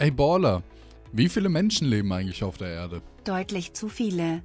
[0.00, 0.62] Ey, Baller,
[1.10, 3.02] wie viele Menschen leben eigentlich auf der Erde?
[3.24, 4.42] Deutlich zu viele.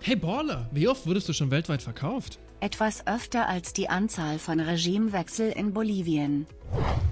[0.00, 2.38] Hey Baller, wie oft wurdest du schon weltweit verkauft?
[2.60, 6.46] Etwas öfter als die Anzahl von Regimewechsel in Bolivien.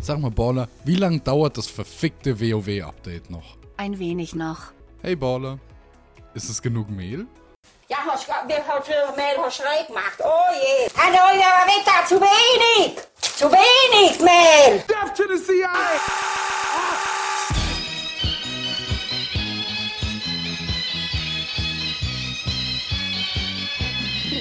[0.00, 3.58] Sag mal, Baller, wie lange dauert das verfickte WoW-Update noch?
[3.76, 4.72] Ein wenig noch.
[5.02, 5.58] Hey, Baller,
[6.32, 7.26] ist es genug Mehl?
[7.90, 10.18] Ja, hast, hast du Mehl hast Schrei gemacht?
[10.20, 10.88] Oh je.
[10.96, 12.96] Ah, no, ja, Wetter, zu wenig.
[13.20, 14.82] Zu wenig Mehl.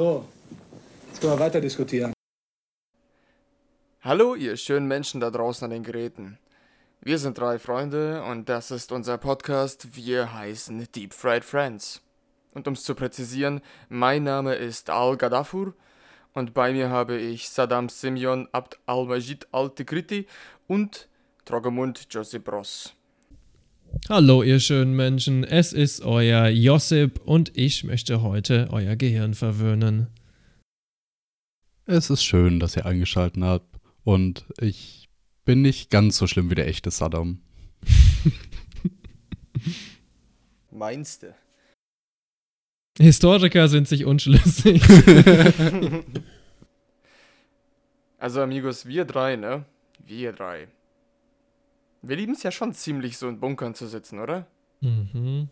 [0.00, 0.24] So,
[1.08, 2.14] jetzt können wir weiter diskutieren.
[4.00, 6.38] Hallo, ihr schönen Menschen da draußen an den Geräten.
[7.02, 9.94] Wir sind drei Freunde und das ist unser Podcast.
[9.94, 12.00] Wir heißen Deep Fried Friends.
[12.54, 15.74] Und um es zu präzisieren, mein Name ist Al-Gadafur
[16.32, 20.26] und bei mir habe ich Saddam Simeon Abd al-Majid al-Tikriti
[20.66, 21.10] und
[21.44, 22.94] Trogemund Josip Bross.
[24.08, 30.08] Hallo ihr schönen Menschen, es ist euer Josip und ich möchte heute euer Gehirn verwöhnen.
[31.86, 35.08] Es ist schön, dass ihr eingeschaltet habt und ich
[35.44, 37.40] bin nicht ganz so schlimm wie der echte Saddam.
[40.70, 41.34] Meinst du?
[42.98, 44.82] Historiker sind sich unschlüssig.
[48.20, 49.64] Also Amigos, wir drei, ne?
[50.04, 50.68] Wir drei.
[52.02, 54.46] Wir lieben es ja schon ziemlich, so in Bunkern zu sitzen, oder?
[54.80, 55.48] mhm.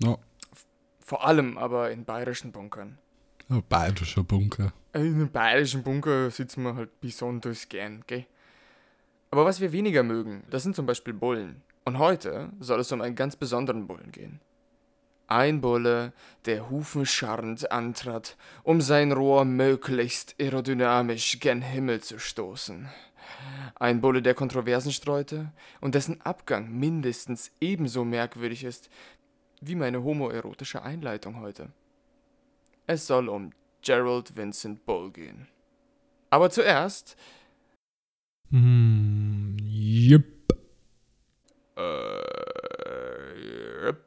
[0.00, 0.16] Ja,
[1.00, 2.98] Vor allem aber in bayerischen Bunkern.
[3.48, 4.72] ein bayerischer Bunker.
[4.92, 8.26] In einem bayerischen Bunker sitzen wir halt besonders gern, gell?
[9.30, 11.62] Aber was wir weniger mögen, das sind zum Beispiel Bullen.
[11.84, 14.40] Und heute soll es um einen ganz besonderen Bullen gehen.
[15.26, 16.12] Ein Bulle,
[16.46, 22.88] der hufenscharrend antrat, um sein Rohr möglichst aerodynamisch gen Himmel zu stoßen.
[23.76, 28.90] Ein Bulle, der Kontroversen streute und dessen Abgang mindestens ebenso merkwürdig ist
[29.60, 31.70] wie meine homoerotische Einleitung heute.
[32.86, 33.52] Es soll um
[33.82, 35.48] Gerald Vincent Bull gehen.
[36.30, 37.16] Aber zuerst,
[38.50, 40.24] Hm, yep.
[41.76, 44.04] äh, yep.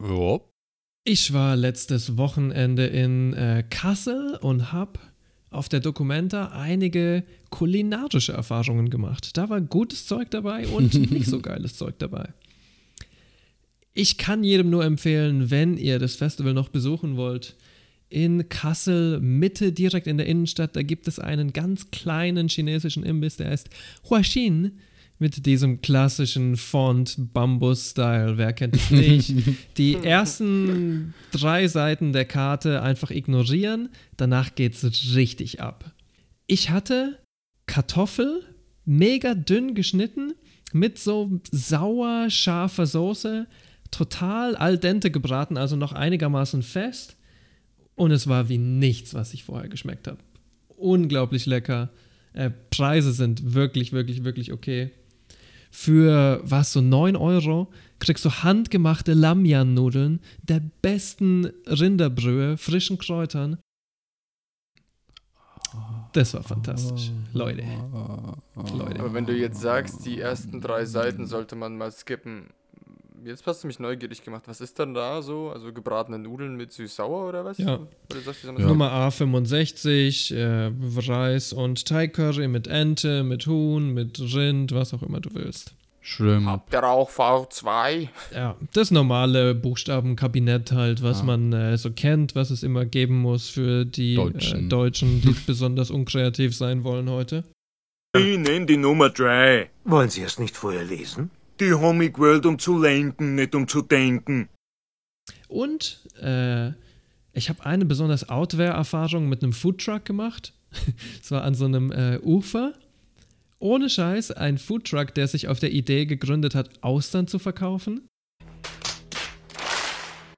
[0.00, 0.40] Ja.
[1.04, 5.00] Ich war letztes Wochenende in äh, Kassel und habe
[5.60, 9.36] auf der Documenta einige kulinarische Erfahrungen gemacht.
[9.36, 12.30] Da war gutes Zeug dabei und nicht so geiles Zeug dabei.
[13.92, 17.56] Ich kann jedem nur empfehlen, wenn ihr das Festival noch besuchen wollt,
[18.08, 23.36] in Kassel Mitte, direkt in der Innenstadt, da gibt es einen ganz kleinen chinesischen Imbiss,
[23.36, 23.68] der heißt
[24.08, 24.78] Huaxin,
[25.20, 28.38] mit diesem klassischen Font Bambus-Style.
[28.38, 29.34] Wer kennt es nicht?
[29.76, 34.82] Die ersten drei Seiten der Karte einfach ignorieren, danach geht's
[35.14, 35.92] richtig ab.
[36.46, 37.18] Ich hatte
[37.66, 38.42] Kartoffel,
[38.86, 40.32] mega dünn geschnitten,
[40.72, 43.46] mit so sauer scharfer Soße,
[43.90, 47.16] total al dente gebraten, also noch einigermaßen fest.
[47.94, 50.18] Und es war wie nichts, was ich vorher geschmeckt habe.
[50.78, 51.90] Unglaublich lecker.
[52.32, 54.92] Äh, Preise sind wirklich, wirklich, wirklich okay.
[55.70, 57.68] Für was, so 9 Euro
[58.00, 63.58] kriegst du handgemachte Lamyan-Nudeln der besten Rinderbrühe, frischen Kräutern.
[66.12, 67.12] Das war fantastisch.
[67.32, 67.62] Leute.
[68.56, 69.00] Leute.
[69.00, 72.48] Aber wenn du jetzt sagst, die ersten drei Seiten sollte man mal skippen.
[73.24, 74.44] Jetzt hast du mich neugierig gemacht.
[74.46, 75.50] Was ist denn da so?
[75.50, 77.58] Also gebratene Nudeln mit süß-sauer oder was?
[77.58, 77.74] Ja.
[78.10, 78.52] Oder sagst du Ja.
[78.66, 80.70] Nummer A65, äh,
[81.10, 85.74] Reis und Thai Curry mit Ente, mit Huhn, mit Rind, was auch immer du willst.
[86.02, 86.46] Schlimm.
[86.48, 88.08] Habt ihr auch V2?
[88.34, 91.24] Ja, das normale Buchstabenkabinett halt, was Ja.
[91.26, 94.66] man äh, so kennt, was es immer geben muss für die Deutschen.
[94.66, 97.44] Äh, Deutschen, die besonders unkreativ sein wollen heute.
[98.16, 99.68] Ich nenne die Nummer drei.
[99.84, 101.30] Wollen Sie es nicht vorher lesen?
[101.60, 104.48] Die Homie World um zu lenken, nicht um zu denken.
[105.48, 106.68] Und äh,
[107.34, 110.54] ich habe eine besonders Outwear-Erfahrung mit einem Foodtruck gemacht.
[111.22, 112.72] Es war an so einem äh, Ufer.
[113.58, 118.08] Ohne Scheiß, ein Foodtruck, der sich auf der Idee gegründet hat, Austern zu verkaufen.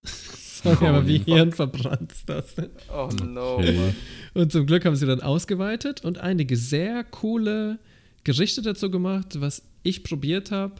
[0.04, 2.70] Sorry, Oh, aber wie hirnverbrannt ist das denn?
[2.92, 3.94] Oh no, Okay.
[4.34, 7.78] Und zum Glück haben sie dann ausgeweitet und einige sehr coole
[8.24, 9.40] Gerichte dazu gemacht.
[9.40, 10.74] Was ich probiert habe,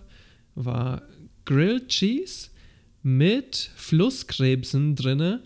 [0.55, 1.03] war
[1.45, 2.49] Grilled Cheese
[3.03, 5.43] mit Flusskrebsen drinne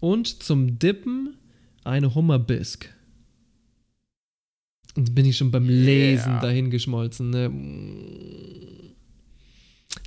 [0.00, 1.36] und zum Dippen
[1.84, 2.92] eine Hummerbisk.
[4.96, 6.40] Und bin ich schon beim Lesen Yeah.
[6.40, 7.30] dahin geschmolzen.
[7.30, 7.50] Ne?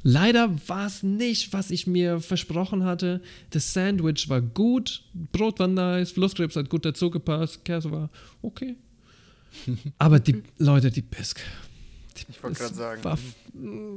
[0.03, 3.21] Leider war es nicht, was ich mir versprochen hatte.
[3.51, 8.09] Das Sandwich war gut, Brot war nice, Flusskrebs hat gut dazugepasst, Käse war
[8.41, 8.75] okay.
[9.97, 11.39] Aber die Leute, die Bisk.
[12.29, 13.03] Ich wollte gerade sagen.
[13.03, 13.17] War,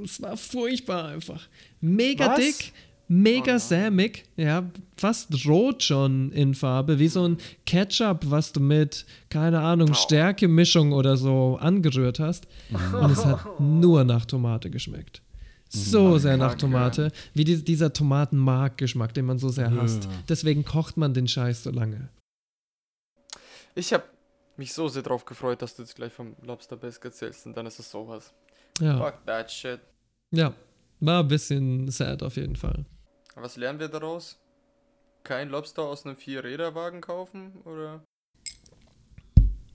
[0.04, 1.48] es war furchtbar einfach.
[1.80, 2.36] Mega Was?
[2.38, 2.72] dick,
[3.08, 4.64] mega Oh sämig, ja,
[4.96, 9.94] fast rot schon in Farbe, wie so ein Ketchup, was du mit, keine Ahnung, Oh.
[9.94, 12.46] Stärkemischung oder so angerührt hast.
[12.70, 15.20] Und es hat nur nach Tomate geschmeckt.
[15.68, 16.54] So sehr nach.
[16.54, 20.08] Tomate, wie die, dieser Tomatenmark-Geschmack, den man so sehr hasst.
[20.28, 22.10] Deswegen kocht man den Scheiß so lange.
[23.74, 24.04] Ich habe
[24.58, 27.66] mich so sehr drauf gefreut, dass du jetzt gleich vom Lobster Bisque erzählst und dann
[27.66, 28.32] ist es sowas.
[28.80, 29.80] Ja, Fuck that shit.
[30.30, 30.52] ja,
[31.00, 32.84] war ein bisschen sad auf jeden Fall.
[33.36, 34.38] Was lernen wir daraus?
[35.24, 37.52] Kein Lobster aus einem Vier-Räder-Wagen kaufen?
[37.64, 38.04] Oder?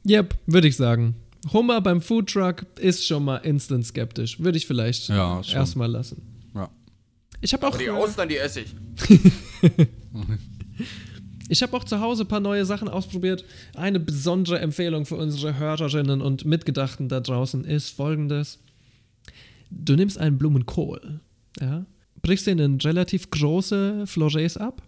[0.07, 1.15] Yep, würde ich sagen.
[1.53, 4.39] Hummer beim Foodtruck ist schon mal instant skeptisch.
[4.39, 6.51] Würde ich vielleicht Ja, erstmal lassen.
[6.53, 6.69] Ja.
[7.41, 8.75] Ich habe auch, Aber die äh, Austern, die esse ich.
[11.49, 13.43] ich hab auch zu Hause ein paar neue Sachen ausprobiert.
[13.75, 18.59] Eine besondere Empfehlung für unsere Hörerinnen und Mitgedachten da draußen ist folgendes.
[19.71, 21.19] Du nimmst einen Blumenkohl,
[21.59, 21.85] ja,
[22.21, 24.81] brichst den in relativ große Florets ab,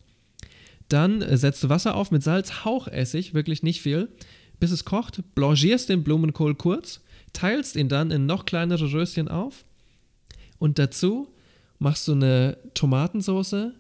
[0.90, 4.10] dann setzt du Wasser auf mit Salz, Hauchessig, wirklich nicht viel,
[4.60, 7.02] bis es kocht, blanchierst den Blumenkohl kurz,
[7.34, 9.66] teilst ihn dann in noch kleinere Röschen auf
[10.60, 11.28] und dazu
[11.80, 13.72] machst du eine Tomatensauce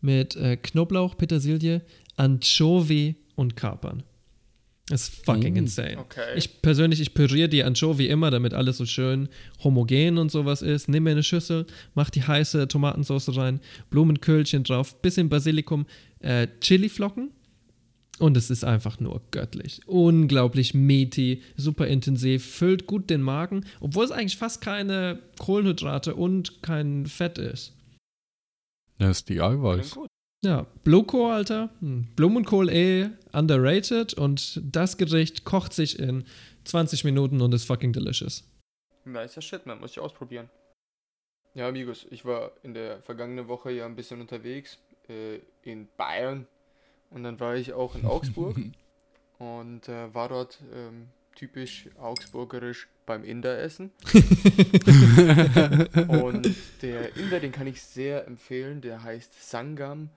[0.00, 1.82] mit äh, Knoblauch, Petersilie,
[2.16, 4.02] Anchovy und Kapern.
[4.88, 5.58] Das ist fucking Mm.
[5.58, 5.98] insane.
[5.98, 6.36] Okay.
[6.36, 9.28] Ich persönlich, ich püriere die Anchovy immer, damit alles so schön
[9.62, 10.88] homogen und sowas ist.
[10.88, 13.60] Nimm mir eine Schüssel, mach die heiße Tomatensauce rein,
[13.90, 15.84] Blumenköhlchen drauf, bisschen Basilikum,
[16.20, 17.30] äh, Chiliflocken
[18.18, 19.80] und es ist einfach nur göttlich.
[19.86, 26.62] Unglaublich meaty, super intensiv, füllt gut den Magen, obwohl es eigentlich fast keine Kohlenhydrate und
[26.62, 27.74] kein Fett ist.
[28.98, 29.98] Das ist die Eiweiß.
[30.44, 31.70] Ja, Blumenkohl, Alter.
[31.80, 32.08] Hm.
[32.14, 36.24] Blumenkohl eh underrated und das Gericht kocht sich in
[36.64, 38.44] 20 Minuten und ist fucking delicious.
[39.04, 39.80] Nicer Shit, man.
[39.80, 40.48] Muss ich ausprobieren.
[41.54, 44.78] Ja, Amigos, ich war in der vergangenen Woche ja ein bisschen unterwegs
[45.08, 46.46] äh, in Bayern
[47.10, 48.56] und dann war ich auch in Augsburg
[49.38, 51.08] und äh, war dort ähm,
[51.38, 53.92] typisch augsburgerisch beim Inder essen.
[56.08, 56.52] und
[56.82, 60.10] der Inder, den kann ich sehr empfehlen, der heißt Sangam.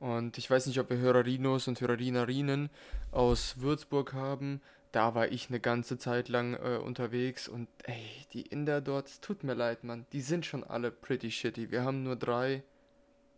[0.00, 2.68] Und ich weiß nicht, ob wir Hörerinos und Hörerinerinnen
[3.10, 4.60] aus Würzburg haben.
[4.92, 9.20] Da war ich eine ganze Zeit lang äh, unterwegs und ey, die Inder dort, es
[9.20, 11.70] tut mir leid, Mann, die sind schon alle pretty shitty.
[11.70, 12.62] Wir haben nur drei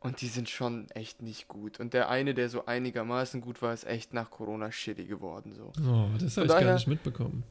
[0.00, 1.80] und die sind schon echt nicht gut.
[1.80, 5.54] Und der eine, der so einigermaßen gut war, ist echt nach Corona shitty geworden.
[5.54, 5.72] So.
[5.82, 7.42] Oh, das habe ich gar daher- nicht mitbekommen.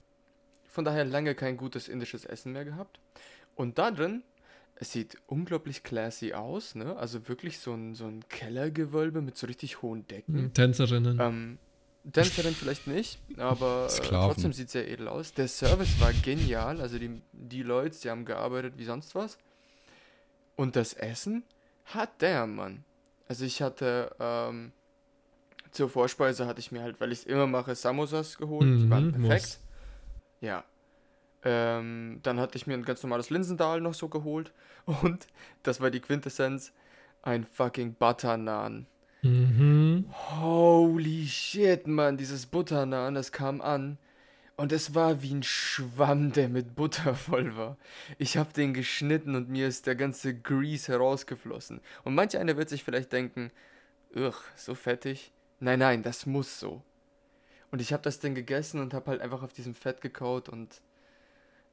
[0.69, 2.99] Von daher lange kein gutes indisches Essen mehr gehabt.
[3.55, 4.21] Und da drin,
[4.75, 6.95] es sieht unglaublich classy aus, ne?
[6.97, 10.35] Also wirklich so ein, so ein Kellergewölbe mit so richtig hohen Decken.
[10.35, 11.17] Hm, Tänzerinnen.
[11.19, 11.57] Ähm,
[12.13, 15.33] Tänzerin vielleicht nicht, aber äh, trotzdem sieht sehr edel aus.
[15.33, 19.37] Der Service war genial, also die, die Leute, die haben gearbeitet wie sonst was.
[20.55, 21.43] Und das Essen
[21.93, 22.83] hat der Mann.
[23.27, 24.71] Also ich hatte ähm,
[25.71, 28.67] zur Vorspeise hatte ich mir halt, weil ich es immer mache, Samosas geholt.
[28.79, 29.29] die waren Mhm, perfekt.
[29.43, 29.59] muss.
[30.41, 30.63] Ja.
[31.43, 34.51] Ähm, dann hatte ich mir ein ganz normales Linsendahl noch so geholt.
[34.85, 35.27] Und
[35.63, 36.73] das war die Quintessenz,
[37.21, 38.87] ein fucking Butternaan.
[39.23, 40.05] Mhm.
[40.39, 43.97] Holy shit, Mann, dieses Butternaan, das kam an.
[44.57, 47.77] Und es war wie ein Schwamm, der mit Butter voll war.
[48.17, 51.79] Ich habe den geschnitten und mir ist der ganze Grease herausgeflossen.
[52.03, 53.51] Und manch einer wird sich vielleicht denken,
[54.15, 55.31] ugh, so fettig.
[55.59, 56.81] Nein, nein, das muss so.
[57.69, 60.81] Und ich habe das Ding gegessen und habe halt einfach auf diesem Fett gekaut und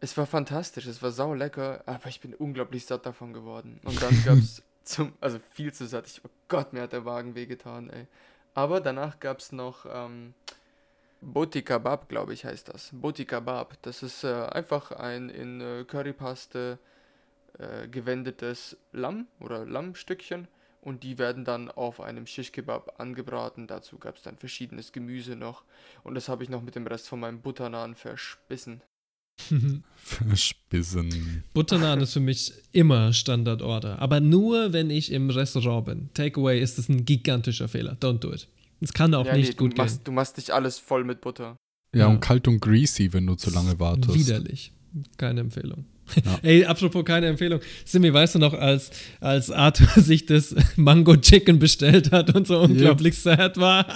[0.01, 3.81] es war fantastisch, es war sau lecker, aber ich bin unglaublich satt davon geworden.
[3.85, 6.07] Und dann gab's zum, also viel zu satt.
[6.07, 8.07] Ich, oh Gott, mir hat der Wagen wehgetan, ey.
[8.53, 10.35] Aber danach gab's noch ähm,
[11.25, 12.91] Boti Kebab, glaube ich, heißt das.
[12.93, 13.81] Boti Kebab.
[13.83, 16.79] Das ist äh, einfach ein in äh, Currypaste
[17.59, 20.49] äh, gewendetes Lamm oder Lammstückchen.
[20.81, 23.67] Und die werden dann auf einem Shish Kebab angebraten.
[23.67, 25.65] Dazu gab es dann verschiedenes Gemüse noch.
[26.03, 28.83] Und das habe ich noch mit dem Rest von meinem Butternaan verspissen.
[30.35, 31.43] Spissen.
[31.55, 33.99] Butternaan ist für mich immer Standardorder.
[33.99, 36.11] Aber nur, wenn ich im Restaurant bin.
[36.13, 37.97] Takeaway ist das ein gigantischer Fehler.
[38.01, 38.47] Don't do it.
[38.85, 40.05] Es kann auch Ja, nicht nee, gut du machst, gehen.
[40.05, 41.57] Du machst nicht alles voll mit Butter.
[41.95, 42.07] Ja, Ja.
[42.09, 44.15] und kalt und greasy, wenn du zu lange wartest.
[44.15, 44.73] Widerlich.
[45.17, 45.87] Keine Empfehlung.
[46.23, 46.39] Ja.
[46.43, 47.61] Ey, apropos keine Empfehlung.
[47.87, 52.61] Simi, weißt du noch, als, als Arthur sich das Mango Chicken bestellt hat und so
[52.61, 53.87] unglaublich sad war?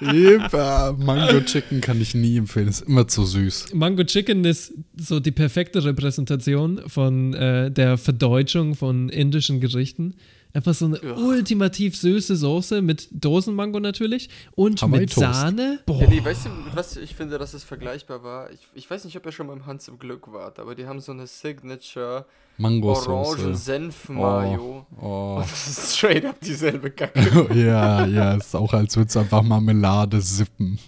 [0.00, 3.74] Eber, Mango Chicken kann ich nie empfehlen, ist immer zu süß.
[3.74, 10.14] Mango Chicken ist so die perfekte Repräsentation von äh, der Verdeutschung von indischen Gerichten.
[10.56, 15.34] Einfach so eine ultimativ süße Soße mit Dosenmango natürlich und Hawaii mit Toast.
[15.34, 15.80] Sahne.
[15.84, 16.00] Boah.
[16.00, 18.50] Ja, nee, weißt du, was ich finde, dass es vergleichbar war?
[18.50, 21.00] Ich, ich weiß nicht, ob ihr schon beim Hans im Glück wart, aber die haben
[21.00, 22.24] so eine Signature
[22.56, 23.10] Mangosoße.
[23.10, 24.86] Orangen-Senf-Mayo.
[24.98, 25.34] Oh, oh.
[25.40, 27.48] Und das ist straight up dieselbe Kacke.
[27.54, 30.78] ja, ja, ist auch als würdest du einfach Marmelade sippen.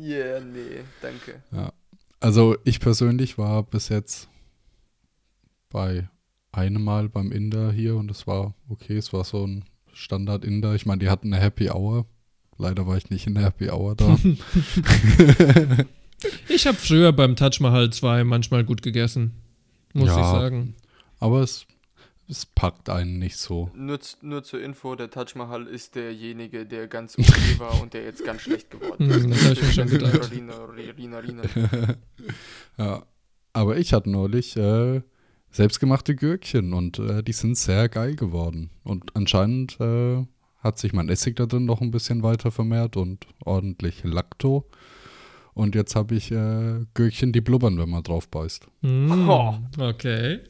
[0.00, 1.42] yeah, nee, danke.
[1.50, 1.72] Ja.
[2.20, 4.28] Also ich persönlich war bis jetzt
[5.70, 6.08] bei
[6.56, 10.74] einem Mal beim Inder hier und es war okay, es war so ein Standard-Inder.
[10.74, 12.06] Ich meine, die hatten eine Happy Hour.
[12.58, 14.18] Leider war ich nicht in der Happy Hour da.
[16.48, 19.32] Ich habe früher beim Taj Mahal 2 manchmal gut gegessen.
[19.92, 20.16] Muss Ja.
[20.18, 20.74] ich sagen.
[21.20, 21.66] Aber es,
[22.26, 23.70] es packt einen nicht so.
[23.74, 28.04] Nur, nur zur Info, der Taj Mahal ist derjenige, der ganz okay war und der
[28.04, 29.24] jetzt ganz schlecht geworden ist.
[29.24, 30.30] Hm, das hab ich mir schon gedacht.
[30.32, 30.64] Rina,
[30.96, 31.42] Rina, Rina.
[32.78, 33.02] ja.
[33.52, 35.02] Aber ich hatte neulich äh,
[35.50, 38.70] selbstgemachte Gürkchen und äh, die sind sehr geil geworden.
[38.84, 40.24] Und anscheinend äh,
[40.58, 44.66] hat sich mein Essig da drin noch ein bisschen weiter vermehrt und ordentlich Lacto.
[45.54, 48.66] Und jetzt habe ich äh, Gürkchen, die blubbern, wenn man drauf beißt.
[48.82, 49.54] Mm, Oh.
[49.78, 50.40] Okay.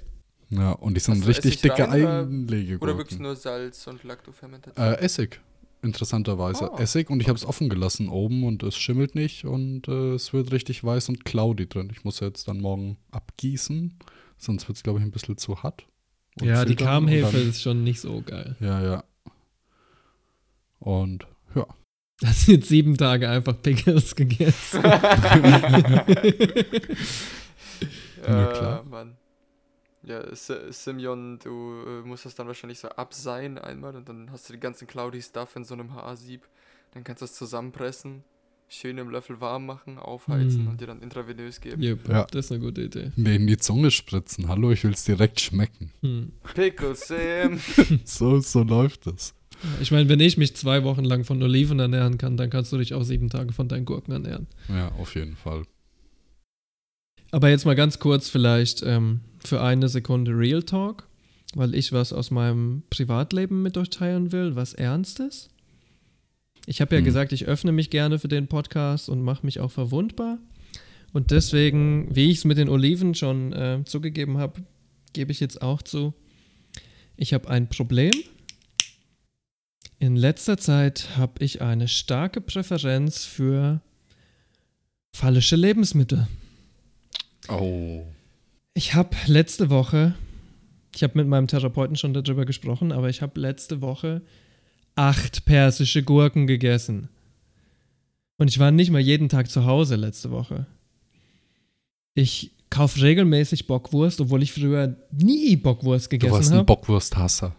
[0.51, 2.89] Ja, und die sind du richtig Essig dicke Einlegegurken.
[2.89, 4.85] Oder wirklich nur Salz und Lactofermentation?
[4.85, 5.41] Äh, Essig,
[5.83, 6.71] interessanterweise.
[6.73, 6.79] Oh.
[6.79, 10.33] Essig und ich habe es offen gelassen oben und es schimmelt nicht und äh, es
[10.33, 11.89] wird richtig weiß und cloudy drin.
[11.93, 13.99] Ich muss jetzt dann morgen abgießen,
[14.37, 15.87] sonst wird es, glaube ich, ein bisschen zu hart.
[16.41, 18.57] Ja, die Karmhefe ist schon nicht so geil.
[18.61, 19.05] Ja, ja.
[20.79, 21.67] Und ja.
[22.25, 24.83] Hast jetzt sieben Tage einfach Pickles gegessen.
[28.27, 28.81] Ja, klar.
[28.81, 29.17] Äh, Mann.
[30.03, 34.49] Ja, S Simeon, du äh, musst das dann wahrscheinlich so abseihen einmal und dann hast
[34.49, 36.47] du die ganzen cloudy Stuff in so einem Haarsieb.
[36.93, 38.23] Dann kannst du es zusammenpressen,
[38.69, 40.69] schön im Löffel warm machen, aufheizen Mm.
[40.69, 41.83] und dir dann intravenös geben.
[41.83, 42.27] Yep, Ja.
[42.31, 43.13] Das ist eine gute Idee.
[43.17, 44.49] Mir in die Zunge spritzen.
[44.49, 45.93] Hallo, ich will es direkt schmecken.
[46.03, 46.33] Hm.
[46.55, 47.61] Pickle Sim!
[48.05, 49.35] so, so läuft es.
[49.81, 52.77] Ich meine, wenn ich mich zwei Wochen lang von Oliven ernähren kann, dann kannst du
[52.79, 54.47] dich auch sieben Tage von deinen Gurken ernähren.
[54.69, 55.63] Ja, auf jeden Fall.
[57.31, 61.07] Aber jetzt mal ganz kurz vielleicht ähm, für eine Sekunde Real Talk,
[61.55, 65.49] weil ich was aus meinem Privatleben mit euch teilen will, was Ernstes.
[66.67, 67.05] Ich habe ja Hm.
[67.05, 70.39] gesagt, ich öffne mich gerne für den Podcast und mache mich auch verwundbar.
[71.13, 74.63] Und deswegen, wie ich es mit den Oliven schon äh, zugegeben habe,
[75.13, 76.13] gebe ich jetzt auch zu,
[77.17, 78.13] ich habe ein Problem.
[79.99, 83.81] In letzter Zeit habe ich eine starke Präferenz für
[85.15, 86.27] falsche Lebensmittel.
[87.49, 88.03] Oh.
[88.75, 90.15] Ich habe letzte Woche,
[90.95, 94.21] ich habe mit meinem Therapeuten schon darüber gesprochen, aber ich habe letzte Woche
[94.97, 97.09] acht persische Gurken gegessen.
[98.39, 100.67] Und ich war nicht mal jeden Tag zu Hause letzte Woche.
[102.15, 106.67] Ich kaufe regelmäßig Bockwurst, obwohl ich früher nie Bockwurst Du warst gegessen ein habe.
[106.67, 107.55] Bockwursthasser.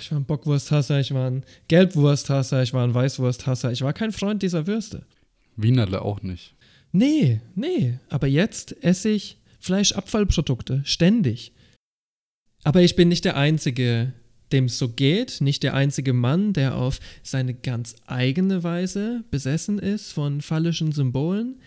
[0.00, 3.72] Ich war ein Bockwursthasser, ich war ein Gelbwursthasser, ich war ein Weißwursthasser.
[3.72, 5.04] Ich war kein Freund dieser Würste.
[5.56, 6.54] Wienerle auch nicht.
[6.92, 7.98] Nee, nee.
[8.08, 11.52] Aber jetzt esse ich Fleischabfallprodukte ständig.
[12.62, 14.12] Aber ich bin nicht der Einzige,
[14.52, 20.12] dem so geht, nicht der einzige Mann, der auf seine ganz eigene Weise besessen ist
[20.12, 21.60] von phallischen Symbolen.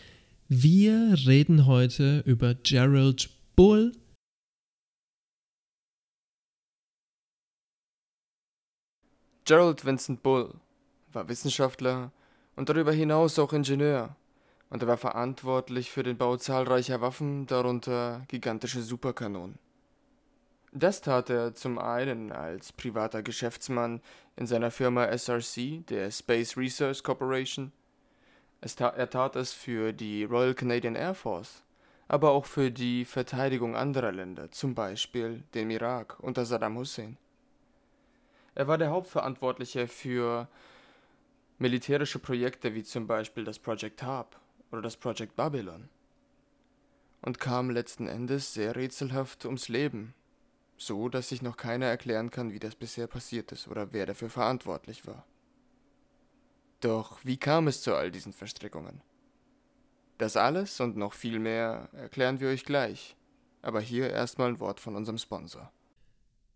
[0.48, 3.92] Wir reden heute über Gerald Bull.
[9.46, 10.54] Gerald Vincent Bull
[11.12, 12.12] war Wissenschaftler
[12.56, 14.16] und darüber hinaus auch Ingenieur.
[14.70, 19.58] Und er war verantwortlich für den Bau zahlreicher Waffen, darunter gigantische Superkanonen.
[20.72, 24.02] Das tat er zum einen als privater Geschäftsmann
[24.36, 27.72] in seiner Firma SRC, der Space Research Corporation.
[28.76, 31.64] Ta er tat es für die Royal Canadian Air Force,
[32.08, 37.18] aber auch für die Verteidigung anderer Länder, zum Beispiel dem Irak unter Saddam Hussein.
[38.54, 40.48] Er war der Hauptverantwortliche für
[41.58, 44.40] militärische Projekte wie zum Beispiel das Project Harp
[44.72, 45.90] oder das Project Babylon
[47.22, 50.14] und kam letzten Endes sehr rätselhaft ums Leben,
[50.80, 54.30] so dass sich noch keiner erklären kann, wie das bisher passiert ist oder wer dafür
[54.30, 55.26] verantwortlich war.
[56.80, 59.02] Doch wie kam es zu all diesen Verstrickungen?
[60.18, 63.16] Das alles und noch viel mehr erklären wir euch gleich.
[63.62, 65.72] Aber hier erstmal ein Wort von unserem Sponsor.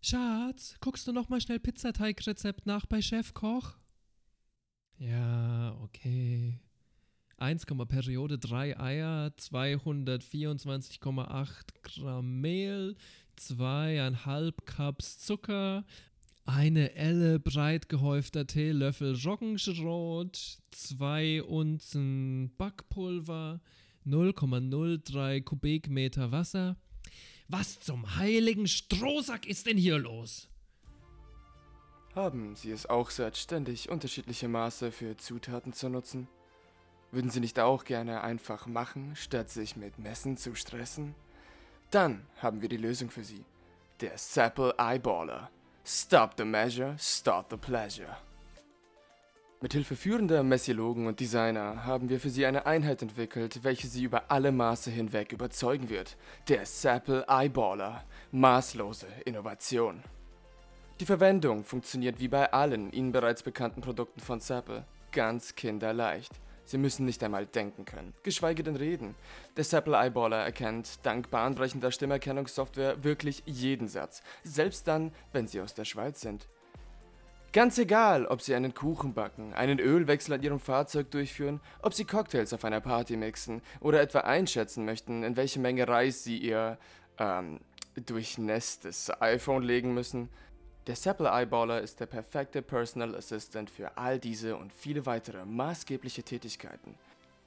[0.00, 3.76] Schatz, guckst du noch mal schnell Pizzateigrezept nach bei Chefkoch?
[4.96, 6.60] Ja, okay.
[7.36, 11.50] 1, Periode 3 Eier, 224,8
[11.82, 12.96] Gramm Mehl,
[13.38, 15.84] 2,5 Cups Zucker,
[16.46, 23.60] eine Elle breit gehäufter Teelöffel Roggenschrot, 2 Unzen Backpulver,
[24.06, 26.76] 0,03 Kubikmeter Wasser.
[27.48, 30.48] Was zum heiligen Strohsack ist denn hier los?
[32.14, 36.28] Haben Sie es auch satt, ständig unterschiedliche Maße für Zutaten zu nutzen?
[37.10, 41.14] Würden Sie nicht auch gerne einfach machen, statt sich mit Messen zu stressen?
[41.90, 43.44] Dann haben wir die Lösung für Sie.
[44.00, 45.50] Der Sapple Eyeballer.
[45.84, 48.16] Stop the measure, start the pleasure.
[49.60, 54.30] Mithilfe führender Messiologen und Designer haben wir für Sie eine Einheit entwickelt, welche Sie über
[54.30, 56.18] alle Maße hinweg überzeugen wird.
[56.48, 58.04] Der Sapple Eyeballer.
[58.30, 60.02] Maßlose Innovation.
[61.00, 64.84] Die Verwendung funktioniert wie bei allen Ihnen bereits bekannten Produkten von Sapple.
[65.12, 66.32] Ganz kinderleicht.
[66.64, 69.14] Sie müssen nicht einmal denken können, geschweige denn reden.
[69.56, 75.74] Der Sapple Eyeballer erkennt dank bahnbrechender Stimmerkennungssoftware wirklich jeden Satz, selbst dann, wenn Sie aus
[75.74, 76.48] der Schweiz sind.
[77.52, 82.04] Ganz egal, ob Sie einen Kuchen backen, einen Ölwechsel an Ihrem Fahrzeug durchführen, ob Sie
[82.04, 86.78] Cocktails auf einer Party mixen oder etwa einschätzen möchten, in welche Menge Reis Sie Ihr,
[87.18, 87.60] ähm,
[87.94, 90.28] durchnässtes iPhone legen müssen.
[90.86, 96.22] Der Sapple Eyeballer ist der perfekte Personal Assistant für all diese und viele weitere maßgebliche
[96.22, 96.94] Tätigkeiten.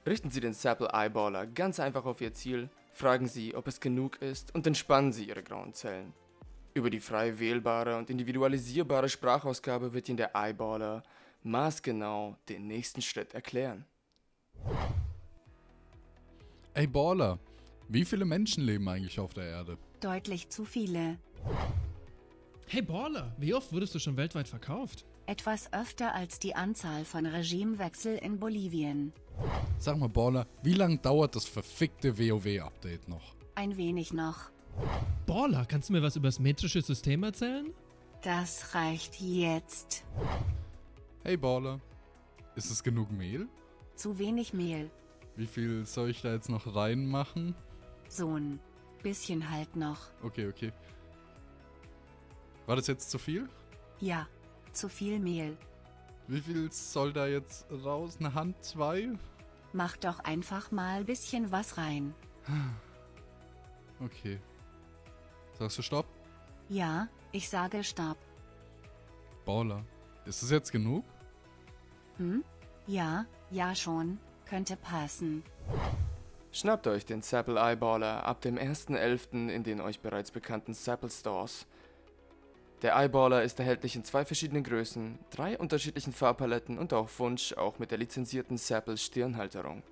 [0.04, 4.20] Richten Sie den Sapple Eyeballer ganz einfach auf Ihr Ziel, fragen Sie, ob es genug
[4.20, 6.12] ist und entspannen Sie Ihre grauen Zellen.
[6.74, 11.04] Über die frei wählbare und individualisierbare Sprachausgabe wird Ihnen der Eyeballer
[11.44, 13.84] maßgenau den nächsten Schritt erklären.
[16.74, 17.38] Ey, Baller,
[17.88, 19.78] wie viele Menschen leben eigentlich auf der Erde?
[20.00, 21.18] Deutlich zu viele.
[22.70, 25.06] Hey Baller, wie oft wurdest du schon weltweit verkauft?
[25.24, 29.14] Etwas öfter als die Anzahl von Regimewechsel in Bolivien.
[29.78, 33.34] Sag mal, Baller, wie lange dauert das verfickte WoW-Update noch?
[33.54, 34.50] Ein wenig noch.
[35.24, 37.72] Baller, kannst du mir was über das metrische System erzählen?
[38.20, 40.04] Das reicht jetzt.
[41.22, 41.80] Hey, Baller,
[42.54, 43.48] ist es genug Mehl?
[43.94, 44.90] Zu wenig Mehl.
[45.36, 47.54] Wie viel soll ich da jetzt noch reinmachen?
[48.10, 48.60] So ein
[49.02, 50.00] bisschen halt noch.
[50.22, 50.70] Okay, okay.
[52.68, 53.48] War das jetzt zu viel?
[53.98, 54.28] Ja,
[54.74, 55.56] zu viel Mehl.
[56.26, 58.18] Wie viel soll da jetzt raus?
[58.20, 59.08] Eine Hand, zwei?
[59.72, 62.14] Mach doch einfach mal bisschen was rein.
[64.00, 64.38] Okay.
[65.58, 66.06] Sagst du Stopp?
[66.68, 68.18] Ja, ich sage Stopp.
[69.46, 69.82] Baller.
[70.26, 71.06] Ist es jetzt genug?
[72.18, 72.44] Hm?
[72.86, 74.18] Ja, ja schon.
[74.44, 75.42] Könnte passen.
[76.52, 79.48] Schnappt euch den Sapple Eyeballer ab dem 1.11.
[79.48, 81.66] in den euch bereits bekannten Sapple Stores.
[82.82, 87.80] Der Eyeballer ist erhältlich in zwei verschiedenen Größen, drei unterschiedlichen Farbpaletten und auf Wunsch auch
[87.80, 89.82] mit der lizenzierten Sapple Stirnhalterung.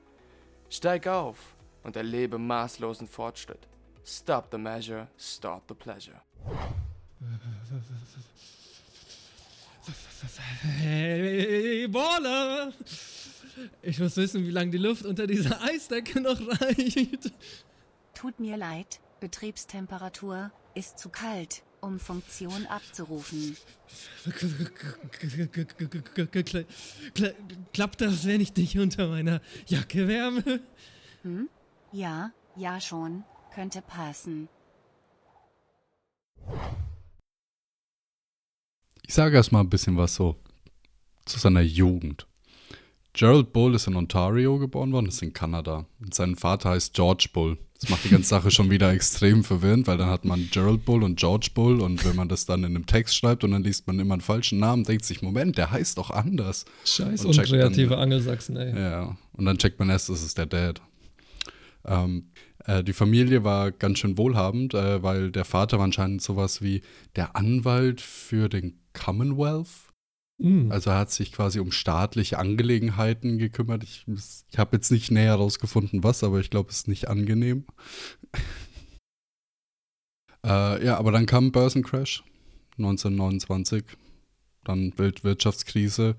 [0.70, 3.66] Steig auf und erlebe maßlosen Fortschritt.
[4.04, 6.20] Stop the measure, start the pleasure.
[10.78, 12.72] Hey Baller!
[13.82, 17.32] Ich muss wissen, wie lange die Luft unter dieser Eisdecke noch reicht.
[18.14, 23.56] Tut mir leid, Betriebstemperatur ist zu kalt, um Funktion abzurufen.
[27.72, 30.60] Klappt das, wenn ich dich unter meiner Jacke wärme?
[31.22, 31.48] Hm?
[31.92, 34.48] Ja, ja schon, könnte passen.
[39.06, 40.36] Ich sage erstmal ein bisschen was so
[41.24, 42.26] zu seiner Jugend.
[43.16, 45.86] Gerald Bull ist in Ontario geboren worden, ist in Kanada.
[46.00, 47.56] Und sein Vater heißt George Bull.
[47.80, 51.02] Das macht die ganze Sache schon wieder extrem verwirrend, weil dann hat man Gerald Bull
[51.02, 53.86] und George Bull und wenn man das dann in einem Text schreibt und dann liest
[53.86, 56.66] man immer einen falschen Namen, denkt sich, Moment, der heißt doch anders.
[56.84, 58.78] Scheiß Und unkreative dann- Angelsachsen, ey.
[58.78, 60.82] Ja, und dann checkt man erst, das ist der Dad.
[61.86, 62.28] Ähm,
[62.66, 66.82] äh, die Familie war ganz schön wohlhabend, äh, weil der Vater war anscheinend sowas wie
[67.14, 69.68] der Anwalt für den Commonwealth.
[70.38, 70.70] Mhm.
[70.70, 73.82] Also er hat sich quasi um staatliche Angelegenheiten gekümmert.
[73.82, 74.04] Ich,
[74.50, 77.64] ich habe jetzt nicht näher herausgefunden, was, aber ich glaube, es ist nicht angenehm.
[80.44, 82.22] äh, ja, aber dann kam ein Börsencrash
[82.78, 83.84] 1929,
[84.64, 86.16] dann Weltwirtschaftskrise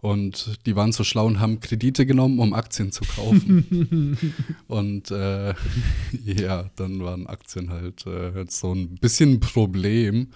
[0.00, 4.16] und die waren so schlau und haben Kredite genommen, um Aktien zu kaufen.
[4.68, 5.54] und äh,
[6.24, 10.28] ja, dann waren Aktien halt äh, so ein bisschen ein Problem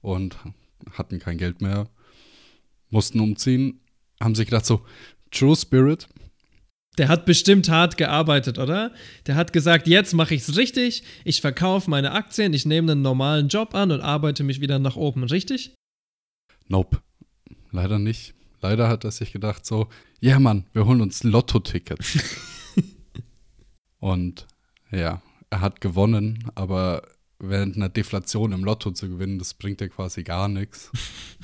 [0.00, 0.36] und
[0.92, 1.88] hatten kein Geld mehr,
[2.90, 3.80] mussten umziehen,
[4.20, 4.84] haben sich gedacht so,
[5.30, 6.08] True Spirit,
[6.96, 8.92] Der hat bestimmt hart gearbeitet, oder?
[9.26, 13.02] Der hat gesagt, jetzt mache ich es richtig, ich verkaufe meine Aktien, ich nehme einen
[13.02, 15.74] normalen Job an und arbeite mich wieder nach oben, richtig?
[16.66, 17.00] Nope.
[17.70, 18.34] Leider nicht.
[18.60, 19.88] Leider hat er sich gedacht so,
[20.20, 22.18] ja Mann, wir holen uns Lotto-Tickets.
[24.00, 24.46] und
[24.90, 27.02] ja, er hat gewonnen, aber
[27.38, 30.90] während einer Deflation im Lotto zu gewinnen, das bringt ja quasi gar nichts.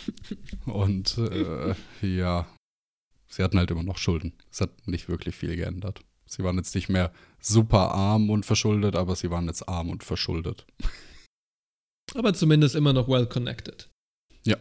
[0.66, 2.46] Und äh, ja,
[3.28, 4.32] sie hatten halt immer noch Schulden.
[4.50, 6.00] Es hat nicht wirklich viel geändert.
[6.26, 10.02] Sie waren jetzt nicht mehr super arm und verschuldet, aber sie waren jetzt arm und
[10.04, 10.66] verschuldet.
[12.14, 13.90] Aber zumindest immer noch well connected.
[14.44, 14.56] Ja,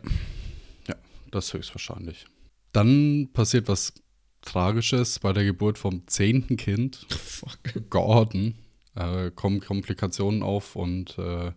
[0.88, 0.96] ja,
[1.30, 2.26] das höchstwahrscheinlich.
[2.72, 3.93] Dann passiert was
[4.41, 7.06] Tragisches bei der Geburt vom zehnten Kind,
[7.89, 8.56] Gordon.
[8.95, 11.51] Äh, kommen Komplikationen auf und äh,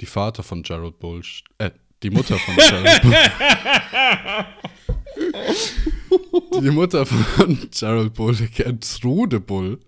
[0.00, 1.22] die Vater von Gerald Bull,
[1.58, 1.70] äh,
[2.02, 3.14] die Mutter von Gerald Bull.
[6.62, 9.78] die Mutter von Gerald Bull, Gertrude Bull.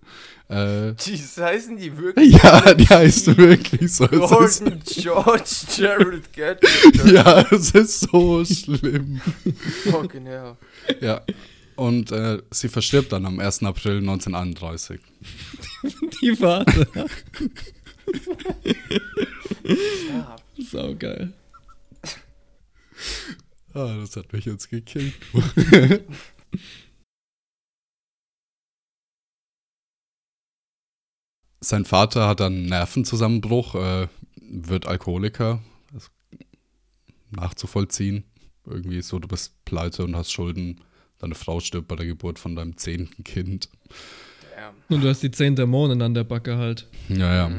[0.48, 2.32] Äh, Jesus, heißen die wirklich?
[2.42, 4.04] Ja, die heißt wirklich so.
[4.04, 7.12] Es ist- Gordon George Gerald Gertrude.
[7.14, 9.20] ja, es ist so schlimm.
[9.90, 10.56] Fucking hell.
[11.00, 11.22] Ja.
[11.82, 13.64] Und äh, sie verstirbt dann am 1.
[13.64, 15.00] April 1931.
[16.22, 16.86] Die Vater.
[20.58, 21.32] Sau geil.
[23.74, 25.14] Ah, das hat mich jetzt gekillt.
[31.58, 35.60] Sein Vater hat einen Nervenzusammenbruch, äh, wird Alkoholiker.
[37.32, 38.22] Nachzuvollziehen.
[38.66, 40.80] Irgendwie so, du bist pleite und hast Schulden.
[41.22, 43.68] Deine Frau stirbt bei der Geburt von deinem zehnten Kind.
[44.88, 46.88] Und du hast die zehn Dämonen an der Backe halt.
[47.08, 47.52] Ja, ja.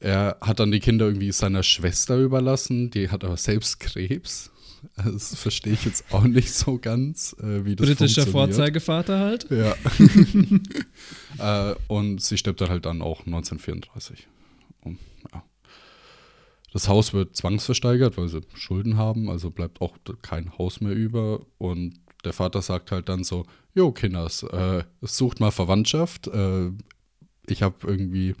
[0.00, 4.50] Er hat dann die Kinder irgendwie seiner Schwester überlassen, die hat aber selbst Krebs.
[4.96, 8.56] Das verstehe ich jetzt auch nicht so ganz, äh, wie das Britischer funktioniert.
[8.56, 9.46] Vorzeigevater halt.
[9.48, 9.76] Ja.
[11.70, 14.26] äh, und sie stirbt dann halt dann auch 1934.
[14.82, 15.11] Und, ja.
[16.72, 21.44] Das Haus wird zwangsversteigert, weil sie Schulden haben, also bleibt auch kein Haus mehr über.
[21.58, 26.28] Und der Vater sagt halt dann so, Jo, Kinders, äh, sucht mal Verwandtschaft.
[26.28, 26.70] Äh,
[27.46, 28.34] ich habe irgendwie,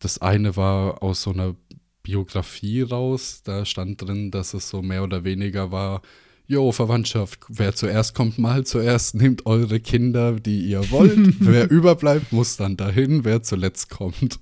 [0.00, 1.54] das eine war aus so einer
[2.02, 6.02] Biografie raus, da stand drin, dass es so mehr oder weniger war,
[6.50, 11.14] Jo, Verwandtschaft, wer zuerst kommt, mal zuerst, nehmt eure Kinder, die ihr wollt.
[11.40, 14.40] wer überbleibt, muss dann dahin, wer zuletzt kommt.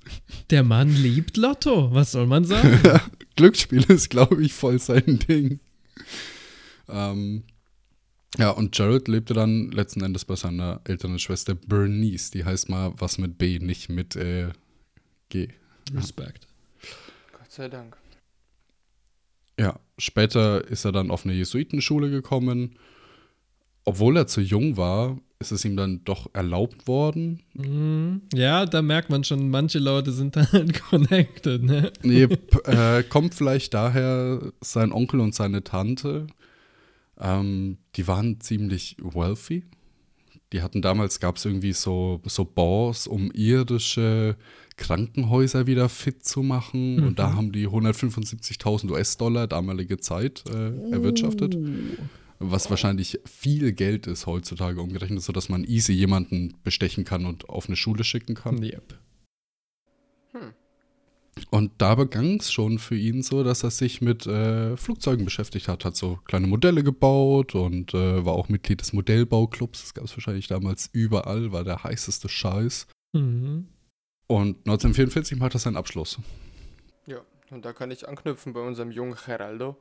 [0.51, 1.93] Der Mann liebt Lotto.
[1.93, 2.79] Was soll man sagen?
[3.37, 5.59] Glücksspiel ist, glaube ich, voll sein Ding.
[6.89, 7.43] Ähm,
[8.39, 12.31] ja, und Jared lebte dann letzten Endes bei seiner älteren Schwester Bernice.
[12.31, 14.51] Die heißt mal was mit B, nicht mit äh,
[15.29, 15.49] G.
[15.93, 16.47] Respekt.
[17.33, 17.97] Gott sei Dank.
[19.59, 22.77] Ja, später ist er dann auf eine Jesuitenschule gekommen.
[23.85, 27.43] Obwohl er zu jung war, ist es ihm dann doch erlaubt worden.
[27.55, 28.23] Mhm.
[28.35, 31.93] Ja, da merkt man schon, manche Leute sind da halt connected, ne?
[32.03, 32.29] Nee,
[32.65, 36.27] äh, kommt vielleicht daher sein Onkel und seine Tante.
[37.19, 39.65] Ähm, die waren ziemlich wealthy.
[40.53, 44.37] Die hatten damals, gab es irgendwie so, so Balls, um irische
[44.77, 47.03] Krankenhäuser wieder fit zu machen.
[47.03, 47.37] Und da Mhm.
[47.37, 51.57] haben die 175.000 US-Dollar damalige Zeit äh, erwirtschaftet.
[52.39, 57.67] Was wahrscheinlich viel Geld ist heutzutage umgerechnet, sodass man easy jemanden bestechen kann und auf
[57.69, 58.63] eine Schule schicken kann.
[58.63, 58.99] Yep.
[61.51, 65.69] Und da begann es schon für ihn so, dass er sich mit äh, Flugzeugen beschäftigt
[65.69, 69.83] hat, hat so kleine Modelle gebaut und äh, war auch Mitglied des Modellbauclubs.
[69.83, 72.87] Das gab es wahrscheinlich damals überall, war der heißeste Scheiß.
[73.13, 73.67] Mhm.
[74.27, 76.19] Und 1944 macht er seinen Abschluss.
[77.07, 79.77] Ja, und da kann ich anknüpfen bei unserem jungen Geraldo.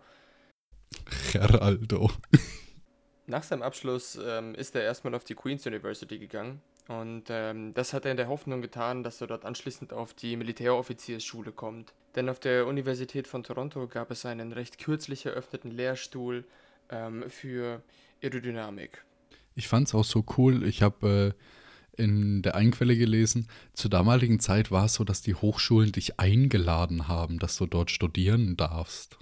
[1.31, 2.11] Geraldo.
[3.27, 6.61] Nach seinem Abschluss ähm, ist er erstmal auf die Queen's University gegangen.
[6.87, 10.37] Und ähm, das hat er in der Hoffnung getan, dass er dort anschließend auf die
[10.37, 11.93] Militäroffiziersschule kommt.
[12.15, 16.45] Denn auf der Universität von Toronto gab es einen recht kürzlich eröffneten Lehrstuhl
[16.89, 17.81] ähm, für
[18.21, 19.03] Aerodynamik.
[19.55, 20.63] Ich fand es auch so cool.
[20.67, 21.41] Ich habe äh,
[21.97, 27.07] in der Einquelle gelesen, zur damaligen Zeit war es so, dass die Hochschulen dich eingeladen
[27.07, 29.17] haben, dass du dort studieren darfst.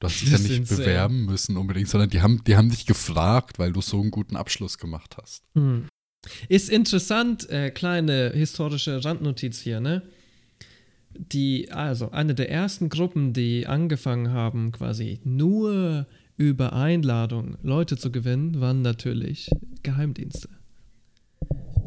[0.00, 3.60] Du hast dich ja nicht bewerben müssen unbedingt, sondern die haben, die haben dich gefragt,
[3.60, 5.44] weil du so einen guten Abschluss gemacht hast.
[5.54, 5.86] Hm.
[6.48, 10.02] Ist interessant, äh, kleine historische Randnotiz hier, ne?
[11.14, 18.10] Die, also eine der ersten Gruppen, die angefangen haben, quasi nur über Einladung Leute zu
[18.10, 19.50] gewinnen, waren natürlich
[19.82, 20.48] Geheimdienste.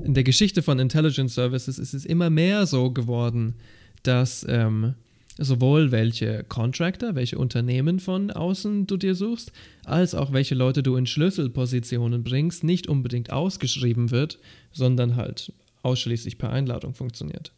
[0.04, 3.56] In der Geschichte von Intelligence Services ist es immer mehr so geworden,
[4.04, 4.96] dass ähm,
[5.38, 9.52] Sowohl welche Contractor, welche Unternehmen von außen du dir suchst,
[9.84, 14.40] als auch welche Leute du in Schlüsselpositionen bringst, nicht unbedingt ausgeschrieben wird,
[14.72, 15.52] sondern halt
[15.84, 17.52] ausschließlich per Einladung funktioniert.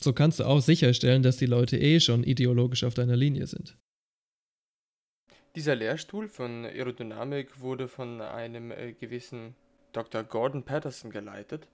[0.00, 3.76] So kannst du auch sicherstellen, dass die Leute eh schon ideologisch auf deiner Linie sind.
[5.54, 9.54] Dieser Lehrstuhl von Aerodynamik wurde von einem äh, gewissen
[9.92, 10.22] Dr.
[10.24, 11.66] Gordon Patterson geleitet.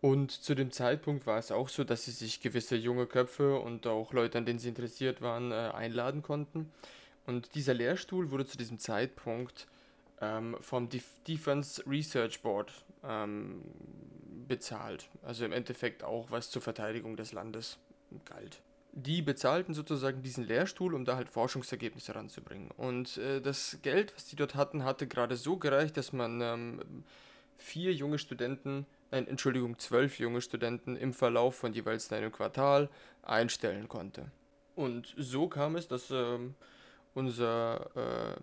[0.00, 3.86] Und zu dem Zeitpunkt war es auch so, dass sie sich gewisse junge Köpfe und
[3.86, 6.72] auch Leute, an denen sie interessiert waren, äh, einladen konnten.
[7.24, 9.68] Und dieser Lehrstuhl wurde zu diesem Zeitpunkt
[10.20, 12.72] ähm, vom Def Defense Research Board
[13.04, 13.62] ähm,
[14.48, 15.08] bezahlt.
[15.22, 17.78] Also im Endeffekt auch was zur Verteidigung des Landes
[18.24, 18.60] galt.
[18.94, 22.70] Die bezahlten sozusagen diesen Lehrstuhl, um da halt Forschungsergebnisse ranzubringen.
[22.72, 27.04] Und äh, das Geld, was die dort hatten, hatte gerade so gereicht, dass man ähm,
[27.62, 32.88] vier junge Studenten nein, Entschuldigung, zwölf junge Studenten im Verlauf von jeweils einem Quartal
[33.22, 34.32] einstellen konnte.
[34.74, 36.54] Und so kam es, dass ähm,
[37.14, 38.40] unser äh,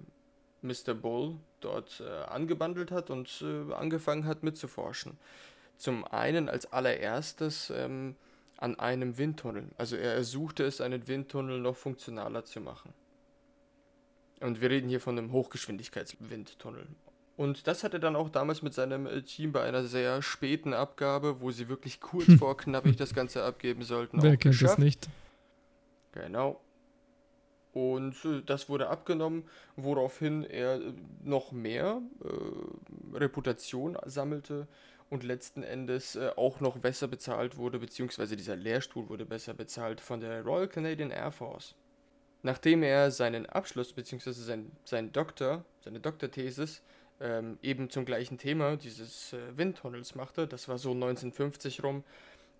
[0.62, 0.94] Mr.
[0.94, 5.18] Bull dort äh, angebandelt hat und äh, angefangen hat mitzuforschen.
[5.78, 8.16] Zum einen als allererstes ähm,
[8.58, 9.70] an einem Windtunnel.
[9.78, 12.94] Also er ersuchte es, einen Windtunnel noch funktionaler zu machen.
[14.42, 16.88] Und wir reden hier von einem Hochgeschwindigkeitswindtunnel.
[17.40, 20.74] Und das hat er dann auch damals mit seinem äh, Team bei einer sehr späten
[20.74, 22.38] Abgabe, wo sie wirklich kurz hm.
[22.38, 24.22] vor knappig das Ganze abgeben sollten.
[24.22, 24.74] Wer kennt geschafft.
[24.74, 25.08] das nicht?
[26.12, 26.60] Genau.
[27.72, 29.44] Und äh, das wurde abgenommen,
[29.78, 34.68] woraufhin er äh, noch mehr äh, Reputation sammelte
[35.10, 40.02] und letzten Endes äh, auch noch besser bezahlt wurde, beziehungsweise dieser Lehrstuhl wurde besser bezahlt
[40.02, 41.74] von der Royal Canadian Air Force.
[42.44, 46.82] Nachdem er seinen Abschluss, beziehungsweise sein, sein Doktor, seine Doktorthesis
[47.22, 52.04] ähm, eben zum gleichen Thema dieses äh, Windtunnels machte, das war so 1950 rum,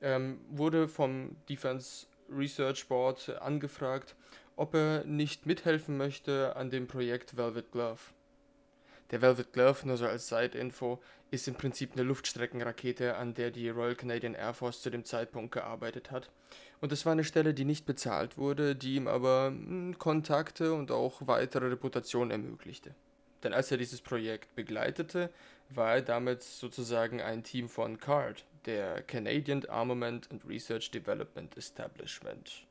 [0.02, 4.16] ähm, wurde vom Defense Research Board angefragt,
[4.56, 8.00] ob er nicht mithelfen möchte an dem Projekt Velvet Glove.
[9.12, 13.70] Der Velvet Glove, nur so als Side-Info, ist im Prinzip eine Luftstreckenrakete, an der die
[13.70, 16.30] Royal Canadian Air Force zu dem Zeitpunkt gearbeitet hat.
[16.82, 20.92] Und es war eine Stelle, die nicht bezahlt wurde, die ihm aber hm, Kontakte und
[20.92, 22.94] auch weitere Reputation ermöglichte.
[23.44, 25.32] Denn als er dieses Projekt begleitete,
[25.70, 32.66] war er damit sozusagen ein Team von CARD, der Canadian Armament and Research Development Establishment.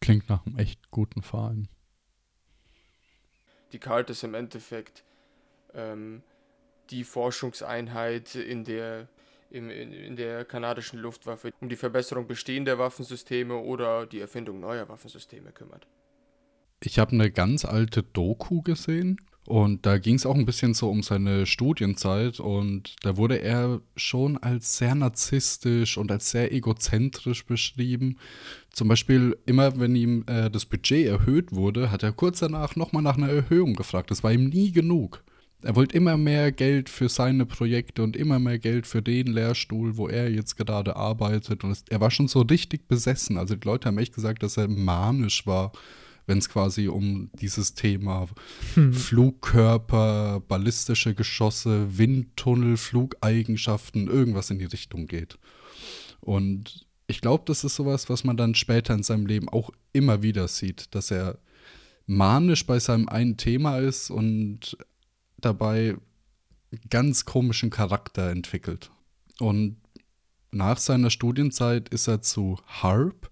[0.00, 1.68] Klingt nach einem echt guten Verein.
[3.72, 5.04] Die CARD ist im Endeffekt
[5.74, 6.22] ähm,
[6.90, 9.08] die Forschungseinheit in der,
[9.50, 14.88] in, in, in der kanadischen Luftwaffe, um die Verbesserung bestehender Waffensysteme oder die Erfindung neuer
[14.88, 15.86] Waffensysteme kümmert.
[16.82, 20.90] Ich habe eine ganz alte Doku gesehen und da ging es auch ein bisschen so
[20.90, 27.46] um seine Studienzeit und da wurde er schon als sehr narzisstisch und als sehr egozentrisch
[27.46, 28.18] beschrieben.
[28.72, 33.02] Zum Beispiel immer, wenn ihm äh, das Budget erhöht wurde, hat er kurz danach nochmal
[33.02, 34.10] nach einer Erhöhung gefragt.
[34.10, 35.22] Das war ihm nie genug.
[35.62, 39.96] Er wollte immer mehr Geld für seine Projekte und immer mehr Geld für den Lehrstuhl,
[39.96, 41.64] wo er jetzt gerade arbeitet.
[41.64, 43.38] Und es, er war schon so richtig besessen.
[43.38, 45.72] Also die Leute haben echt gesagt, dass er manisch war
[46.26, 48.28] wenn es quasi um dieses Thema
[48.74, 48.92] hm.
[48.92, 55.38] Flugkörper, ballistische Geschosse, Windtunnel, Flugeigenschaften, irgendwas in die Richtung geht.
[56.20, 60.22] Und ich glaube, das ist sowas, was man dann später in seinem Leben auch immer
[60.22, 61.38] wieder sieht, dass er
[62.06, 64.76] manisch bei seinem einen Thema ist und
[65.38, 65.96] dabei
[66.90, 68.90] ganz komischen Charakter entwickelt.
[69.38, 69.76] Und
[70.50, 73.30] nach seiner Studienzeit ist er zu HARP.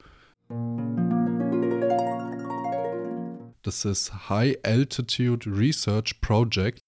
[3.64, 6.81] Das ist High Altitude Research Project.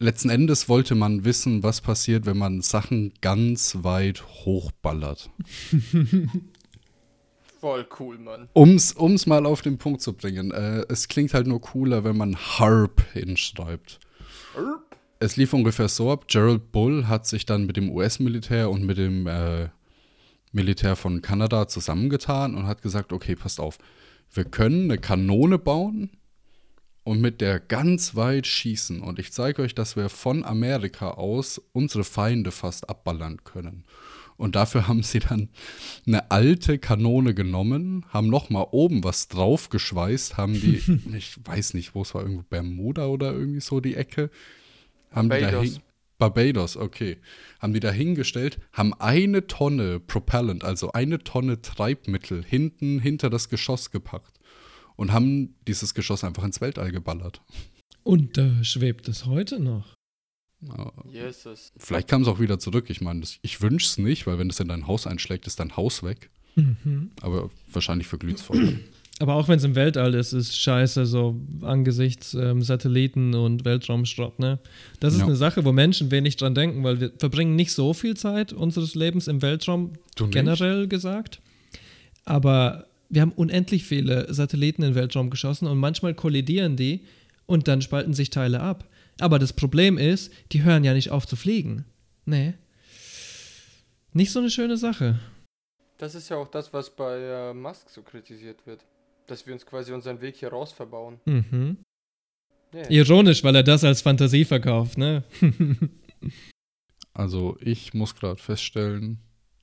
[0.00, 5.30] Letzten Endes wollte man wissen, was passiert, wenn man Sachen ganz weit hochballert.
[7.60, 8.48] Voll cool, Mann.
[8.52, 10.50] Um's, um's mal auf den Punkt zu bringen.
[10.50, 14.00] Äh, es klingt halt nur cooler, wenn man HARP hinschreibt.
[14.56, 14.96] HARP?
[15.20, 16.26] Es lief ungefähr so ab.
[16.26, 19.68] Gerald Bull hat sich dann mit dem US-Militär und mit dem äh,
[20.50, 23.78] Militär von Kanada zusammengetan und hat gesagt, okay, passt auf
[24.32, 26.10] wir können eine Kanone bauen
[27.04, 29.00] und mit der ganz weit schießen.
[29.00, 33.84] Und ich zeige euch, dass wir von Amerika aus unsere Feinde fast abballern können.
[34.36, 35.48] Und dafür haben sie dann
[36.06, 40.82] eine alte Kanone genommen, haben nochmal oben was draufgeschweißt, haben die,
[41.16, 44.30] ich weiß nicht, wo es war, irgendwo Bermuda oder irgendwie so die Ecke,
[45.10, 45.64] haben Barbados.
[45.64, 45.82] die da
[46.18, 47.18] Barbados, okay.
[47.60, 53.48] Haben die da hingestellt, haben eine Tonne Propellant, also eine Tonne Treibmittel hinten hinter das
[53.48, 54.38] Geschoss gepackt
[54.96, 57.40] und haben dieses Geschoss einfach ins Weltall geballert.
[58.02, 59.94] Und da schwebt es heute noch.
[61.12, 61.72] Jesus.
[61.76, 62.90] Vielleicht kam es auch wieder zurück.
[62.90, 65.76] Ich meine, ich wünsche es nicht, weil wenn es in dein Haus einschlägt, ist dein
[65.76, 66.30] Haus weg.
[66.56, 67.12] Mhm.
[67.20, 68.80] Aber wahrscheinlich verglüht es voll.
[69.20, 74.38] Aber auch wenn es im Weltall ist, ist scheiße, so angesichts ähm, Satelliten und Weltraumschrott,
[74.38, 74.60] ne?
[75.00, 75.26] Das ist Ja.
[75.26, 78.94] eine Sache, wo Menschen wenig dran denken, weil wir verbringen nicht so viel Zeit unseres
[78.94, 80.34] Lebens im Weltraum, Du nicht?
[80.34, 81.40] generell gesagt.
[82.24, 87.00] Aber wir haben unendlich viele Satelliten in den Weltraum geschossen und manchmal kollidieren die
[87.46, 88.84] und dann spalten sich Teile ab.
[89.18, 91.84] Aber das Problem ist, die hören ja nicht auf zu fliegen.
[92.24, 92.54] Nee.
[94.12, 95.18] Nicht so eine schöne Sache.
[95.98, 98.80] Das ist ja auch das, was bei äh, Musk so kritisiert wird.
[99.28, 101.20] Dass wir uns quasi unseren Weg hier raus verbauen.
[101.24, 101.78] Mhm.
[102.74, 102.90] Ja.
[102.90, 105.22] Ironisch, weil er das als Fantasie verkauft, ne?
[107.14, 109.18] Also ich muss gerade feststellen,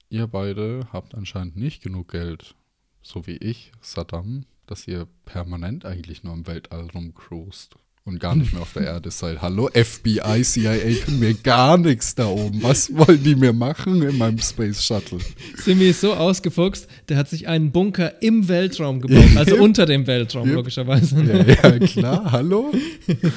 [0.10, 2.54] ihr beide habt anscheinend nicht genug Geld,
[3.02, 8.54] so wie ich, Saddam, dass ihr permanent eigentlich nur im Weltall rumcruist und gar nicht
[8.54, 9.42] mehr auf der Erde seid.
[9.42, 12.62] Hallo, FBI, CIA, können mir gar nichts da oben.
[12.62, 15.18] Was wollen die mir machen in meinem Space Shuttle?
[15.56, 20.06] Simi ist so ausgefuchst, der hat sich einen Bunker im Weltraum gebaut, also unter dem
[20.06, 20.56] Weltraum, Yep.
[20.56, 21.20] logischerweise.
[21.24, 22.72] Ja, ja, klar, hallo?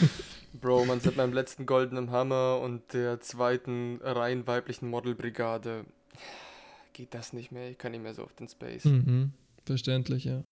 [0.61, 5.87] Bro, man seit meinem letzten goldenen Hammer und der zweiten rein weiblichen Modelbrigade
[6.93, 7.71] geht das nicht mehr.
[7.71, 8.85] Ich kann nicht mehr so auf den Space.
[8.85, 9.31] Mhm.
[9.65, 10.43] Verständlich, ja.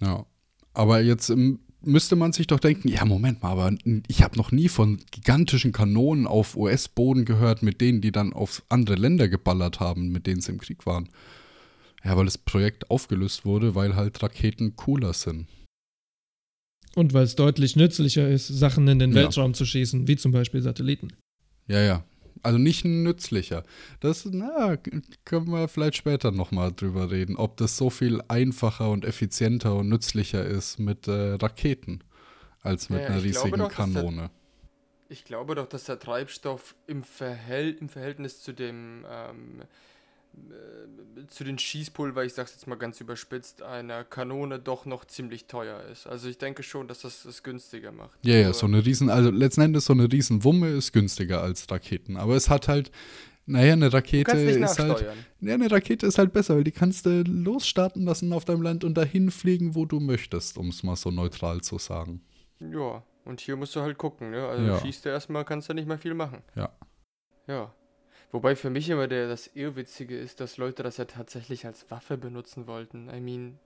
[0.00, 0.26] Ja.
[0.74, 3.74] Aber jetzt ähm, müsste man sich doch denken, ja, Moment mal, aber
[4.08, 8.62] ich habe noch nie von gigantischen Kanonen auf US-Boden gehört, mit denen die dann auf
[8.68, 11.08] andere Länder geballert haben, mit denen sie im Krieg waren.
[12.04, 15.46] Ja, weil das Projekt aufgelöst wurde, weil halt Raketen cooler sind.
[16.94, 19.22] Und weil es deutlich nützlicher ist, Sachen in den Ja.
[19.22, 21.12] Weltraum zu schießen, wie zum Beispiel Satelliten.
[21.68, 22.04] Ja, ja.
[22.42, 23.62] Also nicht nützlicher.
[24.00, 24.76] Das, na,
[25.24, 29.88] können wir vielleicht später nochmal drüber reden, ob das so viel einfacher und effizienter und
[29.88, 32.02] nützlicher ist mit äh, Raketen
[32.62, 34.30] als mit Ja, einer riesigen doch, dass der- Kanone.
[35.08, 39.64] Ich glaube doch, dass der Treibstoff im, Verhält im Verhältnis zu dem ähm, äh,
[41.28, 45.82] zu den Schießpulver, ich sag's jetzt mal ganz überspitzt, einer Kanone doch noch ziemlich teuer
[45.90, 46.06] ist.
[46.06, 48.18] Also ich denke schon, dass das es günstiger macht.
[48.22, 51.42] Ja, ja, Nur- so eine riesen, also letzten Endes so eine riesen Wumme ist günstiger
[51.42, 52.16] als Raketen.
[52.16, 52.90] Aber es hat halt,
[53.46, 55.06] naja, eine Rakete ist halt,
[55.40, 58.84] ja, eine Rakete ist halt besser, weil die kannst du losstarten lassen auf deinem Land
[58.84, 62.22] und dahin fliegen, wo du möchtest, um es mal so neutral zu sagen.
[62.58, 64.46] Ja, und hier musst du halt gucken, ne?
[64.46, 64.80] Also Ja.
[64.80, 66.42] schießt du erstmal, kannst du nicht mehr viel machen.
[66.54, 66.70] Ja.
[67.46, 67.74] Ja.
[68.32, 72.16] Wobei für mich immer der, das Irrwitzige ist, dass Leute das ja tatsächlich als Waffe
[72.16, 73.10] benutzen wollten.
[73.14, 73.58] I mean,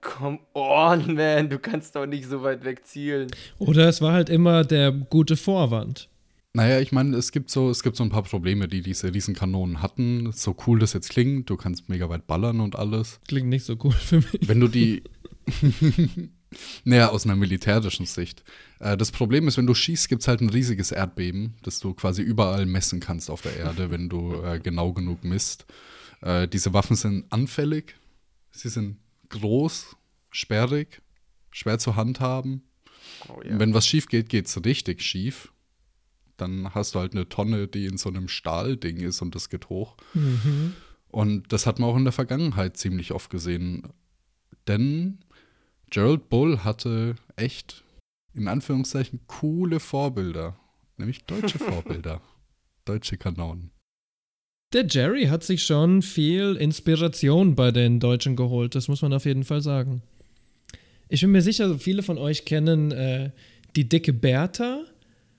[0.00, 3.30] come on, man, du kannst doch nicht so weit weg zielen.
[3.58, 6.08] Oder es war halt immer der gute Vorwand.
[6.54, 9.82] Naja, ich meine, es gibt so, es gibt so ein paar Probleme, die diese Riesenkanonen
[9.82, 10.32] hatten.
[10.32, 13.20] So cool das jetzt klingt, du kannst mega weit ballern und alles.
[13.28, 14.48] Klingt nicht so cool für mich.
[14.48, 15.04] Wenn du die.
[16.84, 18.42] naja, aus einer militärischen Sicht.
[18.78, 21.94] Äh, das Problem ist, wenn du schießt, gibt es halt ein riesiges Erdbeben, das du
[21.94, 25.66] quasi überall messen kannst auf der Erde, wenn du äh, genau genug misst.
[26.22, 27.94] Äh, diese Waffen sind anfällig,
[28.52, 29.96] sie sind groß,
[30.30, 31.02] sperrig,
[31.50, 32.62] schwer zu handhaben.
[33.28, 35.52] Oh, Und Wenn was schief geht, geht es richtig schief.
[36.36, 39.68] Dann hast du halt eine Tonne, die in so einem Stahlding ist und das geht
[39.68, 39.96] hoch.
[40.14, 40.74] Mhm.
[41.08, 43.82] Und das hat man auch in der Vergangenheit ziemlich oft gesehen.
[44.68, 45.18] Denn
[45.90, 47.82] Gerald Bull hatte echt,
[48.32, 50.58] in Anführungszeichen, coole Vorbilder.
[50.96, 52.20] Nämlich deutsche Vorbilder.
[52.84, 53.70] Deutsche Kanonen.
[54.72, 59.24] Der Jerry hat sich schon viel Inspiration bei den Deutschen geholt, das muss man auf
[59.24, 60.02] jeden Fall sagen.
[61.08, 63.30] Ich bin mir sicher, viele von euch kennen äh,
[63.74, 64.84] die dicke Bertha.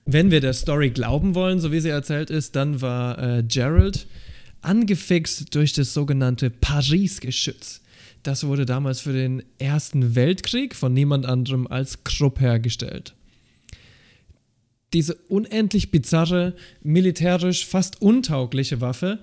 [0.04, 4.06] Wenn wir der Story glauben wollen, so wie sie erzählt ist, dann war äh, Gerald
[4.60, 7.81] angefixt durch das sogenannte Paris-Geschütz.
[8.22, 13.14] Das wurde damals für den Ersten Weltkrieg von niemand anderem als Krupp hergestellt.
[14.92, 19.18] Diese unendlich bizarre, militärisch fast untaugliche Waffe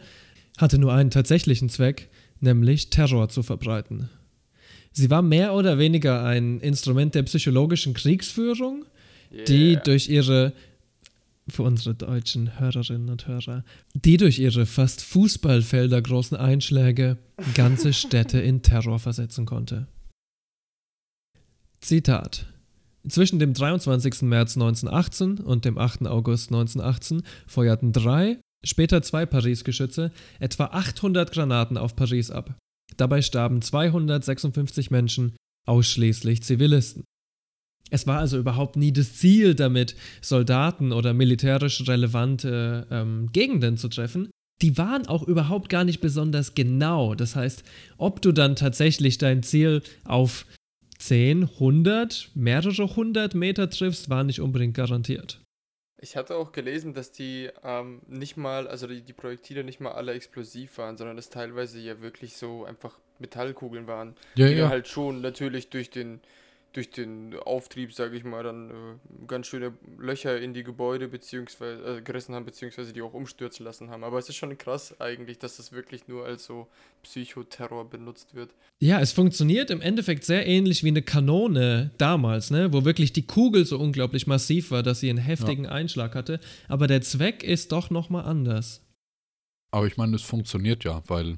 [0.57, 2.09] hatte nur einen tatsächlichen Zweck,
[2.41, 4.09] nämlich Terror zu verbreiten.
[4.91, 8.85] Sie war mehr oder weniger ein Instrument der psychologischen Kriegsführung,
[9.47, 9.81] die Yeah.
[9.81, 10.53] durch ihre,
[11.49, 17.17] für unsere deutschen Hörerinnen und Hörer, die durch ihre fast Fußballfelder großen Einschläge
[17.53, 19.87] ganze Städte in Terror versetzen konnte.
[21.81, 22.45] Zitat.
[23.07, 24.23] Zwischen dem 23.
[24.23, 26.07] März 1918 und dem 8.
[26.07, 32.57] August 1918 feuerten drei, später zwei Paris-Geschütze etwa 800 Granaten auf Paris ab.
[32.97, 37.03] Dabei starben 256 Menschen, ausschließlich Zivilisten.
[37.89, 43.87] Es war also überhaupt nie das Ziel damit, Soldaten oder militärisch relevante ähm, Gegenden zu
[43.89, 44.29] treffen.
[44.61, 47.15] Die waren auch überhaupt gar nicht besonders genau.
[47.15, 47.63] Das heißt,
[47.97, 50.45] ob du dann tatsächlich dein Ziel auf
[50.99, 55.41] 10, 100, mehrere hundert Meter triffst, war nicht unbedingt garantiert.
[56.01, 59.91] Ich hatte auch gelesen, dass die ähm, nicht mal, also die, die Projektile nicht mal
[59.91, 64.69] alle explosiv waren, sondern dass teilweise ja wirklich so einfach Metallkugeln waren, Ja, die ja.
[64.69, 66.21] halt schon natürlich durch den
[66.73, 68.73] durch den Auftrieb, sage ich mal, dann äh,
[69.27, 73.89] ganz schöne Löcher in die Gebäude beziehungsweise äh, gerissen haben, beziehungsweise die auch umstürzen lassen
[73.89, 74.03] haben.
[74.03, 76.67] Aber es ist schon krass eigentlich, dass das wirklich nur als so
[77.03, 78.53] Psychoterror benutzt wird.
[78.79, 82.71] Ja, es funktioniert im Endeffekt sehr ähnlich wie eine Kanone damals, ne?
[82.71, 86.39] wo wirklich die Kugel so unglaublich massiv war, dass sie einen heftigen Einschlag hatte.
[86.67, 88.85] Aber der Zweck ist doch nochmal anders.
[89.71, 91.37] Aber ich meine, es funktioniert ja, weil,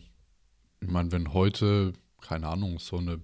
[0.82, 3.20] ich meine, wenn heute, keine Ahnung, so eine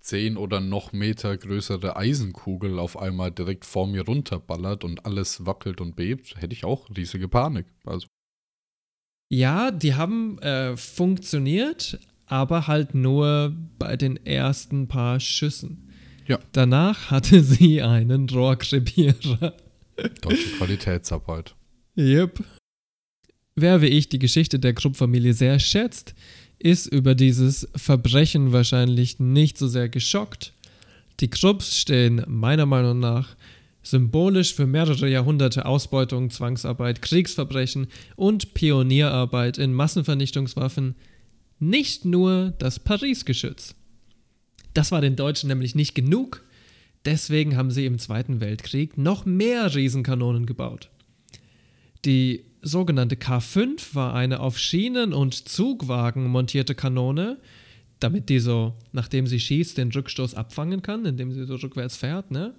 [0.00, 5.80] 10 oder noch Meter größere Eisenkugel auf einmal direkt vor mir runterballert und alles wackelt
[5.80, 7.66] und bebt, hätte ich auch riesige Panik.
[7.84, 8.06] Also,
[9.30, 15.92] Ja, die haben äh, funktioniert, aber halt nur bei den ersten paar Schüssen.
[16.26, 16.38] Ja.
[16.52, 19.56] Danach hatte sie einen Rohrkrepierer.
[20.20, 21.54] deutsche Qualitätsarbeit.
[21.96, 22.44] Yep.
[23.56, 26.14] Wer wie ich die Geschichte der Krupp-Familie sehr schätzt,
[26.58, 30.52] ist über dieses Verbrechen wahrscheinlich nicht so sehr geschockt.
[31.20, 33.36] Die Krupps stehen meiner Meinung nach
[33.82, 40.94] symbolisch für mehrere Jahrhunderte Ausbeutung, Zwangsarbeit, Kriegsverbrechen und Pionierarbeit in Massenvernichtungswaffen,
[41.58, 43.74] nicht nur das Paris-Geschütz.
[44.74, 46.44] Das war den Deutschen nämlich nicht genug,
[47.04, 50.90] deswegen haben sie im Zweiten Weltkrieg noch mehr Riesenkanonen gebaut.
[52.04, 57.38] Die sogenannte K5 war eine auf Schienen und Zugwagen montierte Kanone,
[58.00, 62.30] damit die so, nachdem sie schießt, den Rückstoß abfangen kann, indem sie so rückwärts fährt,
[62.30, 62.54] ne?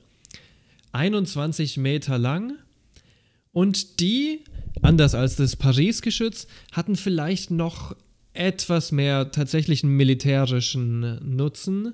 [0.92, 2.54] 21 Meter lang.
[3.52, 4.42] Und die,
[4.82, 7.96] anders als das Paris-Geschütz, hatten vielleicht noch
[8.34, 11.94] etwas mehr tatsächlichen militärischen Nutzen.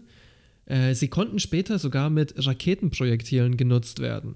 [0.65, 4.35] Äh, sie konnten später sogar mit Raketenprojektilen genutzt werden.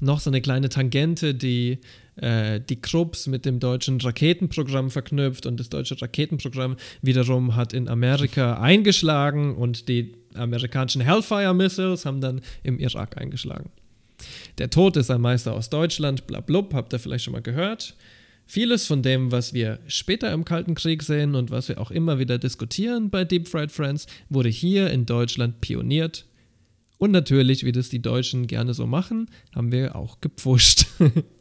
[0.00, 1.78] Noch so eine kleine Tangente, die
[2.20, 7.88] äh, die Krupps mit dem deutschen Raketenprogramm verknüpft und das deutsche Raketenprogramm wiederum hat in
[7.88, 13.70] Amerika eingeschlagen und die amerikanischen Hellfire Missiles haben dann im Irak eingeschlagen.
[14.58, 17.94] Der Tod ist ein Meister aus Deutschland, blablub, habt ihr vielleicht schon mal gehört.
[18.46, 22.18] Vieles von dem, was wir später im Kalten Krieg sehen und was wir auch immer
[22.18, 26.24] wieder diskutieren bei Deep Fried Friends, wurde hier in Deutschland pioniert.
[26.96, 30.86] Und natürlich, wie das die Deutschen gerne so machen, haben wir auch gepfuscht.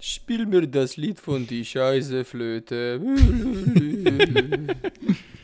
[0.00, 3.00] Spiel mir das Lied von die Scheißeflöte.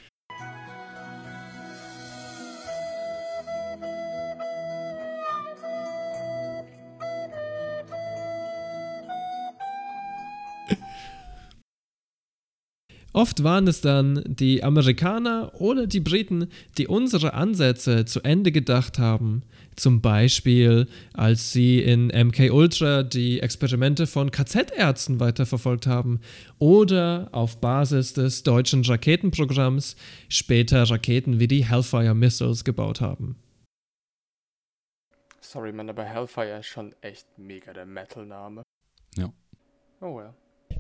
[13.17, 18.99] Oft waren es dann die Amerikaner oder die Briten, die unsere Ansätze zu Ende gedacht
[18.99, 19.43] haben.
[19.75, 26.21] Zum Beispiel, als sie in MK Ultra die Experimente von KZ-Ärzten weiterverfolgt haben
[26.59, 29.97] oder auf Basis des deutschen Raketenprogramms
[30.29, 33.37] später Raketen wie die Hellfire Missiles gebaut haben.
[35.41, 38.61] Sorry, man, aber Hellfire ist schon echt mega der Metal-Name.
[39.17, 39.33] Ja.
[40.03, 40.35] Oh well.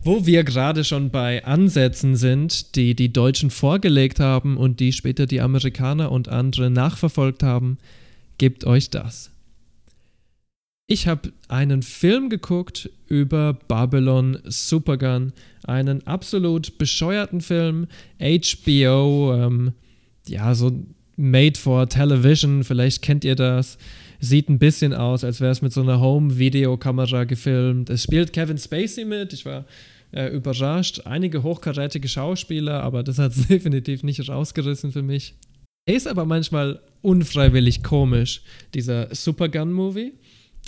[0.06, 5.26] Wo wir gerade schon bei Ansätzen sind, die die Deutschen vorgelegt haben und die später
[5.26, 7.78] die Amerikaner und andere nachverfolgt haben,
[8.38, 9.32] gebt euch das.
[10.86, 15.32] Ich habe einen Film geguckt über Babylon Supergun,
[15.64, 17.88] einen absolut bescheuerten Film,
[18.20, 19.72] HBO, ähm,
[20.28, 20.70] ja, so
[21.16, 23.76] made for television, vielleicht kennt ihr das.
[24.20, 27.90] Sieht ein bisschen aus, als wäre es mit so einer Home-Videokamera gefilmt.
[27.90, 29.32] Es spielt Kevin Spacey mit.
[29.32, 29.64] Ich war
[30.12, 31.02] äh, überrascht.
[31.04, 35.34] Einige hochkarätige Schauspieler, aber das hat es definitiv nicht rausgerissen für mich.
[35.88, 38.42] Er ist aber manchmal unfreiwillig komisch,
[38.74, 40.14] dieser Supergun-Movie.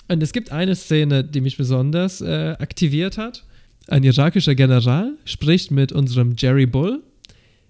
[0.09, 3.45] Und es gibt eine Szene, die mich besonders äh, aktiviert hat.
[3.89, 7.03] Ein irakischer General spricht mit unserem Jerry Bull.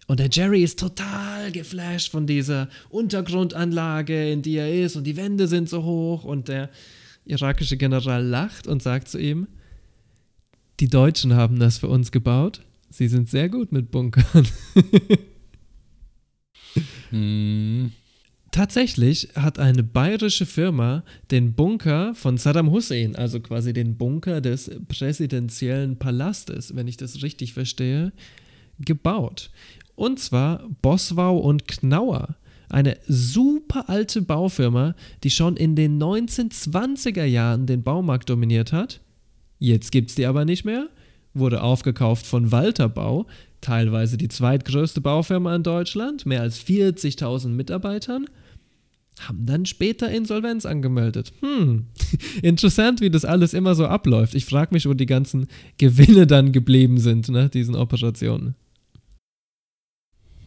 [0.07, 4.97] Und der Jerry ist total geflasht von dieser Untergrundanlage, in die er ist.
[4.97, 6.25] Und die Wände sind so hoch.
[6.25, 6.71] Und der
[7.25, 9.47] irakische General lacht und sagt zu ihm,
[10.81, 12.63] die Deutschen haben das für uns gebaut.
[12.91, 14.47] Sie sind sehr gut mit Bunkern.
[17.11, 17.91] Hm,
[18.51, 24.71] Tatsächlich hat eine bayerische Firma den Bunker von Saddam Hussein, also quasi den Bunker des
[24.89, 28.13] präsidentiellen Palastes, wenn ich das richtig verstehe,
[28.79, 29.51] gebaut.
[29.97, 32.37] Und zwar Boswau und Knauer.
[32.71, 39.01] Eine super alte Baufirma, die schon in den 1920er Jahren den Baumarkt dominiert hat.
[39.59, 40.89] Jetzt gibt's die aber nicht mehr.
[41.35, 43.27] Wurde aufgekauft von Walter Bau,
[43.61, 48.27] teilweise die zweitgrößte Baufirma in Deutschland, mehr als 40.000 Mitarbeitern.
[49.21, 51.33] haben dann später Insolvenz angemeldet.
[51.41, 51.87] Hm,
[52.43, 54.35] interessant, wie das alles immer so abläuft.
[54.35, 58.55] Ich frage mich, wo die ganzen Gewinne dann geblieben sind nach diesen Operationen.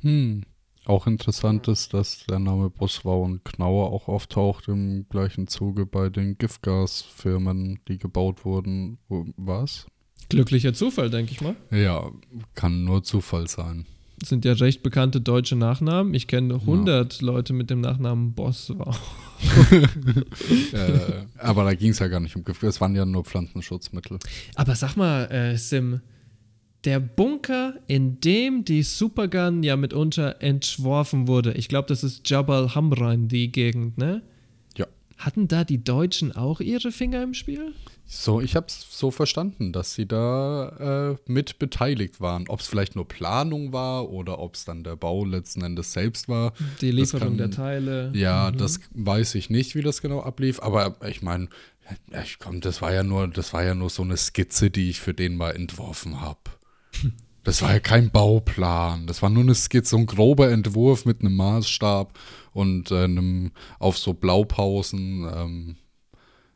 [0.01, 0.43] Hm.
[0.86, 6.09] Auch interessant ist, dass der Name Buswau und Knauer auch auftaucht im gleichen Zuge bei
[6.09, 8.97] den Giftgasfirmen, die gebaut wurden.
[9.38, 9.86] Was?
[10.29, 11.55] Glücklicher Zufall, denke ich mal.
[11.69, 12.09] Ja,
[12.55, 13.86] kann nur Zufall sein.
[14.17, 16.13] Das sind ja recht bekannte deutsche Nachnamen.
[16.13, 18.93] Ich kenne 100 Leute mit dem Nachnamen Boswau.
[20.73, 24.19] äh, aber da ging es ja gar nicht um Gift, es waren ja nur Pflanzenschutzmittel.
[24.55, 26.01] Aber sag mal, äh, Sim,
[26.86, 32.73] der Bunker, in dem die Supergun ja mitunter entworfen wurde, ich glaube, das ist Jabal
[32.75, 34.21] Hamran, die Gegend, ne?
[34.77, 34.88] Ja.
[35.17, 37.73] Hatten da die Deutschen auch ihre Finger im Spiel?
[38.07, 42.49] So, ich habe es so verstanden, dass sie da äh, mit beteiligt waren.
[42.49, 46.27] Ob es vielleicht nur Planung war oder ob es dann der Bau letzten Endes selbst
[46.27, 46.51] war.
[46.82, 48.11] Die Lieferung kann- der Teile.
[48.13, 48.57] Ja, Mhm.
[48.57, 50.61] das weiß ich nicht, wie das genau ablief.
[50.61, 51.47] Aber ich meine,
[52.21, 54.99] ich komm, das war ja nur, das war ja nur so eine Skizze, die ich
[54.99, 56.39] für den mal entworfen habe.
[57.44, 59.08] Das war ja kein Bauplan.
[59.08, 62.18] Das war nur eine Skizze, so ein grober Entwurf mit einem Maßstab
[62.54, 65.28] und äh, einem auf so Blaupausen.
[65.34, 65.76] Ähm,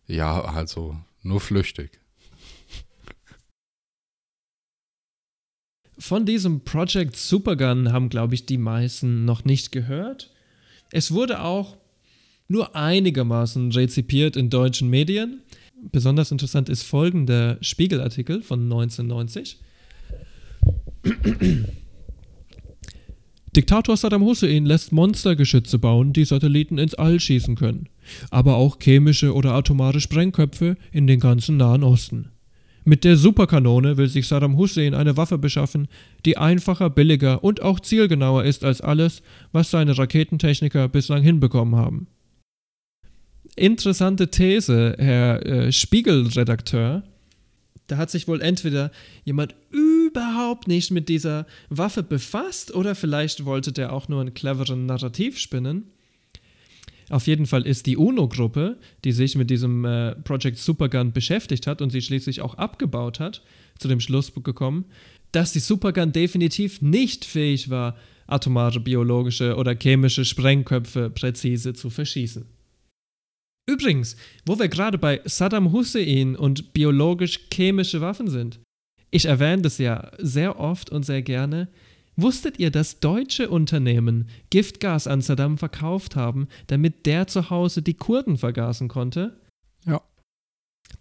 [0.07, 1.99] ja, also nur flüchtig.
[5.97, 10.31] Von diesem Project Supergun haben, glaube ich, die meisten noch nicht gehört.
[10.91, 11.77] Es wurde auch
[12.47, 15.41] nur einigermaßen rezipiert in deutschen Medien.
[15.91, 19.59] Besonders interessant ist folgender Spiegelartikel von 1990.
[23.55, 27.87] Diktator Saddam Hussein lässt Monstergeschütze bauen, die Satelliten ins All schießen können,
[28.29, 32.31] aber auch chemische oder atomare Sprengköpfe in den ganzen Nahen Osten.
[32.83, 35.87] Mit der Superkanone will sich Saddam Hussein eine Waffe beschaffen,
[36.25, 42.07] die einfacher, billiger und auch zielgenauer ist als alles, was seine Raketentechniker bislang hinbekommen haben.
[43.55, 47.03] Interessante These, Herr äh, Spiegelredakteur.
[47.87, 48.91] Da hat sich wohl entweder
[49.23, 54.85] jemand überhaupt nicht mit dieser Waffe befasst oder vielleicht wollte der auch nur einen cleveren
[54.85, 55.91] Narrativ spinnen.
[57.09, 61.81] Auf jeden Fall ist die UNO-Gruppe, die sich mit diesem äh, Project Supergun beschäftigt hat
[61.81, 63.43] und sie schließlich auch abgebaut hat,
[63.77, 64.85] zu dem Schluss gekommen,
[65.31, 72.45] dass die Supergun definitiv nicht fähig war, atomare, biologische oder chemische Sprengköpfe präzise zu verschießen.
[73.67, 78.59] Übrigens, wo wir gerade bei Saddam Hussein und biologisch-chemische Waffen sind.
[79.09, 81.69] Ich erwähne das ja sehr oft und sehr gerne.
[82.15, 87.95] Wusstet ihr, dass deutsche Unternehmen Giftgas an Saddam verkauft haben, damit der zu Hause die
[87.95, 89.39] Kurden vergasen konnte?
[89.85, 90.01] Ja.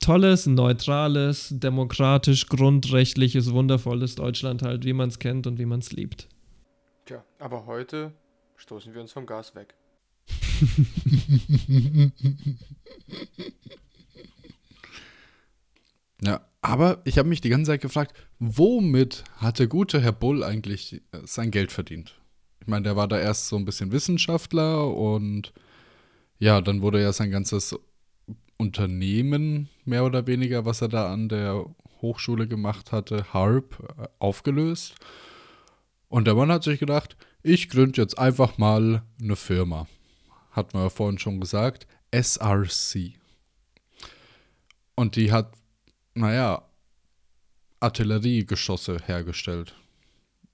[0.01, 5.93] Tolles, neutrales, demokratisch, grundrechtliches, wundervolles Deutschland halt, wie man es kennt und wie man es
[5.93, 6.29] liebt.
[7.05, 8.13] Tja, aber heute
[8.57, 9.75] stoßen wir uns vom Gas weg.
[16.25, 20.43] Ja, aber ich habe mich die ganze Zeit gefragt, womit hat der gute Herr Bull
[20.43, 22.19] eigentlich äh, sein Geld verdient?
[22.61, 25.53] Ich meine, der war da erst so ein bisschen Wissenschaftler und
[26.39, 27.79] ja, dann wurde ja sein ganzes
[28.57, 31.67] Unternehmen, mehr oder weniger, was er da an der
[32.01, 34.95] Hochschule gemacht hatte, HARP, äh, aufgelöst.
[36.09, 39.87] Und der Mann hat sich gedacht, ich gründe jetzt einfach mal eine Firma.
[40.55, 43.13] Hat man ja vorhin schon gesagt, SRC.
[44.95, 45.53] Und die hat
[46.15, 46.63] naja,
[47.81, 49.75] Artilleriegeschosse hergestellt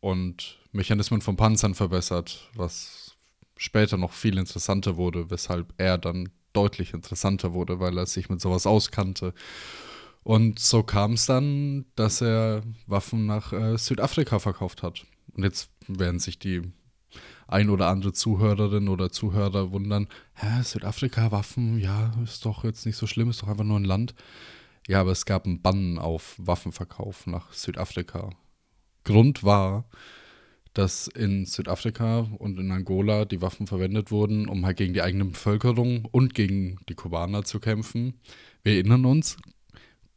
[0.01, 3.16] und Mechanismen von Panzern verbessert, was
[3.57, 8.40] später noch viel interessanter wurde, weshalb er dann deutlich interessanter wurde, weil er sich mit
[8.40, 9.34] sowas auskannte.
[10.22, 15.07] Und so kam es dann, dass er Waffen nach äh, Südafrika verkauft hat.
[15.34, 16.62] Und jetzt werden sich die
[17.53, 22.96] ein oder andere Zuhörerin oder Zuhörer wundern, hä, Südafrika, Waffen, ja, ist doch jetzt nicht
[22.96, 24.14] so schlimm, ist doch einfach nur ein Land.
[24.88, 28.30] Ja, aber es gab einen Bann auf Waffenverkauf nach Südafrika.
[29.05, 29.84] Grund war,
[30.74, 35.24] dass in Südafrika und in Angola die Waffen verwendet wurden, um halt gegen die eigene
[35.24, 38.20] Bevölkerung und gegen die Kubaner zu kämpfen.
[38.62, 39.36] Wir erinnern uns,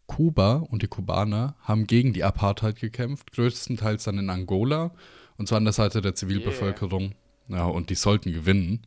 [0.06, 4.92] Kuba und die Kubaner haben gegen die Apartheid gekämpft, größtenteils dann in Angola
[5.38, 7.16] und zwar an der Seite der Zivilbevölkerung.
[7.48, 8.86] Ja, und die sollten gewinnen.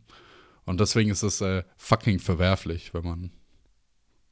[0.65, 3.31] Und deswegen ist es äh, fucking verwerflich, wenn man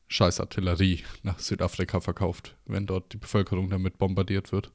[0.09, 4.70] scheiß Artillerie nach Südafrika verkauft, wenn dort die Bevölkerung damit bombardiert wird.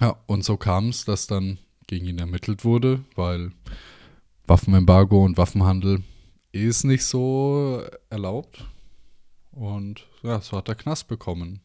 [0.00, 3.52] Ja, und so kam es, dass dann gegen ihn ermittelt wurde, weil
[4.46, 6.02] Waffenembargo und Waffenhandel
[6.52, 8.64] ist nicht so erlaubt.
[9.52, 11.60] Und ja, so hat er Knast bekommen.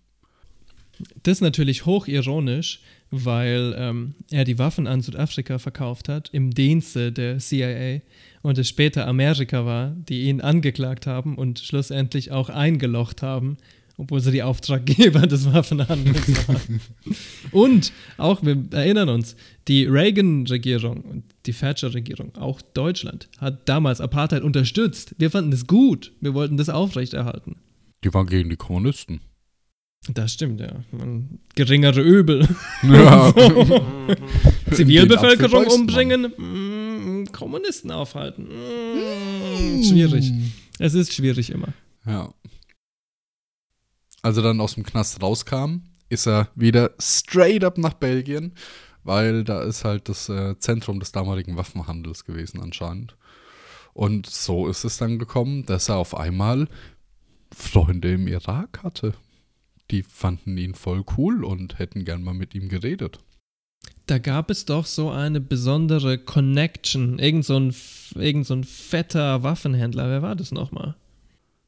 [1.24, 2.82] Das ist natürlich hochironisch,
[3.12, 7.99] weil ähm, er die Waffen an Südafrika verkauft hat im Dienste der CIA
[8.41, 13.57] und es später Amerika war, die ihn angeklagt haben und schlussendlich auch eingelocht haben,
[13.97, 16.82] obwohl sie die Auftraggeber des Waffenhandels waren.
[17.51, 19.36] und auch, wir erinnern uns,
[19.68, 25.16] die Reagan-Regierung und die Thatcher-Regierung, auch Deutschland, hat damals Apartheid unterstützt.
[25.18, 27.57] Wir fanden das gut, wir wollten das aufrechterhalten.
[28.03, 29.20] Die waren gegen die Kommunisten.
[30.08, 30.84] Das stimmt, ja.
[30.91, 32.47] Man, geringere Übel.
[32.84, 33.32] Ja.
[34.72, 34.76] So.
[34.76, 38.47] Zivilbevölkerung umbringen, mm, Kommunisten aufhalten.
[38.47, 40.32] Mm, schwierig.
[40.80, 41.74] Es ist schwierig immer.
[42.06, 42.34] Ja.
[44.22, 48.54] Als er dann aus dem Knast rauskam, ist er wieder straight up nach Belgien,
[49.04, 53.18] weil da ist halt das äh, Zentrum des damaligen Waffenhandels gewesen anscheinend.
[53.93, 56.68] Und so ist es dann gekommen, dass er auf einmal
[57.54, 59.14] Freunde im Irak hatte.
[59.92, 63.20] Die fanden ihn voll cool und hätten gern mal mit ihm geredet.
[64.08, 67.20] Da gab es doch so eine besondere Connection.
[67.20, 67.76] Irgend so ein,
[68.16, 70.10] irgend so ein fetter Waffenhändler.
[70.10, 70.96] Wer war das nochmal?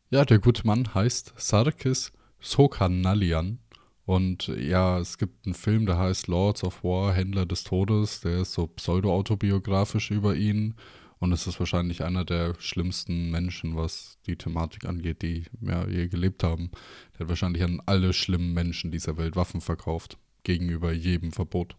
[0.10, 3.60] Ja, der gute Mann heißt Sarkis Sokanalian.
[4.06, 8.22] Und ja, es gibt einen Film, der heißt Lords of War, Händler des Todes.
[8.22, 10.76] Der ist so pseudo-autobiografisch über ihn.
[11.24, 16.10] Und es ist wahrscheinlich einer der schlimmsten Menschen, was die Thematik angeht, die ja, je
[16.10, 16.70] gelebt haben.
[17.14, 20.18] Der hat wahrscheinlich an alle schlimmen Menschen dieser Welt Waffen verkauft.
[20.44, 21.78] Gegenüber jedem Verbot.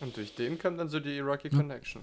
[0.00, 2.00] Und durch den kam dann so die Iraqi Connection.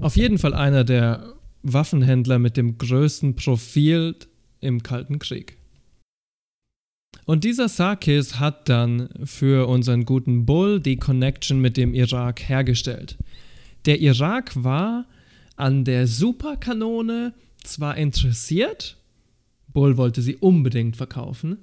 [0.00, 4.16] Auf jeden Fall einer der Waffenhändler mit dem größten Profil
[4.62, 5.58] im Kalten Krieg.
[7.26, 13.18] Und dieser Sarkis hat dann für unseren guten Bull die Connection mit dem Irak hergestellt.
[13.86, 15.06] Der Irak war
[15.56, 18.96] an der Superkanone zwar interessiert,
[19.72, 21.58] Bull wollte sie unbedingt verkaufen,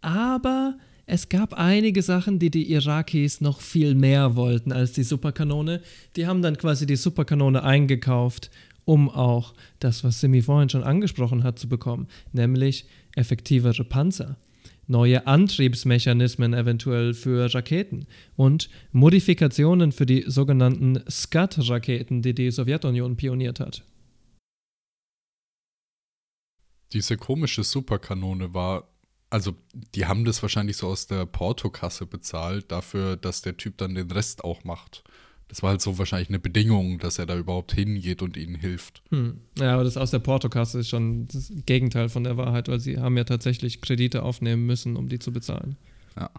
[0.00, 5.80] aber es gab einige Sachen, die die Irakis noch viel mehr wollten als die Superkanone.
[6.14, 8.50] Die haben dann quasi die Superkanone eingekauft,
[8.84, 12.86] um auch das, was Simi vorhin schon angesprochen hat, zu bekommen, nämlich
[13.16, 14.36] effektivere Panzer,
[14.90, 23.60] neue Antriebsmechanismen eventuell für Raketen und Modifikationen für die sogenannten Scud-Raketen, die die Sowjetunion pioniert
[23.60, 23.84] hat.
[26.92, 28.88] Diese komische Superkanone war,
[29.30, 29.54] also
[29.94, 34.10] die haben das wahrscheinlich so aus der Portokasse bezahlt, dafür, dass der Typ dann den
[34.10, 35.04] Rest auch macht.
[35.50, 39.02] Das war halt so wahrscheinlich eine Bedingung, dass er da überhaupt hingeht und ihnen hilft.
[39.10, 39.40] Hm.
[39.58, 42.98] Ja, aber das aus der Portokasse ist schon das Gegenteil von der Wahrheit, weil sie
[42.98, 45.76] haben ja tatsächlich Kredite aufnehmen müssen, um die zu bezahlen.
[46.16, 46.30] Ja.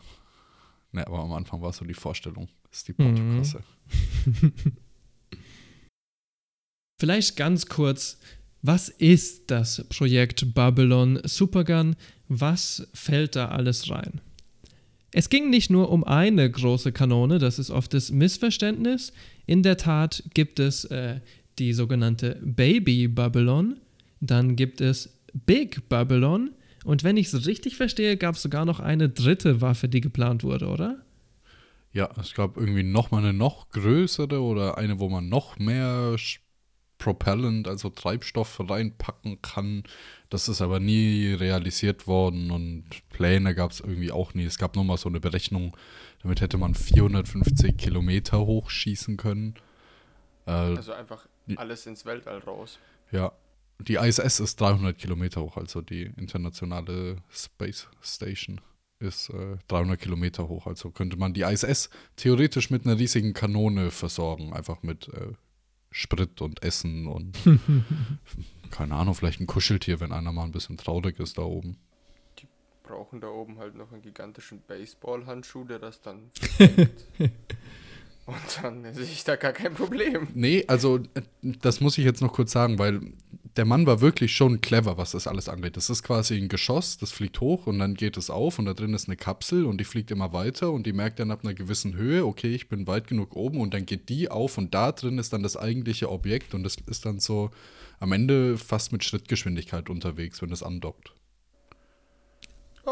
[0.94, 3.16] Ne, aber am Anfang war es so die Vorstellung, das ist die Mhm.
[3.16, 3.64] Portokasse.
[7.00, 8.18] Vielleicht ganz kurz,
[8.62, 11.96] was ist das Projekt Babylon Supergun?
[12.30, 14.22] Was fällt da alles rein?
[15.14, 19.12] Es ging nicht nur um eine große Kanone, das ist oft das Missverständnis.
[19.46, 21.20] In der Tat gibt es äh,
[21.60, 23.78] die sogenannte Baby Babylon,
[24.22, 26.52] dann gibt es Big Babylon
[26.84, 30.44] und wenn ich es richtig verstehe, gab es sogar noch eine dritte Waffe, die geplant
[30.44, 31.04] wurde, oder?
[31.94, 36.16] Ja, es gab irgendwie noch mal eine noch größere oder eine, wo man noch mehr
[36.98, 39.84] Propellant, also Treibstoff reinpacken kann.
[40.32, 44.46] Das ist aber nie realisiert worden und Pläne gab es irgendwie auch nie.
[44.46, 45.76] Es gab nur mal so eine Berechnung,
[46.24, 49.56] damit hätte man 450 Kilometer hochschießen können.
[50.46, 51.28] Äh, Also einfach
[51.58, 52.80] alles ins Weltall raus.
[53.12, 53.34] ja,
[53.80, 58.62] die ISS ist 300 Kilometer hoch, also die internationale Space Station
[59.00, 60.66] ist äh, 300 Kilometer hoch.
[60.66, 65.34] Also könnte man die ISS theoretisch mit einer riesigen Kanone versorgen, einfach mit äh,
[65.90, 67.38] Sprit und Essen und
[68.72, 71.78] keine Ahnung, vielleicht ein Kuscheltier, wenn einer mal ein bisschen traurig ist da oben.
[72.84, 76.32] Brauchen da oben halt noch einen gigantischen Baseballhandschuh, der das dann.
[78.26, 80.28] Und dann sehe ich da gar kein Problem.
[80.34, 83.02] Nee, also äh, das muss ich jetzt noch kurz sagen, weil
[83.58, 85.76] der Mann war wirklich schon clever, was das alles angeht.
[85.76, 88.74] Das ist quasi ein Geschoss, das fliegt hoch und dann geht es auf und da
[88.74, 91.54] drin ist eine Kapsel und die fliegt immer weiter und die merkt dann ab einer
[91.54, 94.92] gewissen Höhe, okay, ich bin weit genug oben und dann geht die auf und da
[94.92, 97.52] drin ist dann das eigentliche Objekt und das ist dann so
[98.00, 101.14] am Ende fast mit Schrittgeschwindigkeit unterwegs, wenn es andockt.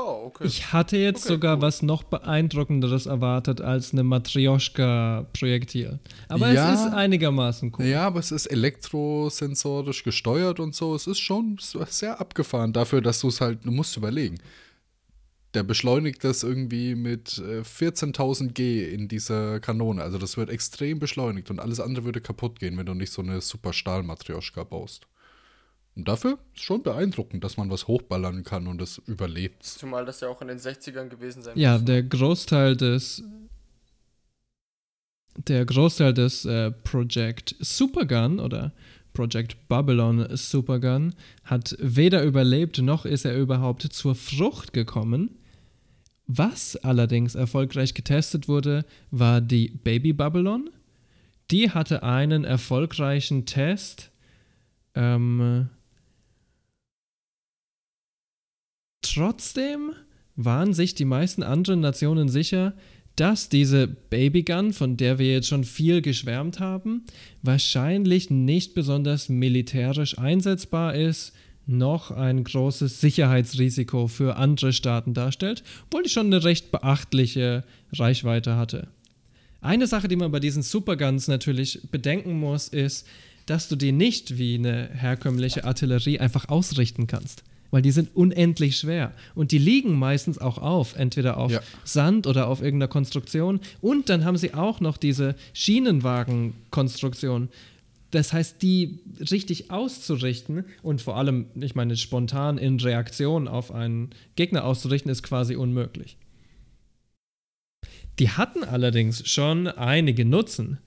[0.01, 0.45] Oh, okay.
[0.47, 1.61] Ich hatte jetzt Okay, sogar cool.
[1.63, 5.99] was noch beeindruckenderes erwartet als eine Matrioschka-Projektil.
[6.27, 6.73] Aber Ja.
[6.73, 7.85] es ist einigermaßen cool.
[7.85, 10.95] Ja, aber es ist elektrosensorisch gesteuert und so.
[10.95, 14.37] Es ist schon sehr abgefahren dafür, dass du es halt, du musst überlegen.
[15.55, 20.03] Der beschleunigt das irgendwie mit äh, 14.000 G in dieser Kanone.
[20.03, 23.23] Also das wird extrem beschleunigt und alles andere würde kaputt gehen, wenn du nicht so
[23.23, 25.07] eine super Stahl-Matrioschka baust.
[25.99, 29.63] Und dafür ist schon beeindruckend, dass man was hochballern kann und es überlebt.
[29.63, 31.85] Zumal das ja auch in den 60ern gewesen sein Ja, muss.
[31.85, 33.21] der Großteil des
[35.47, 38.73] der Großteil des äh, Project Supergun oder
[39.13, 45.37] Project Babylon Supergun hat weder überlebt noch ist er überhaupt zur Frucht gekommen.
[46.27, 50.69] Was allerdings erfolgreich getestet wurde, war die Baby Babylon.
[51.51, 54.11] Die hatte einen erfolgreichen Test.
[54.93, 55.69] Ähm,
[59.13, 59.91] trotzdem
[60.35, 62.73] waren sich die meisten anderen Nationen sicher,
[63.15, 67.03] dass diese Babygun, von der wir jetzt schon viel geschwärmt haben,
[67.41, 71.33] wahrscheinlich nicht besonders militärisch einsetzbar ist,
[71.65, 78.55] noch ein großes Sicherheitsrisiko für andere Staaten darstellt, obwohl die schon eine recht beachtliche Reichweite
[78.55, 78.87] hatte.
[79.61, 83.05] Eine Sache, die man bei diesen Superguns natürlich bedenken muss, ist,
[83.45, 87.43] dass du die nicht wie eine herkömmliche Artillerie einfach ausrichten kannst.
[87.71, 89.13] Weil die sind unendlich schwer.
[89.35, 91.61] Und die liegen meistens auch auf, entweder auf Ja.
[91.83, 93.59] Sand oder auf irgendeiner Konstruktion.
[93.79, 97.49] Und dann haben sie auch noch diese Schienenwagenkonstruktion.
[98.11, 98.99] Das heißt, die
[99.29, 105.21] richtig auszurichten und vor allem, ich meine, spontan in Reaktion auf einen Gegner auszurichten, ist
[105.21, 106.17] quasi unmöglich.
[108.17, 110.79] Die hatten allerdings schon einige Nutzen.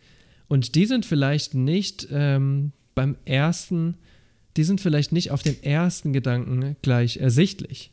[0.49, 3.97] Und die sind vielleicht nicht ähm, beim ersten,
[4.57, 7.93] die sind vielleicht nicht auf den ersten Gedanken gleich ersichtlich.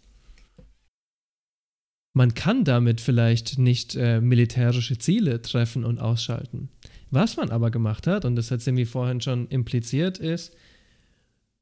[2.14, 6.70] Man kann damit vielleicht nicht äh, militärische Ziele treffen und ausschalten.
[7.12, 10.56] Was man aber gemacht hat, und das hat Simi vorhin schon impliziert, ist,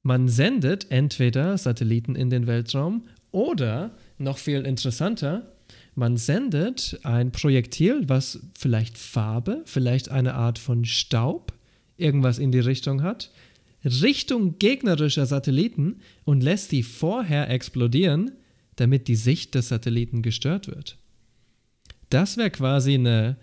[0.04, 5.52] man sendet entweder Satelliten in den Weltraum oder, noch viel interessanter,
[5.96, 11.54] man sendet ein Projektil, was vielleicht Farbe, vielleicht eine Art von Staub,
[11.98, 13.32] irgendwas in die Richtung hat,
[13.84, 18.32] Richtung gegnerischer Satelliten und lässt die vorher explodieren,
[18.76, 20.98] damit die Sicht des Satelliten gestört wird.
[22.10, 23.38] Das wäre quasi eine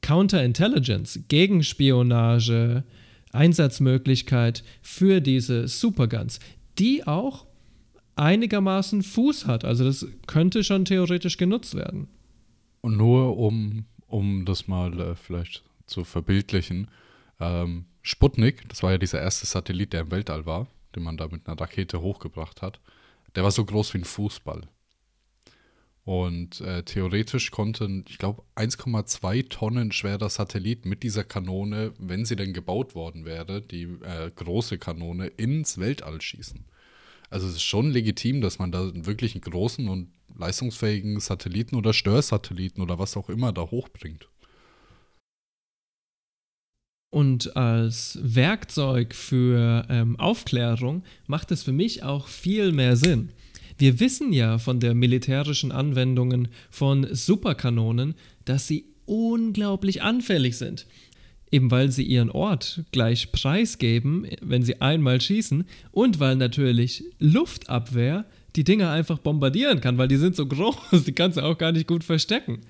[0.00, 2.84] Counterintelligence, Gegenspionage,
[3.32, 6.38] Einsatzmöglichkeit für diese Superguns,
[6.78, 7.46] die auch
[8.16, 9.64] einigermaßen Fuß hat.
[9.64, 12.08] Also das könnte schon theoretisch genutzt werden.
[12.80, 16.88] Und nur um, um das mal äh, vielleicht zu verbildlichen,
[17.40, 21.26] ähm, Sputnik, das war ja dieser erste Satellit, der im Weltall war, den man da
[21.26, 22.78] mit einer Rakete hochgebracht hat,
[23.34, 24.68] der war so groß wie ein Fußball.
[26.04, 32.36] Und äh, theoretisch konnte, ich glaube, 1,2 Tonnen schwerer Satellit mit dieser Kanone, wenn sie
[32.36, 36.62] denn gebaut worden wäre, die äh, große Kanone, ins Weltall schießen.
[37.30, 41.94] Also es ist schon legitim, dass man da wirklich einen großen und leistungsfähigen Satelliten oder
[41.94, 44.28] Störsatelliten oder was auch immer da hochbringt.
[47.14, 53.28] Und als Werkzeug für ähm, Aufklärung macht es für mich auch viel mehr Sinn.
[53.78, 60.86] Wir wissen ja von der militärischen Anwendungen von Superkanonen, dass sie unglaublich anfällig sind.
[61.52, 68.24] Eben weil sie ihren Ort gleich preisgeben, wenn sie einmal schießen und weil natürlich Luftabwehr
[68.56, 71.70] die Dinger einfach bombardieren kann, weil die sind so groß, die kannst du auch gar
[71.70, 72.62] nicht gut verstecken.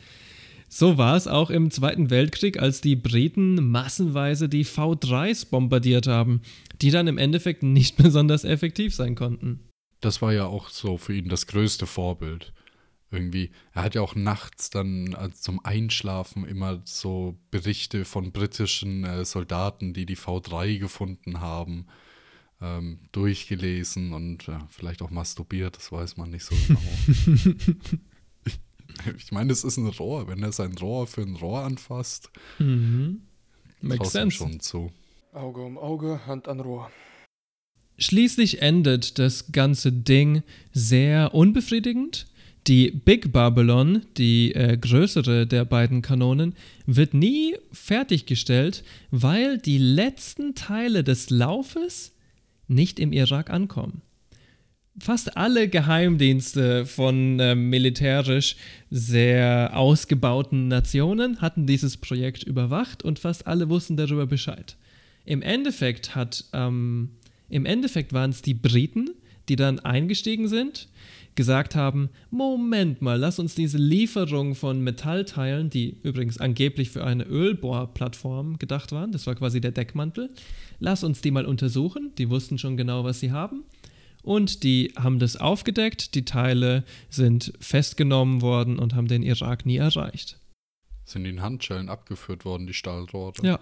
[0.76, 6.42] So war es auch im Zweiten Weltkrieg, als die Briten massenweise die V3s bombardiert haben,
[6.82, 9.60] die dann im Endeffekt nicht besonders effektiv sein konnten.
[10.00, 12.52] Das war ja auch so für ihn das größte Vorbild.
[13.12, 19.04] Irgendwie, er hat ja auch nachts dann äh, zum Einschlafen immer so Berichte von britischen
[19.04, 21.86] äh, Soldaten, die die V3 gefunden haben,
[22.60, 28.00] ähm, durchgelesen und ja, vielleicht auch masturbiert, das weiß man nicht so genau.
[29.16, 30.28] ich meine, es ist ein Rohr.
[30.28, 33.22] Wenn er sein Rohr für ein Rohr anfasst, Mhm.
[33.80, 34.36] Makes sense.
[34.36, 34.90] schon zu.
[35.32, 36.90] Auge um Auge, Hand an Rohr.
[37.98, 40.42] Schließlich endet das ganze Ding
[40.72, 42.26] sehr unbefriedigend.
[42.66, 46.54] Die Big Babylon, die äh, größere der beiden Kanonen,
[46.86, 52.12] wird nie fertiggestellt, weil die letzten Teile des Laufes
[52.66, 54.00] nicht im Irak ankommen.
[54.98, 58.54] Fast alle Geheimdienste von äh, militärisch
[58.90, 64.76] sehr ausgebauten Nationen hatten dieses Projekt überwacht und fast alle wussten darüber Bescheid.
[65.24, 67.10] Im Endeffekt hat ähm,
[67.48, 69.10] im Endeffekt waren es die Briten,
[69.48, 70.88] die dann eingestiegen sind,
[71.34, 77.24] gesagt haben, Moment mal, lass uns diese Lieferung von Metallteilen, die übrigens angeblich für eine
[77.24, 80.30] Ölbohrplattform gedacht waren, das war quasi der Deckmantel,
[80.78, 83.64] lass uns die mal untersuchen, die wussten schon genau, was sie haben.
[84.24, 89.76] Und die haben das aufgedeckt, die Teile sind festgenommen worden und haben den Irak nie
[89.76, 90.38] erreicht.
[91.04, 93.34] Sind in Handschellen abgeführt worden, die Stahlrohre?
[93.42, 93.60] Ja.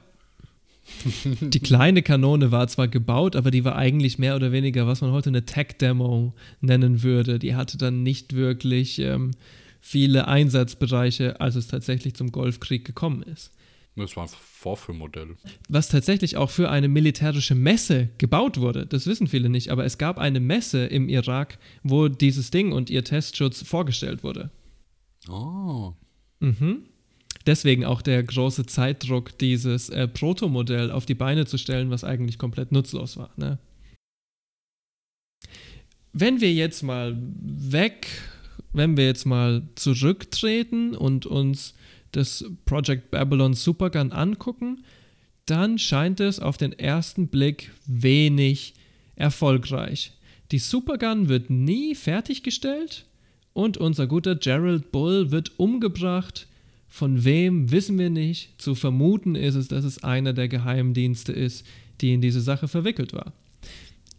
[1.40, 5.12] Die kleine Kanone war zwar gebaut, aber die war eigentlich mehr oder weniger, was man
[5.12, 7.38] heute eine Tech-Demo nennen würde.
[7.38, 9.32] Die hatte dann nicht wirklich ähm,
[9.80, 13.52] viele Einsatzbereiche, als es tatsächlich zum Golfkrieg gekommen ist.
[13.96, 14.28] Das war
[14.62, 15.36] Vorführmodell.
[15.68, 19.98] Was tatsächlich auch für eine militärische Messe gebaut wurde, das wissen viele nicht, aber es
[19.98, 24.50] gab eine Messe im Irak, wo dieses Ding und ihr Testschutz vorgestellt wurde.
[25.28, 25.94] Oh.
[26.38, 26.84] Mhm.
[27.44, 32.38] Deswegen auch der große Zeitdruck, dieses äh, Protomodell auf die Beine zu stellen, was eigentlich
[32.38, 33.30] komplett nutzlos war.
[33.36, 33.58] Ne?
[36.12, 38.06] Wenn wir jetzt mal weg,
[38.72, 41.74] wenn wir jetzt mal zurücktreten und uns
[42.12, 44.84] das Project Babylon Supergun angucken,
[45.46, 48.74] dann scheint es auf den ersten Blick wenig
[49.16, 50.12] erfolgreich.
[50.52, 53.06] Die Supergun wird nie fertiggestellt
[53.52, 56.46] und unser guter Gerald Bull wird umgebracht.
[56.88, 58.60] Von wem wissen wir nicht.
[58.60, 61.66] Zu vermuten ist es, dass es einer der Geheimdienste ist,
[62.00, 63.32] die in diese Sache verwickelt war.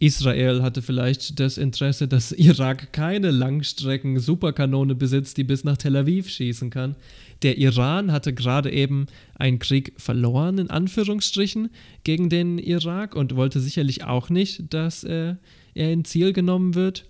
[0.00, 6.28] Israel hatte vielleicht das Interesse, dass Irak keine Langstrecken-Superkanone besitzt, die bis nach Tel Aviv
[6.28, 6.96] schießen kann.
[7.42, 11.70] Der Iran hatte gerade eben einen Krieg verloren, in Anführungsstrichen,
[12.04, 15.36] gegen den Irak und wollte sicherlich auch nicht, dass äh,
[15.74, 17.04] er in Ziel genommen wird.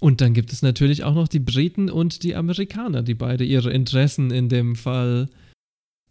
[0.00, 3.72] Und dann gibt es natürlich auch noch die Briten und die Amerikaner, die beide ihre
[3.72, 5.28] Interessen in dem Fall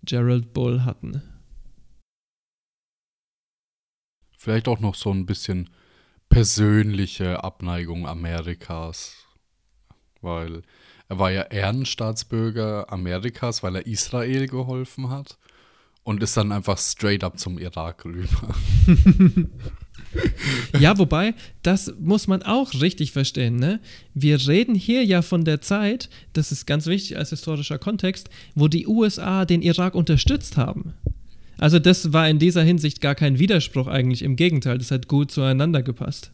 [0.04, 1.22] Gerald Bull hatten.
[4.38, 5.70] Vielleicht auch noch so ein bisschen
[6.30, 9.26] persönliche Abneigung Amerikas.
[10.22, 10.64] Weil
[11.10, 15.38] er war ja Ehrenstaatsbürger Amerikas, weil er Israel geholfen hat.
[16.04, 18.56] Und ist dann einfach straight up zum Irak rüber.
[20.80, 21.34] ja, wobei,
[21.64, 23.58] das muss man auch richtig verstehen.
[23.58, 23.82] Ne?
[24.14, 28.70] Wir reden hier ja von der Zeit, das ist ganz wichtig als historischer Kontext, wo
[28.70, 30.94] die USA den Irak unterstützt haben.
[31.58, 35.32] Also das war in dieser Hinsicht gar kein Widerspruch eigentlich, im Gegenteil, das hat gut
[35.32, 36.32] zueinander gepasst.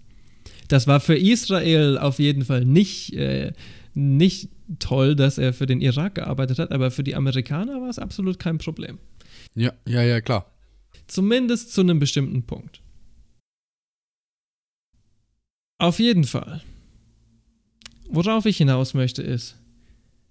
[0.67, 3.53] Das war für Israel auf jeden Fall nicht, äh,
[3.93, 4.49] nicht
[4.79, 8.39] toll, dass er für den Irak gearbeitet hat, aber für die Amerikaner war es absolut
[8.39, 8.99] kein Problem.
[9.55, 10.51] Ja, ja, ja, klar.
[11.07, 12.81] Zumindest zu einem bestimmten Punkt.
[15.77, 16.61] Auf jeden Fall.
[18.09, 19.57] Worauf ich hinaus möchte ist,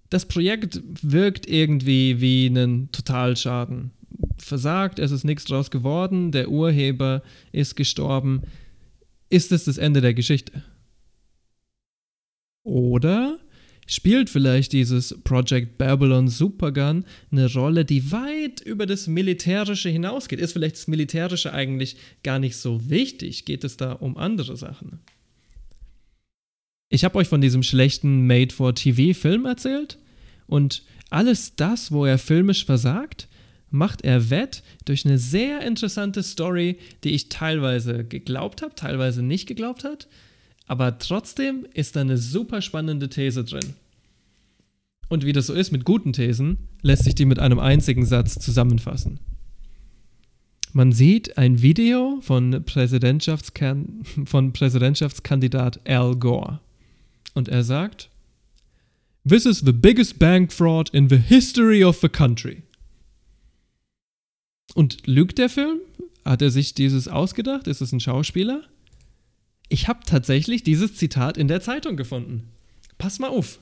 [0.09, 3.91] das Projekt wirkt irgendwie wie ein Totalschaden.
[4.37, 8.43] Versagt, es ist nichts draus geworden, der Urheber ist gestorben.
[9.29, 10.63] Ist es das Ende der Geschichte?
[12.63, 13.39] Oder
[13.87, 20.39] spielt vielleicht dieses Project Babylon Supergun eine Rolle, die weit über das Militärische hinausgeht?
[20.39, 23.45] Ist vielleicht das Militärische eigentlich gar nicht so wichtig?
[23.45, 24.99] Geht es da um andere Sachen?
[26.89, 29.97] Ich habe euch von diesem schlechten Made-for-TV-Film erzählt
[30.45, 33.27] und alles das, wo er filmisch versagt,
[33.71, 39.47] macht er wett durch eine sehr interessante Story, die ich teilweise geglaubt habe, teilweise nicht
[39.47, 40.05] geglaubt habe.
[40.67, 43.73] Aber trotzdem ist da eine super spannende These drin.
[45.09, 48.39] Und wie das so ist mit guten Thesen, lässt sich die mit einem einzigen Satz
[48.39, 49.19] zusammenfassen.
[50.71, 56.59] Man sieht ein Video von, Präsidentschaftskan von Präsidentschaftskandidat Al Gore.
[57.35, 58.09] Und er sagt,
[59.27, 62.63] This is the biggest bank fraud in the history of the country.
[64.73, 65.79] Und lügt der Film?
[66.25, 67.67] Hat er sich dieses ausgedacht?
[67.67, 68.63] Ist es ein Schauspieler?
[69.73, 72.43] Ich habe tatsächlich dieses Zitat in der Zeitung gefunden.
[72.99, 73.57] Pass mal auf.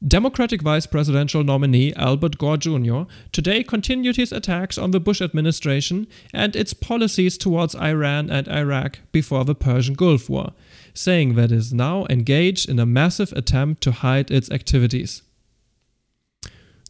[0.00, 3.06] Democratic Vice Presidential nominee Albert Gore Jr.
[3.30, 9.00] today continued his attacks on the Bush administration and its policies towards Iran and Iraq
[9.12, 10.54] before the Persian Gulf War,
[10.94, 15.20] saying that it is now engaged in a massive attempt to hide its activities.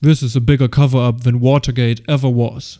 [0.00, 2.78] This is a bigger cover up than Watergate ever was.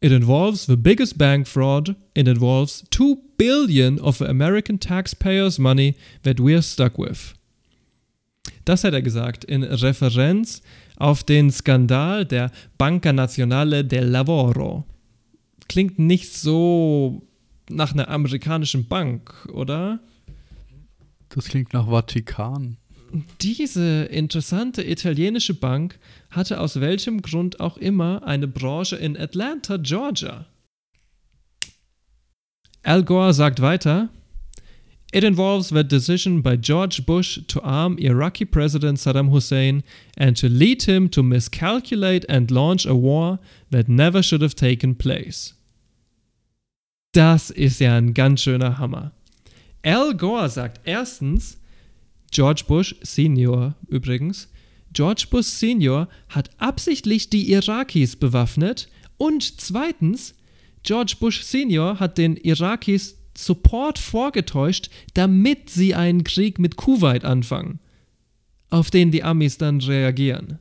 [0.00, 1.96] It involves the biggest bank fraud.
[2.14, 7.34] It involves 2 billion of the American taxpayers' money that we're stuck with.
[8.64, 10.62] Das hat er gesagt in Referenz
[10.96, 14.84] auf den Skandal der Banca Nazionale del Lavoro.
[15.68, 17.22] Klingt nicht so
[17.68, 20.00] nach einer amerikanischen Bank, oder?
[21.30, 22.76] Das klingt nach Vatikan.
[23.40, 25.98] Diese interessante italienische Bank
[26.30, 30.46] hatte aus welchem Grund auch immer eine Branche in Atlanta, Georgia.
[32.82, 34.10] Al Gore sagt weiter,
[35.10, 39.82] It involves the decision by George Bush to arm Iraqi President Saddam Hussein
[40.18, 43.38] and to lead him to miscalculate and launch a war
[43.70, 45.54] that never should have taken place.
[47.12, 49.12] Das ist ja ein ganz schöner Hammer.
[49.82, 51.57] Al Gore sagt erstens,
[52.30, 54.48] George Bush Senior übrigens,
[54.92, 60.34] George Bush Senior hat absichtlich die Irakis bewaffnet, Und zweitens,
[60.84, 67.80] George Bush Senior hat den Irakis Support vorgetäuscht, damit sie einen Krieg mit Kuwait anfangen,
[68.70, 70.58] auf den die Amis dann reagieren.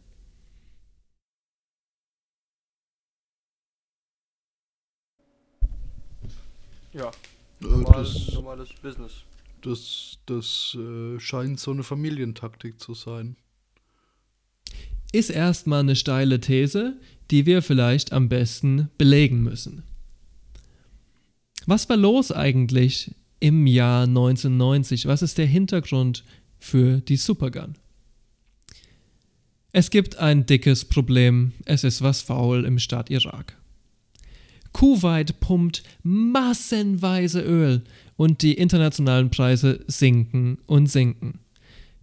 [6.93, 7.11] Ja,
[7.59, 9.24] normal, das- normales Business.
[9.62, 13.36] Das, das äh, scheint so eine Familientaktik zu sein.
[15.12, 16.99] Ist erstmal eine steile These,
[17.32, 19.84] die wir vielleicht am besten belegen müssen.
[21.66, 25.05] Was war los eigentlich im Jahr 1990?
[25.05, 26.24] Was ist der Hintergrund
[26.60, 27.76] für die Supergun?
[29.72, 31.51] Es gibt ein dickes Problem.
[31.66, 33.58] Es ist was faul im Staat Irak.
[34.72, 37.84] Kuwait pumpt massenweise Öl
[38.18, 41.39] und die internationalen Preise sinken und sinken.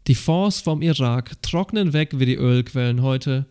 [0.07, 3.47] Die Fonds vom Irak trocknen weg wie die Ölquellen heute.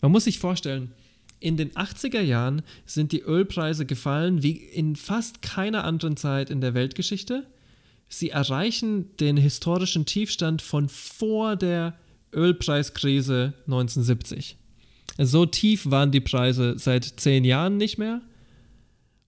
[0.00, 0.92] Man muss sich vorstellen,
[1.40, 6.60] in den 80er Jahren sind die Ölpreise gefallen wie in fast keiner anderen Zeit in
[6.60, 7.46] der Weltgeschichte.
[8.08, 11.94] Sie erreichen den historischen Tiefstand von vor der
[12.32, 14.56] Ölpreiskrise 1970.
[15.18, 18.20] So tief waren die Preise seit zehn Jahren nicht mehr.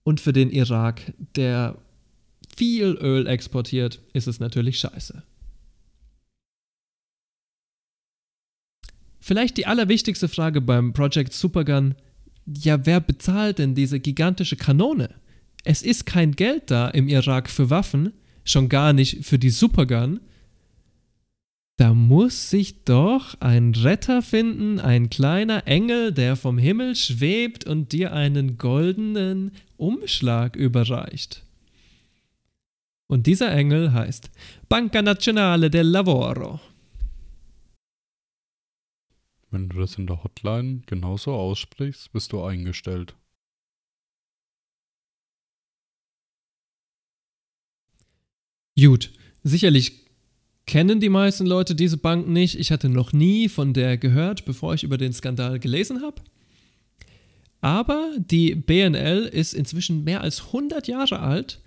[0.03, 1.77] Und für den Irak, der
[2.57, 5.23] viel Öl exportiert, ist es natürlich scheiße.
[9.19, 11.95] Vielleicht die allerwichtigste Frage beim Project Supergun.
[12.45, 15.13] Ja, wer bezahlt denn diese gigantische Kanone?
[15.63, 20.21] Es ist kein Geld da im Irak für Waffen, schon gar nicht für die Supergun.
[21.77, 27.91] Da muss sich doch ein Retter finden, ein kleiner Engel, der vom Himmel schwebt und
[27.91, 31.43] dir einen goldenen Umschlag überreicht.
[33.11, 34.31] Und dieser Engel heißt
[34.69, 36.61] Banca Nazionale del Lavoro.
[39.49, 43.13] Wenn du das in der Hotline genauso aussprichst, bist du eingestellt.
[48.79, 49.11] Gut,
[49.43, 50.05] sicherlich
[50.65, 52.57] kennen die meisten Leute diese Bank nicht.
[52.57, 56.21] Ich hatte noch nie von der gehört, bevor ich über den Skandal gelesen habe.
[57.59, 61.59] Aber die BNL ist inzwischen mehr als 100 Jahre alt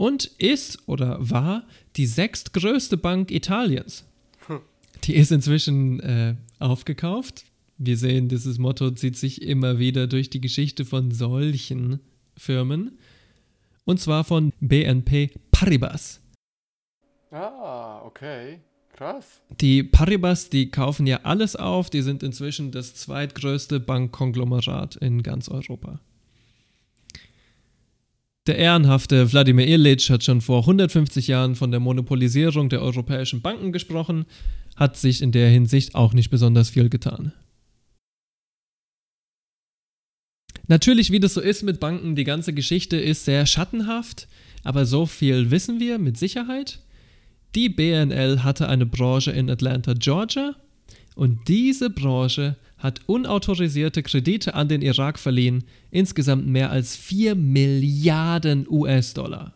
[0.00, 4.06] und ist oder war die sechstgrößte Bank Italiens.
[5.04, 7.44] Die ist inzwischen äh, aufgekauft.
[7.76, 12.00] Wir sehen, dieses Motto zieht sich immer wieder durch die Geschichte von solchen
[12.34, 12.98] Firmen.
[13.84, 16.22] Und zwar von BNP Paribas.
[17.30, 18.60] Ah, okay.
[18.94, 19.42] Krass.
[19.60, 21.90] Die Paribas, die kaufen ja alles auf.
[21.90, 26.00] Die sind inzwischen das zweitgrößte Bankkonglomerat in ganz Europa.
[28.46, 33.70] Der ehrenhafte Wladimir Ilitsch hat schon vor 150 Jahren von der Monopolisierung der europäischen Banken
[33.70, 34.24] gesprochen,
[34.76, 37.32] hat sich in der Hinsicht auch nicht besonders viel getan.
[40.68, 44.28] Natürlich, wie das so ist mit Banken, die ganze Geschichte ist sehr schattenhaft,
[44.62, 46.78] aber so viel wissen wir mit Sicherheit.
[47.54, 50.54] Die BNL hatte eine Branche in Atlanta, Georgia,
[51.16, 58.66] und diese Branche hat unautorisierte Kredite an den Irak verliehen, insgesamt mehr als 4 Milliarden
[58.68, 59.54] US-Dollar.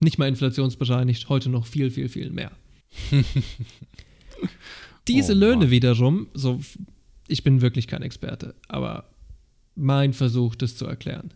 [0.00, 2.52] Nicht mal inflationsbereinigt, heute noch viel, viel, viel mehr.
[5.08, 6.60] Diese Oh Löhne wiederum, so,
[7.28, 9.04] ich bin wirklich kein Experte, aber
[9.76, 11.34] mein Versuch, das zu erklären.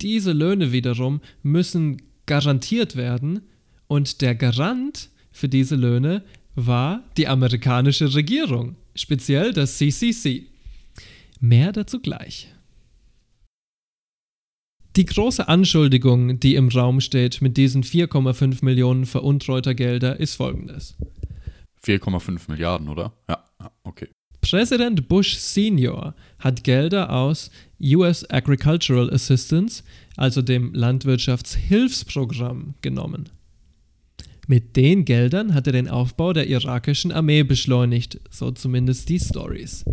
[0.00, 3.42] Diese Löhne wiederum müssen garantiert werden
[3.86, 6.22] und der Garant für diese Löhne
[6.54, 10.46] war die amerikanische Regierung, speziell das CCC.
[11.40, 12.48] Mehr dazu gleich.
[14.96, 20.96] Die große Anschuldigung, die im Raum steht mit diesen 4,5 Millionen veruntreuter Gelder, ist folgendes.
[21.84, 23.12] 4,5 Milliarden, oder?
[23.28, 23.44] Ja,
[23.84, 24.08] okay.
[24.40, 27.50] Präsident Bush Senior hat Gelder aus
[27.82, 29.82] US Agricultural Assistance,
[30.16, 33.28] also dem Landwirtschaftshilfsprogramm, genommen.
[34.46, 39.84] Mit den Geldern hat er den Aufbau der irakischen Armee beschleunigt, so zumindest die Stories.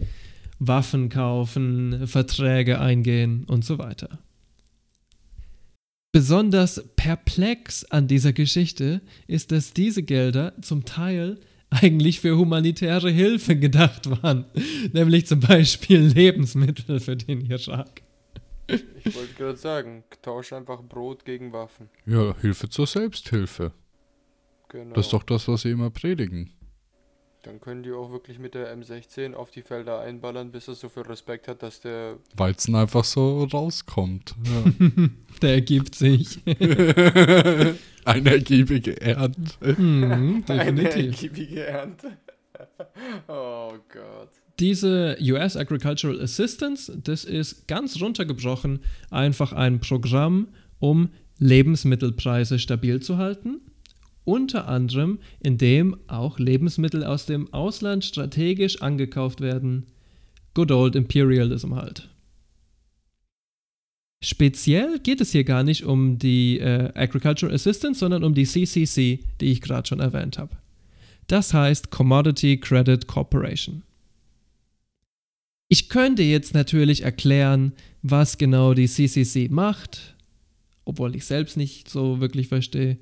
[0.59, 4.19] Waffen kaufen, Verträge eingehen und so weiter.
[6.11, 11.39] Besonders perplex an dieser Geschichte ist, dass diese Gelder zum Teil
[11.71, 14.45] eigentlich für humanitäre Hilfe gedacht waren,
[14.93, 18.03] nämlich zum Beispiel Lebensmittel für den Irak.
[18.67, 21.89] Ich wollte gerade sagen, tausch einfach Brot gegen Waffen.
[22.05, 23.71] Ja, Hilfe zur Selbsthilfe.
[24.73, 24.95] Genau.
[24.95, 26.49] Das ist doch das, was sie immer predigen.
[27.43, 30.89] Dann können die auch wirklich mit der M16 auf die Felder einballern, bis er so
[30.89, 32.17] viel Respekt hat, dass der.
[32.35, 34.33] Weizen einfach so rauskommt.
[34.45, 34.89] Ja.
[35.41, 36.39] Der ergibt sich.
[38.05, 39.75] Eine ergiebige Ernte.
[39.79, 42.17] Mhm, Eine ergiebige Ernte.
[43.27, 44.29] oh Gott.
[44.59, 48.79] Diese US Agricultural Assistance, das ist ganz runtergebrochen
[49.11, 50.47] einfach ein Programm,
[50.79, 51.09] um
[51.39, 53.61] Lebensmittelpreise stabil zu halten.
[54.25, 59.87] Unter anderem, indem auch Lebensmittel aus dem Ausland strategisch angekauft werden.
[60.53, 62.09] Good old Imperialism halt.
[64.23, 69.19] Speziell geht es hier gar nicht um die äh, Agricultural Assistance, sondern um die CCC,
[69.41, 70.55] die ich gerade schon erwähnt habe.
[71.27, 73.83] Das heißt Commodity Credit Corporation.
[75.67, 80.15] Ich könnte jetzt natürlich erklären, was genau die CCC macht,
[80.85, 82.97] obwohl ich selbst nicht so wirklich verstehe.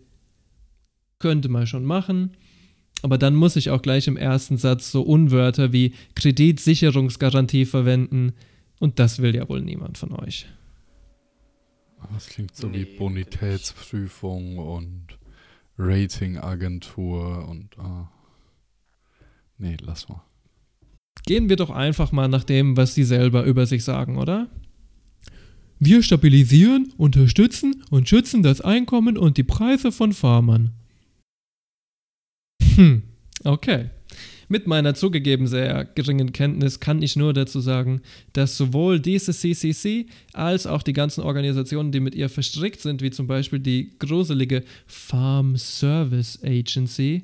[1.22, 2.32] Könnte man schon machen.
[3.04, 8.34] Aber dann muss ich auch gleich im ersten Satz so Unwörter wie Kreditsicherungsgarantie verwenden.
[8.80, 10.48] Und das will ja wohl niemand von euch.
[12.12, 15.20] Das klingt so nee, wie Bonitätsprüfung und
[15.78, 17.78] Ratingagentur und.
[17.78, 18.12] Ah.
[19.60, 20.24] Nee, lass mal.
[21.28, 24.50] Gehen wir doch einfach mal nach dem, was sie selber über sich sagen, oder?
[25.78, 30.72] Wir stabilisieren, unterstützen und schützen das Einkommen und die Preise von Farmern.
[32.76, 33.04] Hm,
[33.44, 33.90] okay.
[34.52, 38.02] Mit meiner zugegeben sehr geringen Kenntnis kann ich nur dazu sagen,
[38.34, 43.12] dass sowohl diese CCC als auch die ganzen Organisationen, die mit ihr verstrickt sind, wie
[43.12, 47.24] zum Beispiel die gruselige Farm Service Agency,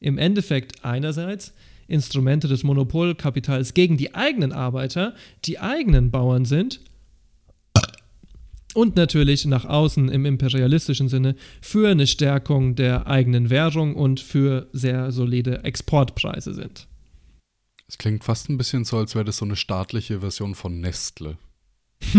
[0.00, 1.54] im Endeffekt einerseits
[1.86, 5.14] Instrumente des Monopolkapitals gegen die eigenen Arbeiter,
[5.44, 6.80] die eigenen Bauern sind
[8.74, 14.68] und natürlich nach außen im imperialistischen Sinne für eine Stärkung der eigenen Währung und für
[14.72, 16.86] sehr solide Exportpreise sind.
[17.86, 21.38] Es klingt fast ein bisschen so, als wäre das so eine staatliche Version von Nestle.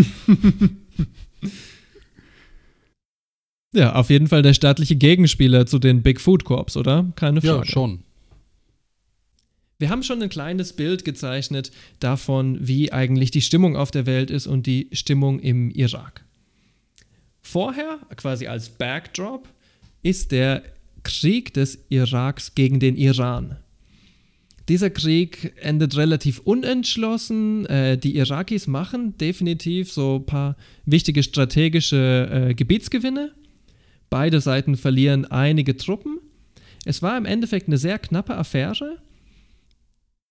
[3.73, 7.11] ja, auf jeden Fall der staatliche Gegenspieler zu den Big Food Corps, oder?
[7.15, 7.57] Keine Frage.
[7.57, 8.03] Ja, schon.
[9.77, 14.31] Wir haben schon ein kleines Bild gezeichnet davon, wie eigentlich die Stimmung auf der Welt
[14.31, 16.24] ist und die Stimmung im Irak.
[17.45, 19.47] Vorher, quasi als Backdrop,
[20.01, 20.63] ist der
[21.03, 23.57] Krieg des Iraks gegen den Iran.
[24.67, 27.67] Dieser Krieg endet relativ unentschlossen.
[27.67, 33.31] Äh, die Irakis machen definitiv so ein paar wichtige strategische äh, Gebietsgewinne.
[34.09, 36.17] Beide Seiten verlieren einige Truppen.
[36.83, 38.97] Es war im Endeffekt eine sehr knappe Affäre.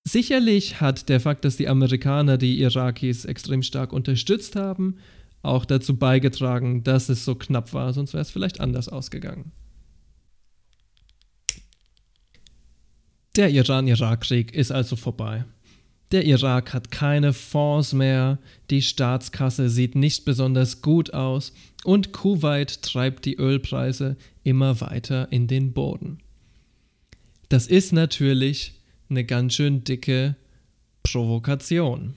[0.02, 4.96] Sicherlich hat der Fakt, dass die Amerikaner die Irakis extrem stark unterstützt haben,
[5.45, 9.53] auch dazu beigetragen, dass es so knapp war, sonst wäre es vielleicht anders ausgegangen.
[13.36, 15.45] Der Iran-Irak-Krieg ist also vorbei.
[16.12, 18.38] Der Irak hat keine Fonds mehr,
[18.70, 25.49] die Staatskasse sieht nicht besonders gut aus und Kuwait treibt die Ölpreise immer weiter in
[25.49, 26.18] den Boden.
[27.49, 30.36] Das ist natürlich eine ganz schön dicke
[31.03, 32.14] Provokation.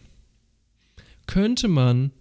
[1.25, 2.11] Könnte man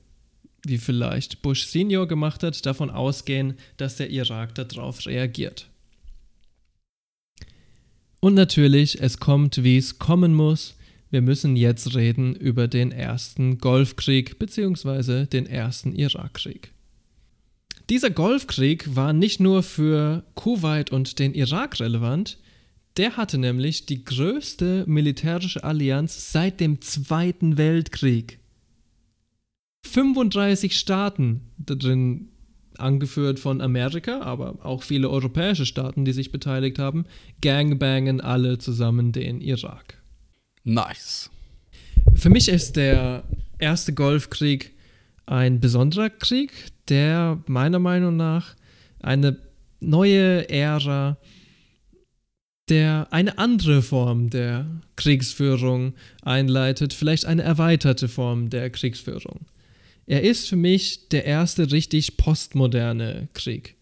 [0.69, 5.69] wie vielleicht Bush Senior gemacht hat, davon ausgehen, dass der Irak darauf reagiert.
[8.21, 10.75] Und natürlich, es kommt, wie es kommen muss.
[11.11, 15.27] Wir müssen jetzt reden über den ersten Golfkrieg bzw.
[15.27, 16.73] den ersten Irakkrieg.
[17.89, 22.39] Dieser Golfkrieg war nicht nur für Kuwait und den Irak relevant,
[22.97, 28.41] der hatte nämlich die größte militärische Allianz seit dem Zweiten Weltkrieg.
[29.87, 32.29] 35 Staaten drin
[32.79, 37.07] angeführt von Amerika, aber auch viele europäische Staaten, die sich beteiligt haben,
[37.41, 40.03] gangbangen alle zusammen den Irak.
[40.65, 41.31] Nice.
[42.15, 43.25] Für mich ist der
[43.59, 44.73] erste Golfkrieg
[45.27, 46.53] ein besonderer Krieg,
[46.89, 48.55] der meiner Meinung nach
[49.01, 49.39] eine
[49.81, 51.19] neue Ära,
[52.69, 54.67] der eine andere Form der
[54.97, 59.47] Kriegsführung einleitet, vielleicht eine erweiterte Form der Kriegsführung.
[60.07, 63.77] Er ist für mich der erste richtig postmoderne Krieg.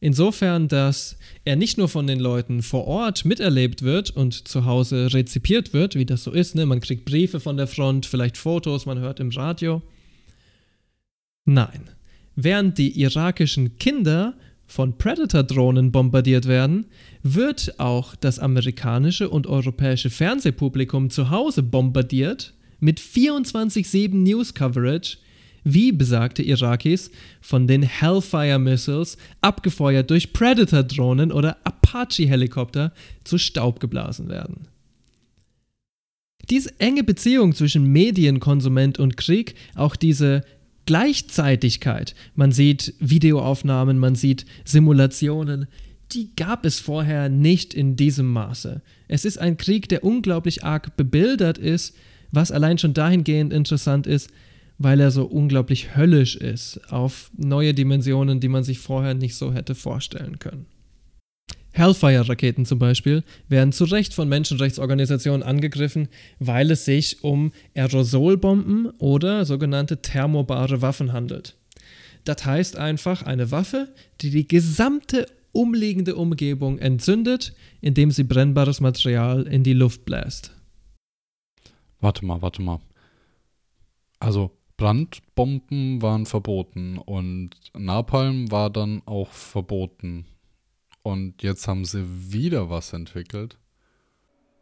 [0.00, 5.14] Insofern, dass er nicht nur von den Leuten vor Ort miterlebt wird und zu Hause
[5.14, 6.66] rezipiert wird, wie das so ist, ne?
[6.66, 9.82] man kriegt Briefe von der Front, vielleicht Fotos, man hört im Radio.
[11.46, 11.90] Nein,
[12.36, 14.34] während die irakischen Kinder
[14.66, 16.86] von Predator-Drohnen bombardiert werden,
[17.22, 25.16] wird auch das amerikanische und europäische Fernsehpublikum zu Hause bombardiert mit 24-7 News-Coverage
[25.64, 27.10] wie besagte Irakis
[27.40, 32.92] von den Hellfire Missiles, abgefeuert durch Predator-Drohnen oder Apache-Helikopter,
[33.24, 34.68] zu Staub geblasen werden.
[36.50, 40.42] Diese enge Beziehung zwischen Medienkonsument und Krieg, auch diese
[40.84, 45.66] Gleichzeitigkeit, man sieht Videoaufnahmen, man sieht Simulationen,
[46.12, 48.82] die gab es vorher nicht in diesem Maße.
[49.08, 51.96] Es ist ein Krieg, der unglaublich arg bebildert ist,
[52.34, 54.28] Was allein schon dahingehend interessant ist,
[54.84, 59.52] weil er so unglaublich höllisch ist, auf neue Dimensionen, die man sich vorher nicht so
[59.52, 60.66] hätte vorstellen können.
[61.72, 66.08] Hellfire-Raketen zum Beispiel werden zu Recht von Menschenrechtsorganisationen angegriffen,
[66.38, 71.56] weil es sich um Aerosolbomben oder sogenannte thermobare Waffen handelt.
[72.24, 73.88] Das heißt einfach eine Waffe,
[74.20, 80.52] die die gesamte umliegende Umgebung entzündet, indem sie brennbares Material in die Luft bläst.
[82.00, 82.80] Warte mal, warte mal.
[84.20, 90.26] Also Brandbomben waren verboten und Napalm war dann auch verboten.
[91.02, 93.58] Und jetzt haben sie wieder was entwickelt.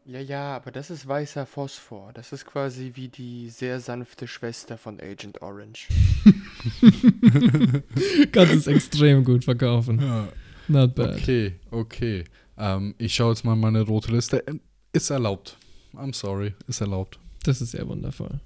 [0.04, 2.12] Ja, ja, aber das ist weißer Phosphor.
[2.12, 5.88] Das ist quasi wie die sehr sanfte Schwester von Agent Orange.
[8.32, 10.00] Kannst es extrem gut verkaufen.
[10.00, 10.28] Ja.
[10.66, 11.16] Not bad.
[11.16, 12.24] Okay, okay.
[12.58, 14.42] Ähm, ich schaue jetzt mal meine rote Liste.
[14.48, 14.60] Ähm,
[14.92, 15.56] Ist erlaubt.
[15.94, 17.20] I'm sorry, ist erlaubt.
[17.44, 18.40] Das ist ja wundervoll.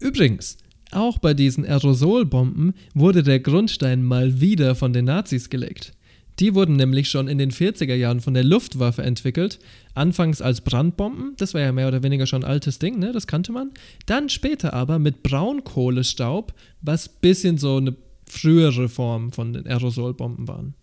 [0.00, 0.58] Übrigens,
[0.90, 5.92] auch bei diesen Aerosolbomben wurde der Grundstein mal wieder von den Nazis gelegt.
[6.40, 9.58] Die wurden nämlich schon in den 40er Jahren von der Luftwaffe entwickelt.
[9.94, 13.12] Anfangs als Brandbomben, das war ja mehr oder weniger schon ein altes Ding, ne?
[13.12, 13.72] das kannte man.
[14.06, 17.94] Dann später aber mit Braunkohlestaub, was bisschen so eine
[18.24, 20.74] frühere Form von den Aerosolbomben waren.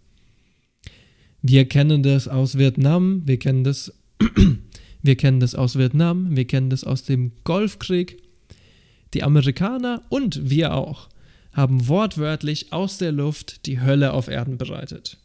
[1.42, 3.94] Wir kennen das aus Vietnam, wir kennen das,
[5.02, 8.22] wir kennen das aus Vietnam, wir kennen das aus dem Golfkrieg.
[9.14, 11.10] Die Amerikaner und wir auch
[11.54, 15.18] haben wortwörtlich aus der Luft die Hölle auf Erden bereitet.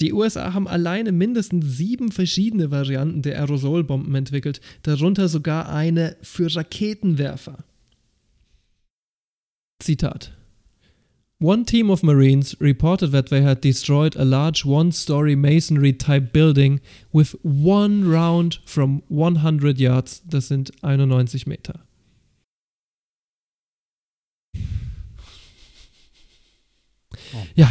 [0.00, 6.54] Die USA haben alleine mindestens sieben verschiedene Varianten der Aerosolbomben entwickelt, darunter sogar eine für
[6.54, 7.58] Raketenwerfer.
[9.80, 10.32] Zitat.
[11.42, 16.32] One team of Marines reported that they had destroyed a large one story masonry type
[16.32, 16.80] building
[17.12, 21.80] with one round from 100 yards, das sind 91 Meter.
[27.54, 27.70] Ja,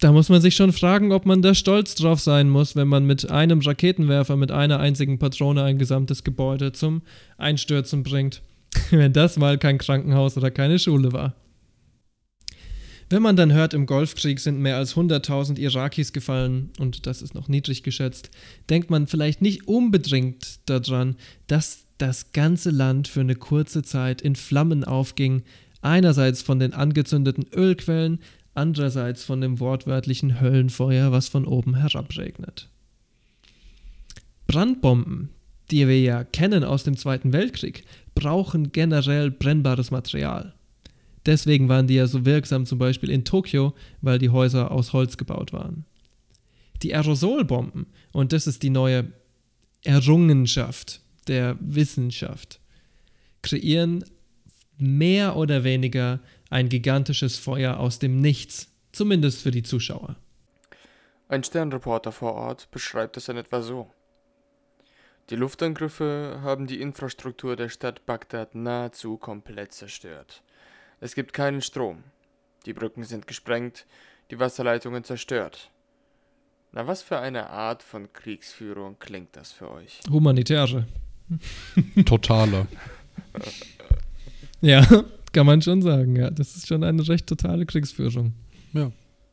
[0.00, 3.04] da muss man sich schon fragen, ob man da stolz drauf sein muss, wenn man
[3.04, 7.02] mit einem Raketenwerfer mit einer einzigen Patrone ein gesamtes Gebäude zum
[7.36, 8.42] Einstürzen bringt.
[8.90, 11.34] wenn das mal kein Krankenhaus oder keine Schule war.
[13.08, 17.34] Wenn man dann hört, im Golfkrieg sind mehr als 100.000 Irakis gefallen, und das ist
[17.34, 18.30] noch niedrig geschätzt,
[18.68, 21.16] denkt man vielleicht nicht unbedingt daran,
[21.48, 25.42] dass das ganze Land für eine kurze Zeit in Flammen aufging,
[25.82, 28.20] einerseits von den angezündeten Ölquellen,
[28.60, 32.68] andererseits von dem wortwörtlichen Höllenfeuer, was von oben herabregnet.
[34.46, 35.30] Brandbomben,
[35.70, 37.84] die wir ja kennen aus dem Zweiten Weltkrieg,
[38.14, 40.54] brauchen generell brennbares Material.
[41.24, 45.16] Deswegen waren die ja so wirksam zum Beispiel in Tokio, weil die Häuser aus Holz
[45.16, 45.84] gebaut waren.
[46.82, 49.12] Die Aerosolbomben, und das ist die neue
[49.84, 52.60] Errungenschaft der Wissenschaft,
[53.42, 54.04] kreieren
[54.76, 56.20] mehr oder weniger
[56.50, 60.16] ein gigantisches Feuer aus dem Nichts, zumindest für die Zuschauer.
[61.28, 63.88] Ein Sternreporter vor Ort beschreibt es in etwa so.
[65.30, 70.42] Die Luftangriffe haben die Infrastruktur der Stadt Bagdad nahezu komplett zerstört.
[70.98, 72.02] Es gibt keinen Strom.
[72.66, 73.86] Die Brücken sind gesprengt,
[74.32, 75.70] die Wasserleitungen zerstört.
[76.72, 80.00] Na, was für eine Art von Kriegsführung klingt das für euch?
[80.10, 80.86] Humanitäre.
[82.06, 82.66] Totale.
[84.60, 84.84] ja,
[85.32, 86.30] kann man schon sagen, ja.
[86.30, 88.34] Das ist schon eine recht totale Kriegsführung.
[88.72, 88.92] Ja.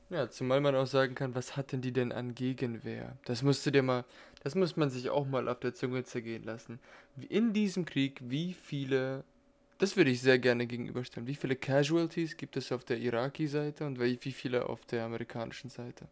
[0.10, 3.18] Ja, zumal man auch sagen kann, was hatten die denn an Gegenwehr?
[3.26, 4.06] Das musst du dir mal,
[4.42, 6.80] das muss man sich auch mal auf der Zunge zergehen lassen.
[7.28, 9.26] In diesem Krieg, wie viele,
[9.80, 14.00] das würde ich sehr gerne gegenüberstellen, wie viele Casualties gibt es auf der Iraki-Seite und
[14.00, 16.08] wie viele auf der amerikanischen Seite?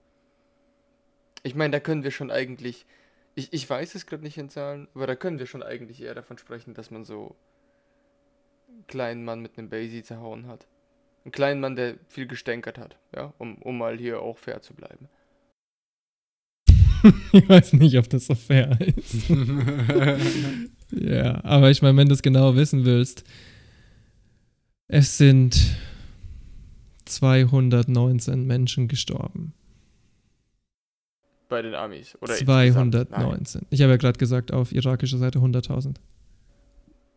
[1.44, 2.86] Ich meine, da können wir schon eigentlich,
[3.34, 6.16] ich, ich weiß es gerade nicht in Zahlen, aber da können wir schon eigentlich eher
[6.16, 7.38] davon sprechen, dass man so
[8.88, 10.68] kleinen Mann mit einem Basie zerhauen hat.
[11.23, 14.73] Einen kleinen Mann, der viel gestänkert hat, ja, um, um mal hier auch fair zu
[14.73, 15.10] bleiben.
[17.31, 19.30] ich weiß nicht, ob das so fair ist.
[20.91, 23.23] ja, aber ich meine, wenn du es genau wissen willst,
[24.88, 25.77] es sind
[27.06, 29.53] 219 Menschen gestorben.
[31.47, 32.38] Bei den Amis, oder?
[32.38, 32.93] insgesamt?
[32.93, 33.68] 219.
[33.69, 35.95] Ich habe ja gerade gesagt, auf irakischer Seite 100.000.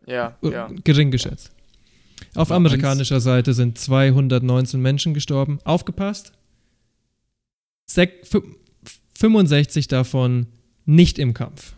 [0.09, 0.67] Ja, ja.
[0.83, 1.51] Gering geschätzt.
[2.35, 5.59] Auf amerikanischer Seite sind 219 Menschen gestorben.
[5.63, 6.33] Aufgepasst.
[7.85, 8.43] Sek fü-
[9.17, 10.47] 65 davon
[10.85, 11.73] nicht im Kampf.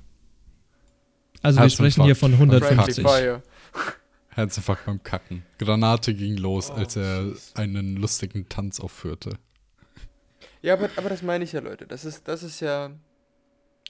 [1.41, 3.03] Also wir sprechen hier von Friendly 150.
[3.05, 3.43] Fire.
[4.29, 5.43] Herzinfarkt beim Kacken.
[5.57, 9.37] Granate ging los, als er einen lustigen Tanz aufführte.
[10.61, 11.85] Ja, aber, aber das meine ich ja, Leute.
[11.87, 12.91] Das ist, das ist ja.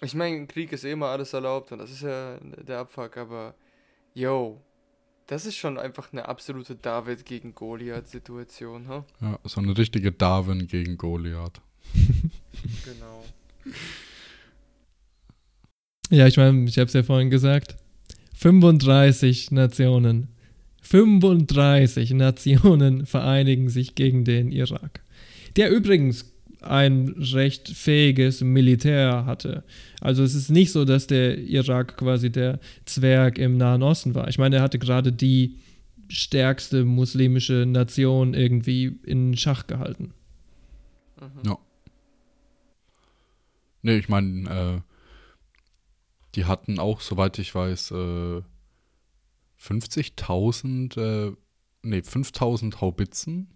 [0.01, 3.53] Ich meine, Krieg ist eh immer alles erlaubt und das ist ja der Abfuck, aber
[4.13, 4.61] yo,
[5.27, 9.05] das ist schon einfach eine absolute David gegen Goliath-Situation, ha?
[9.21, 11.61] Ja, so eine richtige Darwin gegen Goliath.
[12.85, 13.23] Genau.
[16.11, 17.77] Ja, ich meine, ich habe es ja vorhin gesagt.
[18.35, 20.27] 35 Nationen.
[20.81, 25.01] 35 Nationen vereinigen sich gegen den Irak.
[25.55, 26.30] Der übrigens
[26.61, 29.63] ein recht fähiges Militär hatte.
[29.99, 34.27] Also es ist nicht so, dass der Irak quasi der Zwerg im Nahen Osten war.
[34.27, 35.57] Ich meine, er hatte gerade die
[36.07, 40.13] stärkste muslimische Nation irgendwie in Schach gehalten.
[41.45, 41.57] Ja.
[43.81, 44.81] Nee, ich meine, äh,
[46.35, 48.41] die hatten auch, soweit ich weiß, äh,
[49.59, 51.35] 50.000, äh,
[51.83, 53.49] nee, 5.000 Haubitzen.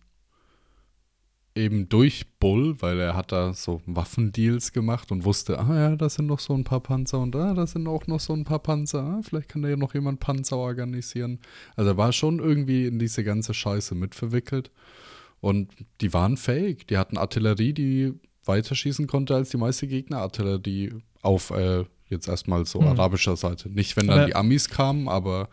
[1.58, 6.10] Eben durch Bull, weil er hat da so Waffendeals gemacht und wusste, ah ja, da
[6.10, 8.60] sind noch so ein paar Panzer und ah, da sind auch noch so ein paar
[8.60, 9.02] Panzer.
[9.02, 11.40] Ah, vielleicht kann da ja noch jemand Panzer organisieren.
[11.78, 14.70] Also er war schon irgendwie in diese ganze Scheiße mitverwickelt.
[15.40, 15.72] Und
[16.02, 16.88] die waren fähig.
[16.88, 18.14] Die hatten Artillerie, die
[18.44, 22.88] weiterschießen konnte als die meiste Gegnerartillerie auf äh, jetzt erstmal so Hm.
[22.88, 23.70] arabischer Seite.
[23.70, 25.50] Nicht, wenn dann die Amis kamen, aber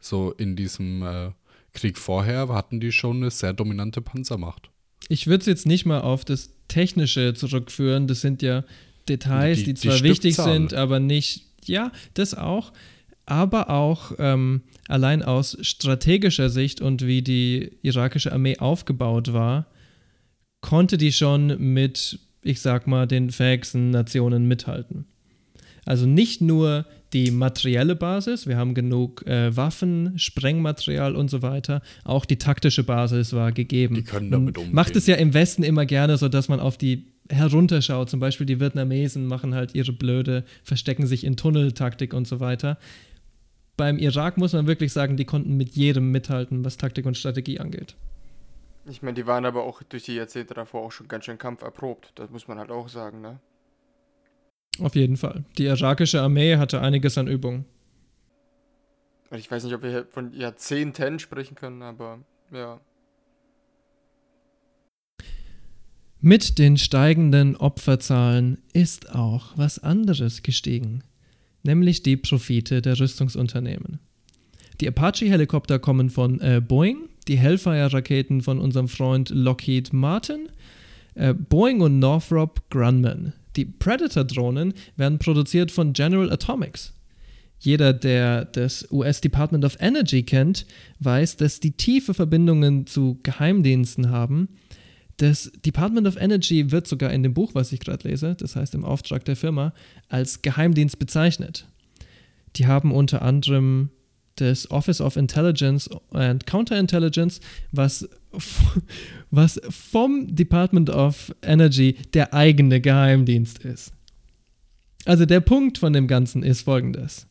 [0.00, 1.30] so in diesem äh,
[1.72, 4.70] Krieg vorher hatten die schon eine sehr dominante Panzermacht.
[5.08, 8.06] Ich würde es jetzt nicht mal auf das Technische zurückführen.
[8.06, 8.64] Das sind ja
[9.08, 10.52] Details, Die- die, die zwar wichtig Stückzahl.
[10.54, 12.72] sind, aber nicht, ja, das auch,
[13.24, 19.66] aber auch ähm, allein aus strategischer Sicht und wie die irakische Armee aufgebaut war,
[20.60, 25.06] konnte die schon mit, ich sag mal, den fähigsten Nationen mithalten.
[25.84, 26.84] Also nicht nur
[27.16, 32.84] die materielle Basis, wir haben genug äh, Waffen, Sprengmaterial und so weiter, auch die taktische
[32.84, 33.94] Basis war gegeben.
[33.94, 34.98] Die können damit Macht umgehen.
[34.98, 38.10] es ja im Westen immer gerne so, dass man auf die herunterschaut.
[38.10, 42.76] Zum Beispiel die Vietnamesen machen halt ihre blöde, verstecken sich in Tunneltaktik und so weiter.
[43.78, 47.60] Beim Irak muss man wirklich sagen, die konnten mit jedem mithalten, was Taktik und Strategie
[47.60, 47.96] angeht.
[48.84, 52.12] Ich meine, die waren aber auch durch die Jahrzehnte davor auch schon ganz schön kampferprobt.
[52.16, 53.40] Das muss man halt auch sagen, ne?
[54.80, 55.44] Auf jeden Fall.
[55.58, 57.64] Die irakische Armee hatte einiges an Übung.
[59.30, 62.20] Und Ich weiß nicht, ob wir hier von Jahrzehnten sprechen können, aber
[62.52, 62.80] ja.
[66.20, 71.04] Mit den steigenden Opferzahlen ist auch was anderes gestiegen,
[71.62, 74.00] nämlich die Profite der Rüstungsunternehmen.
[74.80, 80.48] Die Apache-Helikopter kommen von äh, Boeing, die Hellfire-Raketen von unserem Freund Lockheed Martin,
[81.14, 83.32] äh, Boeing und Northrop Grumman.
[83.56, 86.92] Die Predator-Drohnen werden produziert von General Atomics.
[87.58, 90.66] Jeder, der das US Department of Energy kennt,
[91.00, 94.48] weiß, dass die tiefe Verbindungen zu Geheimdiensten haben.
[95.16, 98.74] Das Department of Energy wird sogar in dem Buch, was ich gerade lese, das heißt
[98.74, 99.72] im Auftrag der Firma,
[100.08, 101.66] als Geheimdienst bezeichnet.
[102.56, 103.88] Die haben unter anderem
[104.36, 107.40] das Office of Intelligence and Counterintelligence,
[107.72, 108.08] was,
[109.30, 113.92] was vom Department of Energy der eigene Geheimdienst ist.
[115.04, 117.26] Also der Punkt von dem Ganzen ist folgendes.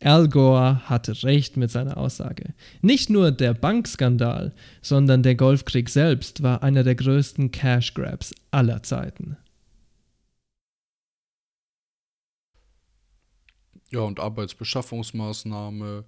[0.00, 2.54] Al Gore hatte recht mit seiner Aussage.
[2.82, 4.52] Nicht nur der Bankskandal,
[4.82, 9.36] sondern der Golfkrieg selbst war einer der größten Cash Grabs aller Zeiten.
[13.90, 16.04] Ja, und Arbeitsbeschaffungsmaßnahme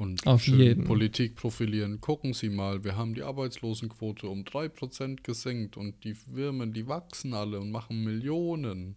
[0.00, 0.84] und Auf schön jeden.
[0.84, 2.00] Politik profilieren.
[2.00, 7.34] Gucken Sie mal, wir haben die Arbeitslosenquote um 3% gesenkt und die Firmen, die wachsen
[7.34, 8.96] alle und machen Millionen,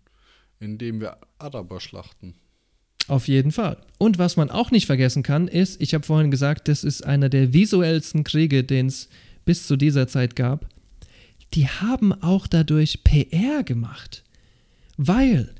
[0.61, 2.35] indem wir Araber schlachten.
[3.09, 3.77] Auf jeden Fall.
[3.97, 7.27] Und was man auch nicht vergessen kann, ist, ich habe vorhin gesagt, das ist einer
[7.27, 9.09] der visuellsten Kriege, den es
[9.43, 10.69] bis zu dieser Zeit gab.
[11.53, 14.23] Die haben auch dadurch PR gemacht.
[14.95, 15.53] Weil,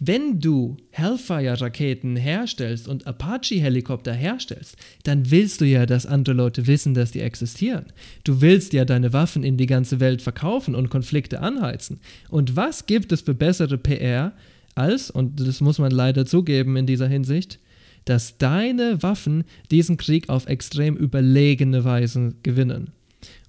[0.00, 6.94] wenn du Hellfire-Raketen herstellst und Apache-Helikopter herstellst, dann willst du ja, dass andere Leute wissen,
[6.94, 7.86] dass die existieren.
[8.22, 12.00] Du willst ja deine Waffen in die ganze Welt verkaufen und Konflikte anheizen.
[12.28, 14.32] Und was gibt es für bessere PR
[14.76, 17.58] als, und das muss man leider zugeben in dieser Hinsicht,
[18.04, 22.92] dass deine Waffen diesen Krieg auf extrem überlegene Weise gewinnen.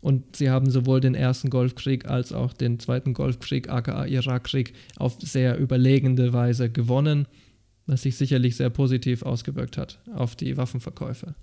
[0.02, 5.18] Und sie haben sowohl den ersten Golfkrieg als auch den zweiten Golfkrieg, aka Irakkrieg, auf
[5.20, 7.28] sehr überlegende Weise gewonnen,
[7.86, 11.36] was sich sicherlich sehr positiv ausgewirkt hat auf die Waffenverkäufe.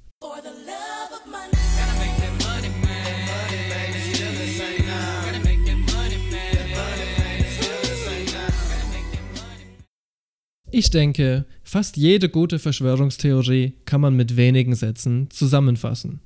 [10.73, 16.21] Ich denke, fast jede gute Verschwörungstheorie kann man mit wenigen Sätzen zusammenfassen.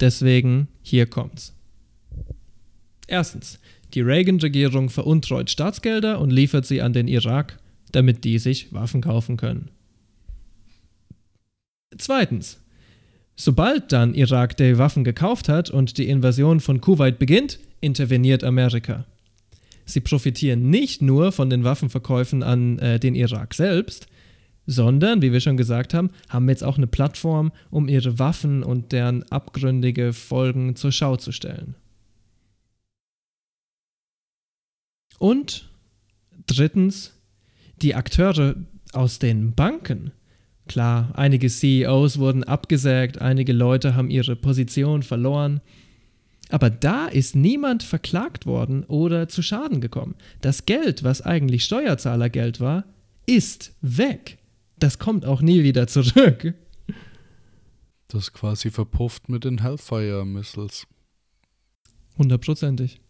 [0.00, 1.54] Deswegen, hier kommt's.
[3.06, 3.58] Erstens,
[3.94, 7.58] die Reagan-Regierung veruntreut Staatsgelder und liefert sie an den Irak
[7.92, 9.70] damit die sich Waffen kaufen können.
[11.96, 12.60] Zweitens,
[13.36, 19.06] sobald dann Irak die Waffen gekauft hat und die Invasion von Kuwait beginnt, interveniert Amerika.
[19.86, 24.06] Sie profitieren nicht nur von den Waffenverkäufen an äh, den Irak selbst,
[24.70, 28.92] sondern, wie wir schon gesagt haben, haben jetzt auch eine Plattform, um ihre Waffen und
[28.92, 31.74] deren abgründige Folgen zur Schau zu stellen.
[35.18, 35.68] Und
[36.46, 37.14] drittens,
[37.82, 38.54] die Akteure
[38.92, 40.12] aus den Banken.
[40.68, 45.60] Klar, einige CEOs wurden abgesägt, einige Leute haben ihre Position verloren.
[46.48, 50.14] Aber da ist niemand verklagt worden oder zu Schaden gekommen.
[50.40, 52.84] Das Geld, was eigentlich Steuerzahlergeld war,
[53.26, 54.39] ist weg.
[54.80, 56.54] Das kommt auch nie wieder zurück.
[58.08, 60.86] Das ist quasi verpufft mit den Hellfire-Missiles.
[62.16, 63.00] Hundertprozentig.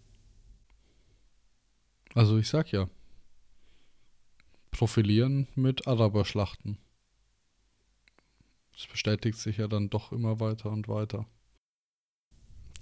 [2.14, 2.88] Also ich sag ja.
[4.72, 6.76] Profilieren mit Araberschlachten.
[8.72, 11.24] Das bestätigt sich ja dann doch immer weiter und weiter.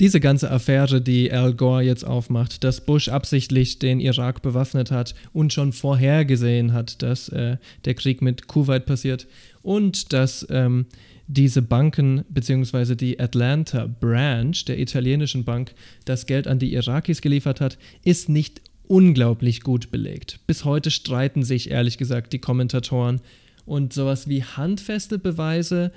[0.00, 5.16] Diese ganze Affäre, die Al Gore jetzt aufmacht, dass Bush absichtlich den Irak bewaffnet hat
[5.32, 9.26] und schon vorhergesehen hat, dass äh, der Krieg mit Kuwait passiert
[9.62, 10.86] und dass ähm,
[11.26, 12.94] diese Banken bzw.
[12.94, 18.62] die Atlanta Branch der italienischen Bank das Geld an die Irakis geliefert hat, ist nicht
[18.86, 20.38] unglaublich gut belegt.
[20.46, 23.20] Bis heute streiten sich ehrlich gesagt die Kommentatoren
[23.66, 25.90] und sowas wie handfeste Beweise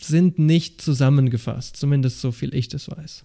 [0.00, 3.24] sind nicht zusammengefasst, zumindest so viel ich das weiß.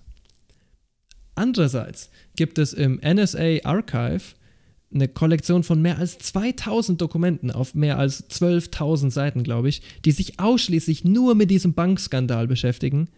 [1.35, 4.35] Andererseits gibt es im NSA Archive
[4.93, 10.11] eine Kollektion von mehr als 2000 Dokumenten auf mehr als 12.000 Seiten, glaube ich, die
[10.11, 13.09] sich ausschließlich nur mit diesem Bankskandal beschäftigen.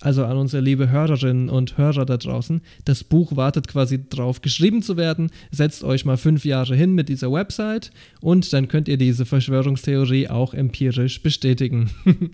[0.00, 4.82] Also an unsere liebe Hörerinnen und Hörer da draußen, das Buch wartet quasi drauf, geschrieben
[4.82, 5.30] zu werden.
[5.50, 10.28] Setzt euch mal fünf Jahre hin mit dieser Website und dann könnt ihr diese Verschwörungstheorie
[10.28, 11.90] auch empirisch bestätigen.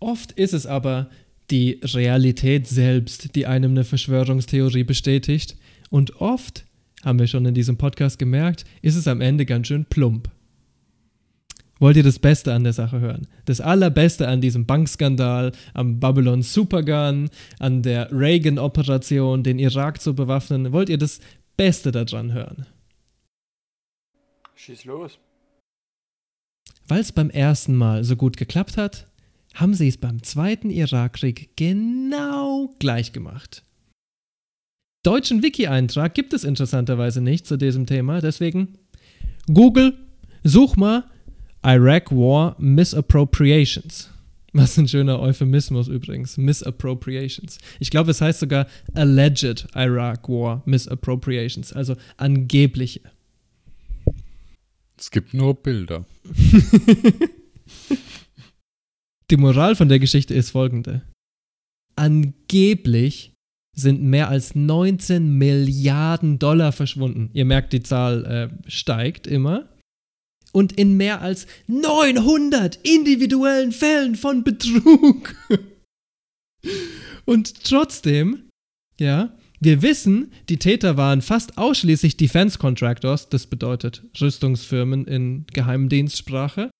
[0.00, 1.10] Oft ist es aber
[1.50, 5.56] die Realität selbst, die einem eine Verschwörungstheorie bestätigt.
[5.90, 6.64] Und oft,
[7.04, 10.30] haben wir schon in diesem Podcast gemerkt, ist es am Ende ganz schön plump.
[11.78, 13.26] Wollt ihr das Beste an der Sache hören?
[13.46, 20.72] Das Allerbeste an diesem Bankskandal, am Babylon Supergun, an der Reagan-Operation, den Irak zu bewaffnen?
[20.72, 21.20] Wollt ihr das
[21.56, 22.66] Beste daran hören?
[24.54, 25.18] Schieß los.
[26.86, 29.06] Weil es beim ersten Mal so gut geklappt hat,
[29.54, 33.64] haben sie es beim zweiten Irakkrieg genau gleich gemacht.
[35.02, 38.78] Deutschen Wiki-Eintrag gibt es interessanterweise nicht zu diesem Thema, deswegen
[39.52, 39.94] Google,
[40.44, 41.04] such mal
[41.64, 44.10] Iraq War Misappropriations.
[44.52, 46.36] Was ein schöner Euphemismus übrigens.
[46.36, 47.58] Misappropriations.
[47.78, 53.00] Ich glaube, es heißt sogar Alleged Iraq War Misappropriations, also angebliche.
[54.98, 56.04] Es gibt nur Bilder.
[59.30, 61.02] Die Moral von der Geschichte ist folgende.
[61.94, 63.32] Angeblich
[63.76, 67.30] sind mehr als 19 Milliarden Dollar verschwunden.
[67.32, 69.68] Ihr merkt, die Zahl äh, steigt immer.
[70.52, 75.36] Und in mehr als 900 individuellen Fällen von Betrug.
[77.24, 78.48] Und trotzdem,
[78.98, 86.70] ja, wir wissen, die Täter waren fast ausschließlich Defense Contractors, das bedeutet Rüstungsfirmen in Geheimdienstsprache.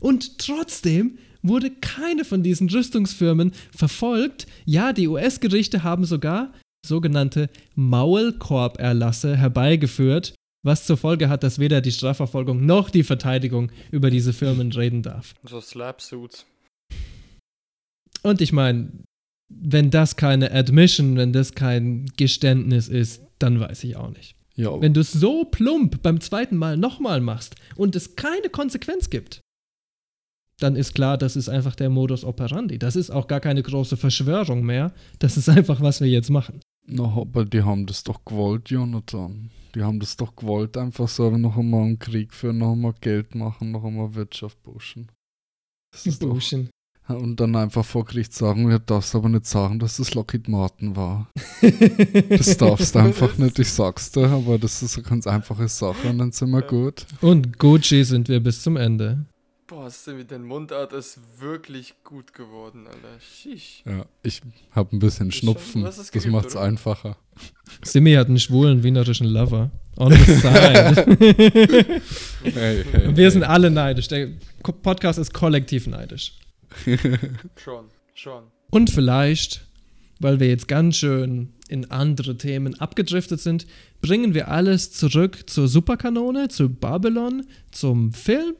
[0.00, 1.18] Und trotzdem
[1.48, 4.46] wurde keine von diesen Rüstungsfirmen verfolgt.
[4.64, 6.52] Ja, die US-Gerichte haben sogar
[6.86, 14.10] sogenannte Maulkorb-Erlasse herbeigeführt, was zur Folge hat, dass weder die Strafverfolgung noch die Verteidigung über
[14.10, 15.34] diese Firmen reden darf.
[15.44, 16.46] So Slapsuits.
[18.22, 18.90] Und ich meine,
[19.48, 24.34] wenn das keine Admission, wenn das kein Geständnis ist, dann weiß ich auch nicht.
[24.56, 24.80] Ja.
[24.80, 29.40] Wenn du es so plump beim zweiten Mal nochmal machst und es keine Konsequenz gibt,
[30.60, 32.78] dann ist klar, das ist einfach der Modus operandi.
[32.78, 34.92] Das ist auch gar keine große Verschwörung mehr.
[35.18, 36.60] Das ist einfach, was wir jetzt machen.
[36.86, 39.50] No, aber die haben das doch gewollt, Jonathan.
[39.74, 43.34] Die haben das doch gewollt, einfach so noch einmal einen Krieg führen, noch einmal Geld
[43.34, 45.10] machen, noch einmal Wirtschaft pushen.
[45.92, 46.70] Das ist Pushen.
[47.08, 50.48] Doch, und dann einfach vor Gericht sagen, du darfst aber nicht sagen, dass das Lockheed
[50.48, 51.30] Martin war.
[52.28, 56.08] das darfst du einfach nicht, ich sag's dir, aber das ist eine ganz einfache Sache
[56.08, 57.06] und dann sind wir gut.
[57.20, 59.26] Und Gucci sind wir bis zum Ende.
[59.68, 63.18] Boah, mit deinem Mundart ist wirklich gut geworden, Alter.
[63.20, 63.82] Sheesh.
[63.84, 64.40] Ja, ich
[64.70, 65.84] habe ein bisschen Schnupfen.
[65.84, 66.64] hast es das geübt, macht's oder?
[66.66, 67.16] einfacher.
[67.82, 69.72] Simi hat einen schwulen wienerischen Lover.
[69.96, 71.06] On the side.
[72.44, 73.30] Hey, hey, Und wir hey.
[73.30, 74.06] sind alle neidisch.
[74.06, 74.28] Der
[74.62, 76.38] Podcast ist kollektiv neidisch.
[77.56, 78.44] Schon, schon.
[78.70, 79.66] Und vielleicht,
[80.20, 83.66] weil wir jetzt ganz schön in andere Themen abgedriftet sind,
[84.00, 88.54] bringen wir alles zurück zur Superkanone, zu Babylon, zum Film.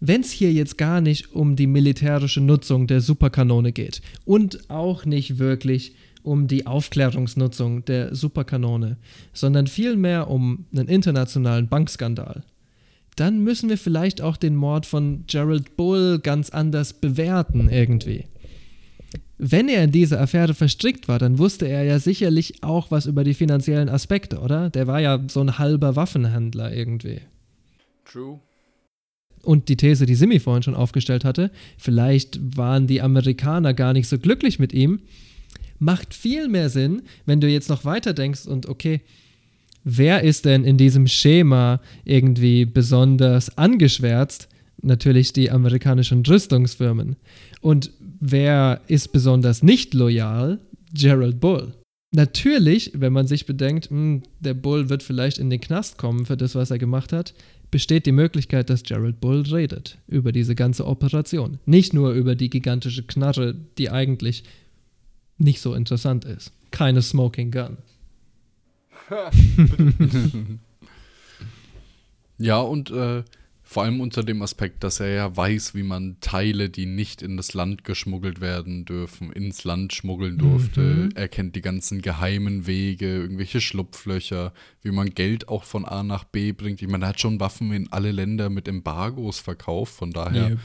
[0.00, 5.04] Wenn es hier jetzt gar nicht um die militärische Nutzung der Superkanone geht und auch
[5.06, 8.98] nicht wirklich um die Aufklärungsnutzung der Superkanone,
[9.32, 12.42] sondern vielmehr um einen internationalen Bankskandal,
[13.14, 18.26] dann müssen wir vielleicht auch den Mord von Gerald Bull ganz anders bewerten irgendwie.
[19.38, 23.22] Wenn er in diese Affäre verstrickt war, dann wusste er ja sicherlich auch was über
[23.24, 24.70] die finanziellen Aspekte, oder?
[24.70, 27.20] Der war ja so ein halber Waffenhändler irgendwie.
[28.04, 28.40] True.
[29.46, 34.08] Und die These, die Simi vorhin schon aufgestellt hatte, vielleicht waren die Amerikaner gar nicht
[34.08, 34.98] so glücklich mit ihm,
[35.78, 39.02] macht viel mehr Sinn, wenn du jetzt noch weiter denkst und okay,
[39.84, 44.48] wer ist denn in diesem Schema irgendwie besonders angeschwärzt?
[44.82, 47.14] Natürlich die amerikanischen Rüstungsfirmen.
[47.60, 50.58] Und wer ist besonders nicht loyal?
[50.92, 51.72] Gerald Bull.
[52.12, 56.36] Natürlich, wenn man sich bedenkt, mh, der Bull wird vielleicht in den Knast kommen für
[56.36, 57.34] das, was er gemacht hat,
[57.76, 61.58] besteht die Möglichkeit, dass Gerald Bull redet über diese ganze Operation.
[61.66, 64.44] Nicht nur über die gigantische Knarre, die eigentlich
[65.36, 66.52] nicht so interessant ist.
[66.70, 67.76] Keine Smoking Gun.
[72.38, 73.24] ja, und äh,
[73.68, 77.36] vor allem unter dem Aspekt, dass er ja weiß, wie man Teile, die nicht in
[77.36, 80.80] das Land geschmuggelt werden dürfen, ins Land schmuggeln durfte.
[80.80, 81.08] Mhm.
[81.16, 84.52] Er kennt die ganzen geheimen Wege, irgendwelche Schlupflöcher,
[84.82, 86.80] wie man Geld auch von A nach B bringt.
[86.80, 90.50] Ich meine, er hat schon Waffen in alle Länder mit Embargos verkauft, von daher.
[90.50, 90.58] Yep.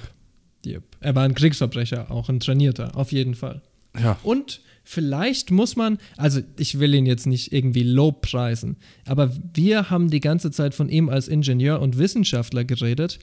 [0.67, 0.83] Yep.
[0.99, 3.63] Er war ein Kriegsverbrecher, auch ein trainierter, auf jeden Fall.
[3.99, 4.19] Ja.
[4.21, 10.09] Und vielleicht muss man, also ich will ihn jetzt nicht irgendwie lobpreisen, aber wir haben
[10.09, 13.19] die ganze Zeit von ihm als Ingenieur und Wissenschaftler geredet.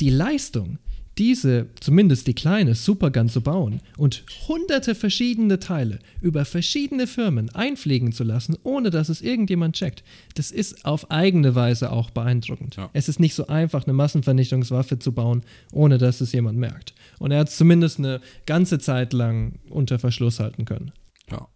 [0.00, 0.78] Die Leistung,
[1.18, 8.12] diese, zumindest die kleine Supergun zu bauen und hunderte verschiedene Teile über verschiedene Firmen einfliegen
[8.12, 10.02] zu lassen, ohne dass es irgendjemand checkt,
[10.34, 12.76] das ist auf eigene Weise auch beeindruckend.
[12.76, 12.90] Ja.
[12.92, 15.42] Es ist nicht so einfach, eine Massenvernichtungswaffe zu bauen,
[15.72, 16.94] ohne dass es jemand merkt.
[17.24, 20.92] Und er hat es zumindest eine ganze Zeit lang unter Verschluss halten können.
[21.30, 21.48] Ja.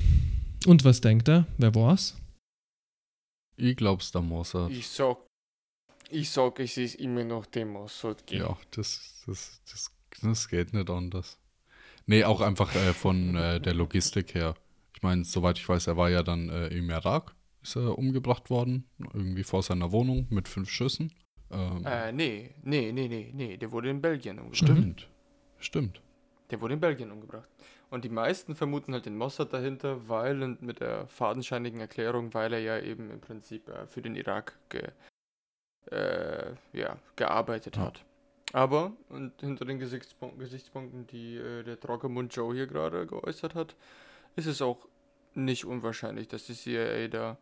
[0.67, 1.47] Und was denkt er?
[1.59, 2.17] Wer war's?
[3.59, 4.71] Ich glaub's, der Mossad.
[4.71, 5.19] Ich sag,
[6.09, 8.27] ich sag, es ist immer noch der Mossad.
[8.27, 8.39] gell?
[8.39, 9.91] Ja, das, das, das,
[10.23, 11.39] das geht nicht anders.
[12.07, 14.55] Nee, auch einfach äh, von äh, der Logistik her.
[14.95, 18.49] Ich meine, soweit ich weiß, er war ja dann äh, im Irak, ist er umgebracht
[18.49, 21.13] worden, irgendwie vor seiner Wohnung mit fünf Schüssen.
[21.51, 24.57] Ähm, Äh, nee, nee, nee, nee, nee, der wurde in Belgien umgebracht.
[24.57, 25.09] Stimmt,
[25.59, 26.01] stimmt.
[26.51, 27.49] Der wurde in Belgien umgebracht.
[27.91, 32.53] Und die meisten vermuten halt den Mossad dahinter, weil und mit der fadenscheinigen Erklärung, weil
[32.53, 34.91] er ja eben im Prinzip äh, für den Irak ge,
[35.91, 37.83] äh, ja, gearbeitet Ja.
[37.83, 38.05] hat.
[38.53, 43.77] Aber, und hinter den Gesichtspunkten, Gesichtspunkten die äh, der Trockenmund Joe hier gerade geäußert hat,
[44.37, 44.89] ist es auch
[45.35, 47.39] nicht unwahrscheinlich, dass die CIA da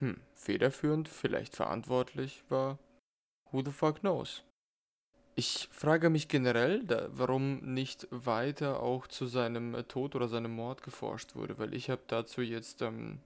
[0.00, 2.78] hm, federführend, vielleicht verantwortlich war.
[3.50, 4.44] Who the fuck knows?
[5.36, 10.52] Ich frage mich generell, da, warum nicht weiter auch zu seinem äh, Tod oder seinem
[10.52, 13.18] Mord geforscht wurde, weil ich habe dazu jetzt, ähm,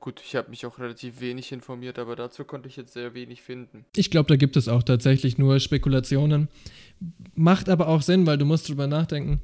[0.00, 3.42] gut, ich habe mich auch relativ wenig informiert, aber dazu konnte ich jetzt sehr wenig
[3.42, 3.84] finden.
[3.96, 6.48] Ich glaube, da gibt es auch tatsächlich nur Spekulationen.
[7.34, 9.40] Macht aber auch Sinn, weil du musst drüber nachdenken.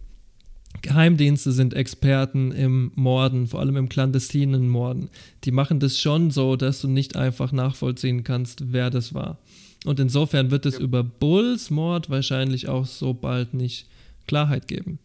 [0.82, 5.08] Geheimdienste sind Experten im Morden, vor allem im clandestinen Morden.
[5.44, 9.38] Die machen das schon so, dass du nicht einfach nachvollziehen kannst, wer das war.
[9.84, 10.80] Und insofern wird es Ja.
[10.80, 13.86] über Bulls Mord wahrscheinlich auch so bald nicht
[14.26, 14.98] Klarheit geben.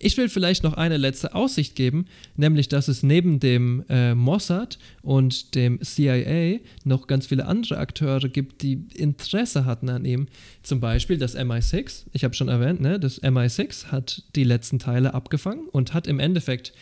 [0.00, 2.06] Ich will vielleicht noch eine letzte Aussicht geben,
[2.36, 8.28] nämlich dass es neben dem äh, Mossad und dem CIA noch ganz viele andere Akteure
[8.28, 10.26] gibt, die Interesse hatten an ihm.
[10.64, 12.98] Zum Beispiel das MI6, ich habe schon erwähnt, ne?
[12.98, 16.72] das MI6 hat die letzten Teile abgefangen und hat im Endeffekt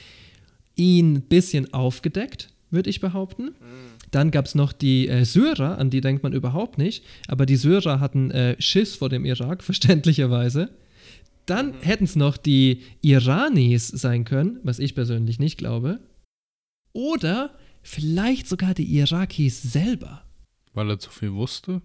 [0.74, 3.55] ihn ein bisschen aufgedeckt, würde ich behaupten.
[4.11, 7.57] Dann gab es noch die äh, Syrer, an die denkt man überhaupt nicht, aber die
[7.57, 10.70] Syrer hatten äh, Schiss vor dem Irak, verständlicherweise.
[11.47, 16.01] Dann hätten es noch die Iranis sein können, was ich persönlich nicht glaube.
[16.93, 20.24] Oder vielleicht sogar die Irakis selber.
[20.74, 21.83] Weil er zu viel wusste.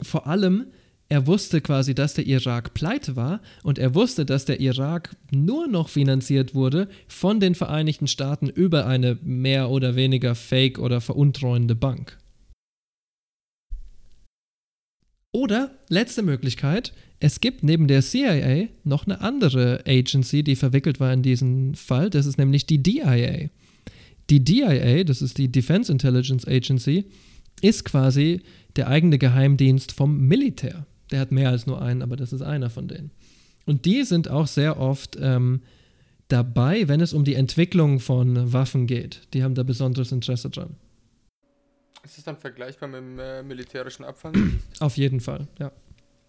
[0.00, 0.66] Vor allem,
[1.08, 5.68] er wusste quasi, dass der Irak pleite war und er wusste, dass der Irak nur
[5.68, 11.76] noch finanziert wurde von den Vereinigten Staaten über eine mehr oder weniger fake oder veruntreuende
[11.76, 12.18] Bank.
[15.32, 21.12] Oder, letzte Möglichkeit, es gibt neben der CIA noch eine andere Agency, die verwickelt war
[21.12, 22.10] in diesen Fall.
[22.10, 23.50] Das ist nämlich die DIA.
[24.28, 27.04] Die DIA, das ist die Defense Intelligence Agency,
[27.60, 28.40] ist quasi
[28.76, 30.86] der eigene Geheimdienst vom Militär.
[31.10, 33.10] Der hat mehr als nur einen, aber das ist einer von denen.
[33.64, 35.62] Und die sind auch sehr oft ähm,
[36.28, 39.22] dabei, wenn es um die Entwicklung von Waffen geht.
[39.34, 40.76] Die haben da besonderes Interesse dran.
[42.04, 44.32] Ist es dann vergleichbar mit dem äh, militärischen Abfall?
[44.80, 45.72] Auf jeden Fall, ja.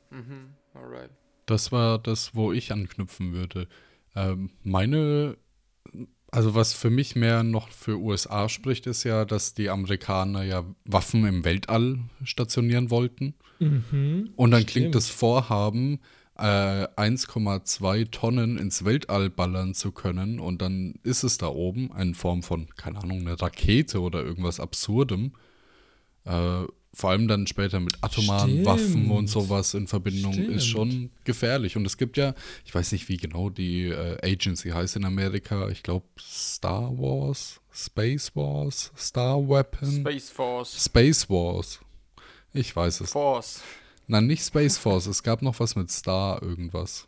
[0.09, 1.11] mhm, alright.
[1.45, 3.67] Das war das, wo ich anknüpfen würde.
[4.15, 5.37] Ähm, meine,
[6.31, 10.63] also was für mich mehr noch für USA spricht, ist ja, dass die Amerikaner ja
[10.85, 13.33] Waffen im Weltall stationieren wollten.
[13.59, 14.71] Mhm, Und dann stimmt.
[14.71, 15.99] klingt das Vorhaben,
[16.37, 20.39] äh, 1,2 Tonnen ins Weltall ballern zu können.
[20.39, 24.59] Und dann ist es da oben in Form von, keine Ahnung, eine Rakete oder irgendwas
[24.59, 25.33] Absurdem.
[26.25, 26.63] Äh,
[26.97, 28.65] vor allem dann später mit atomaren Stimmt.
[28.65, 30.49] Waffen und sowas in Verbindung Stimmt.
[30.49, 31.77] ist schon gefährlich.
[31.77, 32.33] Und es gibt ja,
[32.65, 35.69] ich weiß nicht, wie genau die äh, Agency heißt in Amerika.
[35.69, 39.99] Ich glaube Star Wars, Space Wars, Star Weapon.
[40.01, 40.85] Space Force.
[40.85, 41.79] Space Wars.
[42.51, 43.11] Ich weiß es.
[43.11, 43.61] Force.
[44.07, 45.05] Nein, nicht Space Force.
[45.05, 47.07] Es gab noch was mit Star irgendwas.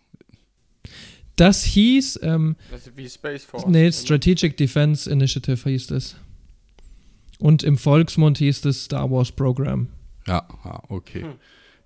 [1.36, 3.66] Das hieß, ähm, Also wie Space Force.
[3.66, 6.16] nee, Strategic Defense Initiative hieß es.
[7.40, 9.88] Und im Volksmund hieß es Star Wars Program.
[10.28, 11.24] Ja, ja okay.
[11.24, 11.34] Hm.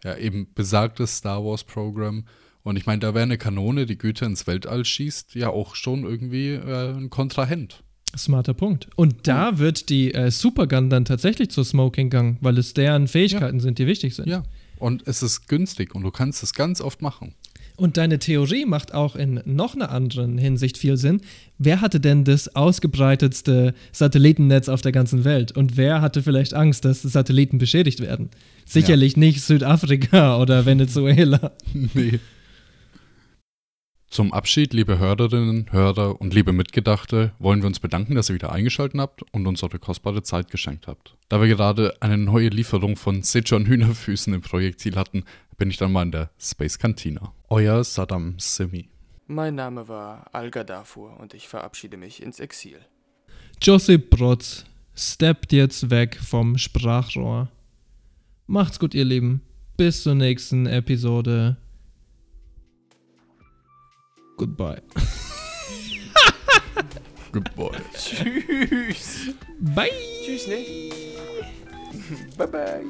[0.03, 2.25] Ja, eben besagtes Star Wars Programm.
[2.63, 6.03] Und ich meine, da wäre eine Kanone, die Güter ins Weltall schießt, ja auch schon
[6.03, 7.83] irgendwie äh, ein Kontrahent.
[8.17, 8.89] Smarter Punkt.
[8.95, 13.59] Und da wird die äh, Supergun dann tatsächlich zur Smoking Gun, weil es deren Fähigkeiten
[13.59, 14.27] sind, die wichtig sind.
[14.27, 14.43] Ja.
[14.77, 17.35] Und es ist günstig und du kannst es ganz oft machen.
[17.75, 21.21] Und deine Theorie macht auch in noch einer anderen Hinsicht viel Sinn.
[21.57, 25.51] Wer hatte denn das ausgebreitetste Satellitennetz auf der ganzen Welt?
[25.53, 28.29] Und wer hatte vielleicht Angst, dass Satelliten beschädigt werden?
[28.65, 31.51] Sicherlich nicht Südafrika oder Venezuela.
[31.73, 32.19] nee.
[34.13, 38.51] Zum Abschied, liebe Hörerinnen, Hörer und liebe Mitgedachte, wollen wir uns bedanken, dass ihr wieder
[38.51, 41.15] eingeschaltet habt und uns eure kostbare Zeit geschenkt habt.
[41.29, 45.23] Da wir gerade eine neue Lieferung von Sichuan Hühnerfüßen im Projektziel hatten,
[45.57, 47.33] bin ich dann mal in der Space Cantina.
[47.49, 48.89] Euer Saddam Simi.
[49.27, 52.79] Mein Name war Al Gadafur und ich verabschiede mich ins Exil.
[53.61, 54.65] Josip Brotz
[54.95, 57.49] steppt jetzt weg vom Sprachrohr.
[58.47, 59.41] Macht's gut, ihr Lieben.
[59.77, 61.57] Bis zur nächsten Episode.
[64.37, 64.81] Goodbye.
[67.31, 67.81] Goodbye.
[67.95, 69.33] Tschüss.
[69.59, 69.89] Bye.
[70.23, 70.89] Tschüss, ne?
[72.37, 72.83] bye bye.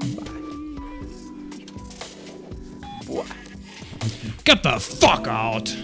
[4.43, 5.75] Get the fuck out!